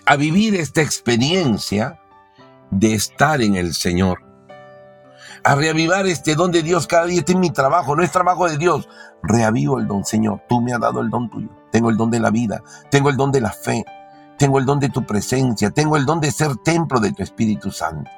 a 0.06 0.16
vivir 0.16 0.56
esta 0.56 0.82
experiencia 0.82 2.00
de 2.72 2.94
estar 2.94 3.42
en 3.42 3.56
el 3.56 3.74
Señor. 3.74 4.24
A 5.44 5.56
reavivar 5.56 6.08
este 6.08 6.36
don 6.36 6.52
de 6.52 6.64
Dios 6.64 6.88
cada 6.88 7.06
día. 7.06 7.20
Este 7.20 7.32
es 7.34 7.38
mi 7.40 7.52
trabajo, 7.52 7.96
no 7.96 8.04
es 8.04 8.12
trabajo 8.12 8.50
de 8.50 8.58
Dios. 8.58 8.90
Reavivo 9.24 9.80
el 9.80 9.88
don, 9.88 10.04
Señor. 10.04 10.42
Tú 10.50 10.62
me 10.62 10.74
has 10.74 10.80
dado 10.80 11.02
el 11.02 11.10
don 11.10 11.30
tuyo. 11.30 11.50
Tengo 11.72 11.90
el 11.90 11.98
don 11.98 12.10
de 12.10 12.20
la 12.20 12.32
vida, 12.32 12.64
tengo 12.90 13.10
el 13.10 13.18
don 13.18 13.32
de 13.32 13.42
la 13.42 13.52
fe, 13.52 13.86
tengo 14.38 14.58
el 14.58 14.66
don 14.66 14.80
de 14.80 14.90
tu 14.90 15.06
presencia, 15.06 15.70
tengo 15.70 15.98
el 15.98 16.06
don 16.06 16.20
de 16.20 16.32
ser 16.32 16.56
templo 16.58 17.00
de 17.00 17.12
tu 17.12 17.22
Espíritu 17.22 17.72
Santo. 17.72 18.10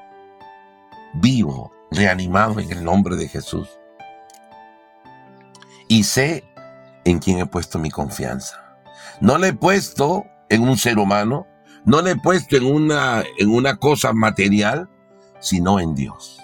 Vivo, 1.13 1.71
reanimado 1.91 2.59
en 2.59 2.71
el 2.71 2.83
nombre 2.83 3.15
de 3.15 3.27
Jesús. 3.27 3.69
Y 5.87 6.05
sé 6.05 6.45
en 7.03 7.19
quien 7.19 7.39
he 7.39 7.45
puesto 7.45 7.77
mi 7.77 7.91
confianza. 7.91 8.57
No 9.19 9.37
le 9.37 9.49
he 9.49 9.53
puesto 9.53 10.25
en 10.49 10.63
un 10.63 10.77
ser 10.77 10.97
humano, 10.97 11.47
no 11.85 12.01
le 12.01 12.11
he 12.11 12.15
puesto 12.15 12.55
en 12.55 12.65
una, 12.65 13.23
en 13.37 13.49
una 13.49 13.77
cosa 13.77 14.13
material, 14.13 14.89
sino 15.39 15.79
en 15.79 15.93
Dios. 15.93 16.37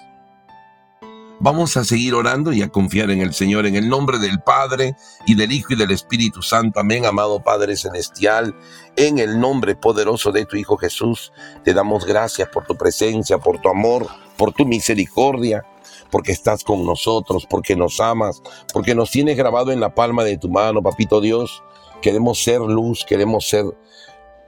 Vamos 1.40 1.76
a 1.76 1.84
seguir 1.84 2.14
orando 2.14 2.52
y 2.52 2.62
a 2.62 2.68
confiar 2.68 3.12
en 3.12 3.20
el 3.20 3.32
Señor, 3.32 3.64
en 3.66 3.76
el 3.76 3.88
nombre 3.88 4.18
del 4.18 4.40
Padre 4.40 4.96
y 5.24 5.36
del 5.36 5.52
Hijo 5.52 5.72
y 5.72 5.76
del 5.76 5.92
Espíritu 5.92 6.42
Santo. 6.42 6.80
Amén, 6.80 7.06
amado 7.06 7.40
Padre 7.40 7.76
Celestial, 7.76 8.56
en 8.96 9.20
el 9.20 9.38
nombre 9.38 9.76
poderoso 9.76 10.32
de 10.32 10.46
tu 10.46 10.56
Hijo 10.56 10.76
Jesús. 10.76 11.32
Te 11.62 11.74
damos 11.74 12.04
gracias 12.04 12.48
por 12.48 12.66
tu 12.66 12.76
presencia, 12.76 13.38
por 13.38 13.60
tu 13.60 13.68
amor, 13.68 14.08
por 14.38 14.52
tu 14.52 14.64
misericordia 14.64 15.64
porque 16.10 16.32
estás 16.32 16.64
con 16.64 16.86
nosotros, 16.86 17.46
porque 17.48 17.76
nos 17.76 18.00
amas, 18.00 18.42
porque 18.72 18.94
nos 18.94 19.10
tienes 19.10 19.36
grabado 19.36 19.72
en 19.72 19.80
la 19.80 19.94
palma 19.94 20.24
de 20.24 20.38
tu 20.38 20.48
mano, 20.48 20.82
papito 20.82 21.20
Dios. 21.20 21.62
Queremos 22.00 22.42
ser 22.42 22.60
luz, 22.60 23.04
queremos 23.06 23.46
ser 23.46 23.66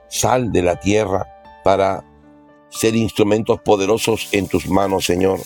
sal 0.09 0.53
de 0.53 0.62
la 0.62 0.78
tierra 0.78 1.26
para 1.64 2.05
ser 2.70 2.97
instrumentos 2.97 3.61
poderosos 3.61 4.28
en 4.32 4.49
tus 4.49 4.68
manos, 4.68 5.05
Señor. 5.05 5.41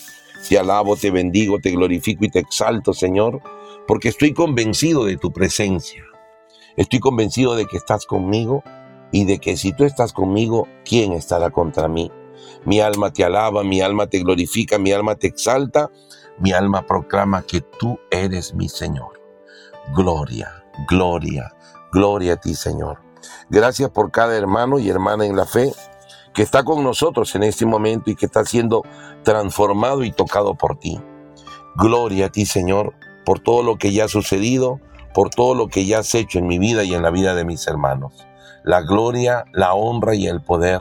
Te 0.49 0.59
alabo, 0.59 0.97
te 0.97 1.11
bendigo, 1.11 1.59
te 1.59 1.71
glorifico 1.71 2.25
y 2.25 2.31
te 2.31 2.41
exalto, 2.41 2.93
Señor, 2.93 3.41
porque 3.89 4.09
estoy 4.09 4.35
convencido 4.35 5.05
de 5.05 5.17
tu 5.17 5.33
presencia. 5.33 6.05
Estoy 6.77 7.01
convencido 7.01 7.55
de 7.55 7.67
que 7.67 7.77
estás 7.77 8.05
conmigo 8.05 8.63
y 9.11 9.25
de 9.25 9.39
que 9.39 9.57
si 9.57 9.73
tú 9.73 9.85
estás 9.85 10.13
conmigo, 10.13 10.69
¿quién 10.85 11.13
estará 11.13 11.51
contra 11.51 11.89
mí? 11.89 12.11
Mi 12.65 12.81
alma 12.81 13.13
te 13.13 13.25
alaba, 13.25 13.63
mi 13.63 13.81
alma 13.81 14.07
te 14.07 14.21
glorifica, 14.21 14.79
mi 14.79 14.93
alma 14.93 15.17
te 15.17 15.27
exalta, 15.27 15.91
mi 16.39 16.53
alma 16.53 16.87
proclama 16.87 17.43
que 17.43 17.61
tú 17.61 17.99
eres 18.11 18.55
mi 18.55 18.69
Señor. 18.69 19.21
Gloria, 19.95 20.65
gloria, 20.89 21.55
gloria 21.93 22.35
a 22.35 22.37
ti, 22.37 22.55
Señor. 22.55 23.01
Gracias 23.51 23.91
por 23.91 24.11
cada 24.11 24.37
hermano 24.37 24.79
y 24.79 24.89
hermana 24.89 25.27
en 25.27 25.37
la 25.37 25.45
fe 25.45 25.73
que 26.33 26.43
está 26.43 26.65
con 26.65 26.83
nosotros 26.83 27.35
en 27.35 27.45
este 27.45 27.67
momento 27.67 28.11
y 28.11 28.17
que 28.17 28.27
está 28.27 28.45
siendo 28.45 28.83
transformado 29.23 30.03
y 30.03 30.11
tocado 30.11 30.55
por 30.55 30.79
ti. 30.79 31.01
Gloria 31.77 32.27
a 32.27 32.29
ti, 32.31 32.47
Señor, 32.47 32.95
por 33.25 33.41
todo 33.41 33.63
lo 33.63 33.77
que 33.77 33.93
ya 33.93 34.07
ha 34.07 34.09
sucedido, 34.09 34.81
por 35.13 35.31
todo 35.31 35.55
lo 35.55 35.69
que 35.69 35.85
ya 35.85 35.99
has 35.99 36.15
hecho 36.15 36.39
en 36.39 36.47
mi 36.47 36.59
vida 36.59 36.83
y 36.83 36.95
en 36.95 37.03
la 37.03 37.11
vida 37.11 37.35
de 37.35 37.45
mis 37.45 37.67
hermanos. 37.69 38.27
La 38.65 38.81
gloria, 38.81 39.45
la 39.53 39.75
honra 39.75 40.15
y 40.15 40.27
el 40.27 40.41
poder 40.43 40.81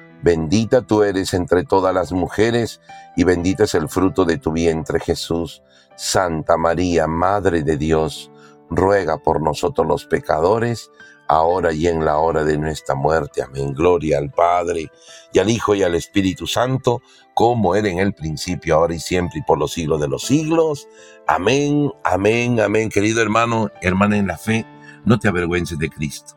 Bendita 0.21 0.81
tú 0.81 1.03
eres 1.03 1.33
entre 1.33 1.63
todas 1.63 1.93
las 1.93 2.11
mujeres, 2.11 2.79
y 3.15 3.23
bendito 3.23 3.63
es 3.63 3.73
el 3.73 3.89
fruto 3.89 4.25
de 4.25 4.37
tu 4.37 4.51
vientre 4.51 4.99
Jesús. 4.99 5.63
Santa 5.95 6.57
María, 6.57 7.07
Madre 7.07 7.63
de 7.63 7.77
Dios, 7.77 8.31
ruega 8.69 9.17
por 9.17 9.41
nosotros 9.41 9.87
los 9.87 10.05
pecadores, 10.05 10.91
ahora 11.27 11.73
y 11.73 11.87
en 11.87 12.05
la 12.05 12.17
hora 12.17 12.43
de 12.43 12.57
nuestra 12.57 12.93
muerte. 12.93 13.41
Amén. 13.41 13.73
Gloria 13.73 14.17
al 14.17 14.31
Padre, 14.31 14.91
y 15.33 15.39
al 15.39 15.49
Hijo, 15.49 15.75
y 15.75 15.83
al 15.83 15.95
Espíritu 15.95 16.45
Santo, 16.45 17.01
como 17.33 17.75
era 17.75 17.89
en 17.89 17.99
el 17.99 18.13
principio, 18.13 18.75
ahora 18.75 18.93
y 18.93 18.99
siempre, 18.99 19.39
y 19.39 19.43
por 19.43 19.57
los 19.57 19.73
siglos 19.73 19.99
de 20.01 20.07
los 20.07 20.23
siglos. 20.23 20.87
Amén, 21.27 21.91
amén, 22.03 22.59
amén. 22.59 22.89
Querido 22.89 23.21
hermano, 23.21 23.69
hermana 23.81 24.17
en 24.17 24.27
la 24.27 24.37
fe, 24.37 24.65
no 25.05 25.17
te 25.19 25.27
avergüences 25.27 25.79
de 25.79 25.89
Cristo. 25.89 26.35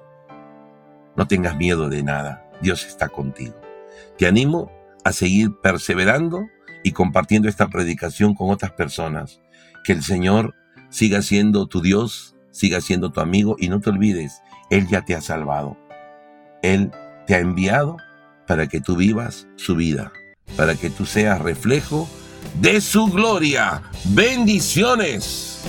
No 1.16 1.26
tengas 1.28 1.57
miedo 1.57 1.89
de 1.89 2.03
nada. 2.03 2.51
Dios 2.61 2.85
está 2.87 3.09
contigo. 3.09 3.64
Te 4.19 4.27
animo 4.27 4.71
a 5.05 5.12
seguir 5.12 5.53
perseverando 5.61 6.47
y 6.85 6.93
compartiendo 6.93 7.49
esta 7.49 7.69
predicación 7.69 8.35
con 8.35 8.51
otras 8.51 8.73
personas. 8.73 9.41
Que 9.85 9.93
el 9.93 10.03
Señor 10.03 10.55
siga 10.89 11.21
siendo 11.23 11.67
tu 11.67 11.83
Dios, 11.83 12.37
siga 12.51 12.81
siendo 12.81 13.11
tu 13.11 13.21
amigo 13.21 13.57
y 13.59 13.69
no 13.69 13.81
te 13.81 13.91
olvides, 13.91 14.41
Él 14.71 14.87
ya 14.87 15.05
te 15.05 15.15
ha 15.15 15.21
salvado. 15.21 15.77
Él 16.62 16.93
te 17.27 17.35
ha 17.35 17.41
enviado 17.41 17.97
para 18.47 18.69
que 18.69 18.81
tú 18.81 18.97
vivas 18.97 19.49
su 19.57 19.75
vida, 19.75 20.12
para 20.57 20.77
que 20.77 20.91
tú 20.91 21.07
seas 21.07 21.41
reflejo 21.41 22.09
de 22.61 22.81
su 22.81 23.07
gloria. 23.07 23.83
Bendiciones. 24.11 25.65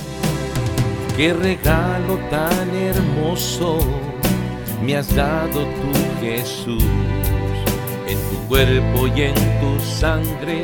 Qué 1.17 1.33
regalo 1.33 2.17
tan 2.29 2.69
hermoso 2.75 3.79
me 4.83 4.97
has 4.97 5.15
dado 5.15 5.63
tú, 5.63 6.21
Jesús 6.21 6.83
en 8.07 8.17
tu 8.29 8.37
cuerpo 8.47 9.07
y 9.07 9.21
en 9.23 9.33
tu 9.33 9.79
sangre, 9.83 10.63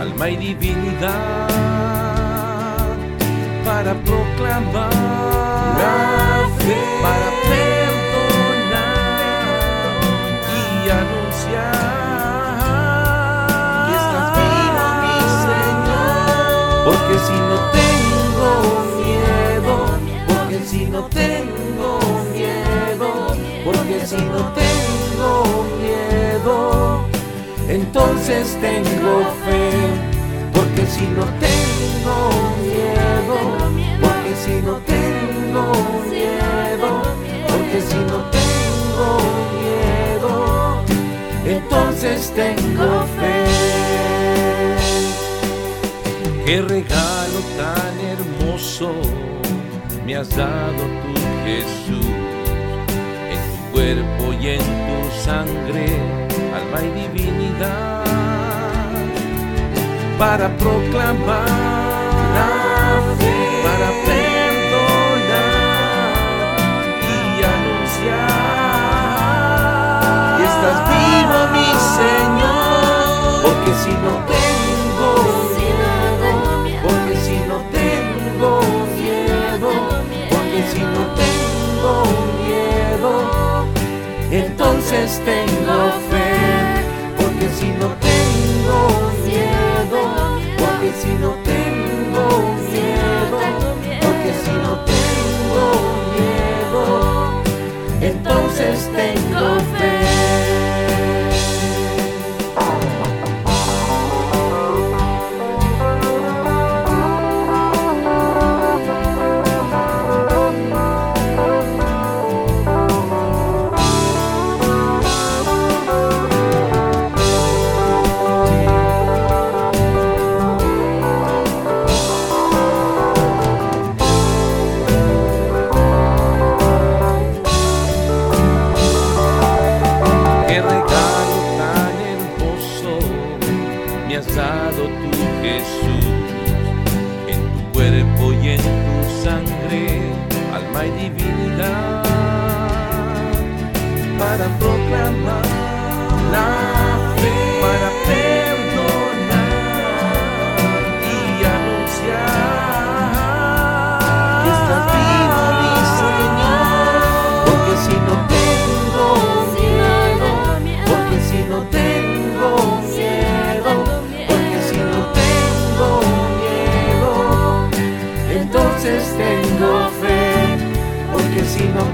alma 0.00 0.30
y 0.30 0.36
divinidad, 0.36 1.48
para 3.64 3.94
proclamar 3.94 4.90
la 5.78 6.48
fe, 6.58 6.76
para 7.02 7.28
perdonar 7.50 8.96
y 10.56 10.90
anunciar. 10.90 11.82
Que 13.86 13.94
estás 14.02 14.28
vivo, 14.38 14.84
mi 15.02 15.16
Señor, 15.46 16.84
porque 16.86 17.14
si 17.26 17.36
no 17.50 17.56
tengo 17.80 18.50
miedo, 19.04 19.74
porque 20.26 20.58
si 20.66 20.80
no 20.86 21.00
tengo 21.04 21.51
si 24.04 24.16
no 24.16 24.52
tengo 24.52 25.66
miedo 25.80 27.12
entonces 27.72 28.58
tengo 28.60 29.22
fe, 29.46 29.70
porque 30.52 30.84
si 30.86 31.06
no 31.06 31.24
tengo 31.40 32.30
miedo, 32.60 33.38
porque 34.00 34.34
si 34.44 34.60
no 34.60 34.76
tengo 34.78 35.72
miedo, 36.10 37.02
porque 37.48 37.80
si 37.80 37.96
no 37.96 38.18
tengo 38.30 39.08
miedo, 39.62 40.84
entonces 41.46 42.30
tengo 42.34 43.06
fe. 43.18 43.46
Qué 46.44 46.60
regalo 46.60 47.40
tan 47.56 47.94
hermoso 48.00 48.92
me 50.04 50.16
has 50.16 50.28
dado 50.36 50.82
tú, 51.02 51.20
Jesús, 51.46 52.31
cuerpo 53.82 54.32
y 54.40 54.48
en 54.48 54.60
tu 54.60 55.24
sangre 55.24 55.86
alma 56.54 56.78
y 56.82 57.08
divinidad, 57.18 58.04
para 60.18 60.56
proclamar 60.56 61.81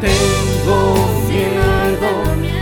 tengo 0.00 0.78
miedo, 1.28 2.10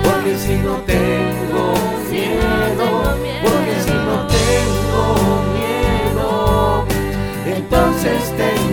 porque 0.04 0.36
si 0.38 0.54
no 0.56 0.76
tengo 0.78 1.74
miedo, 2.10 2.86
porque 3.42 3.80
si 3.84 3.92
no 3.92 4.26
tengo 4.26 5.02
miedo, 5.54 6.86
entonces 7.46 8.20
tengo 8.36 8.65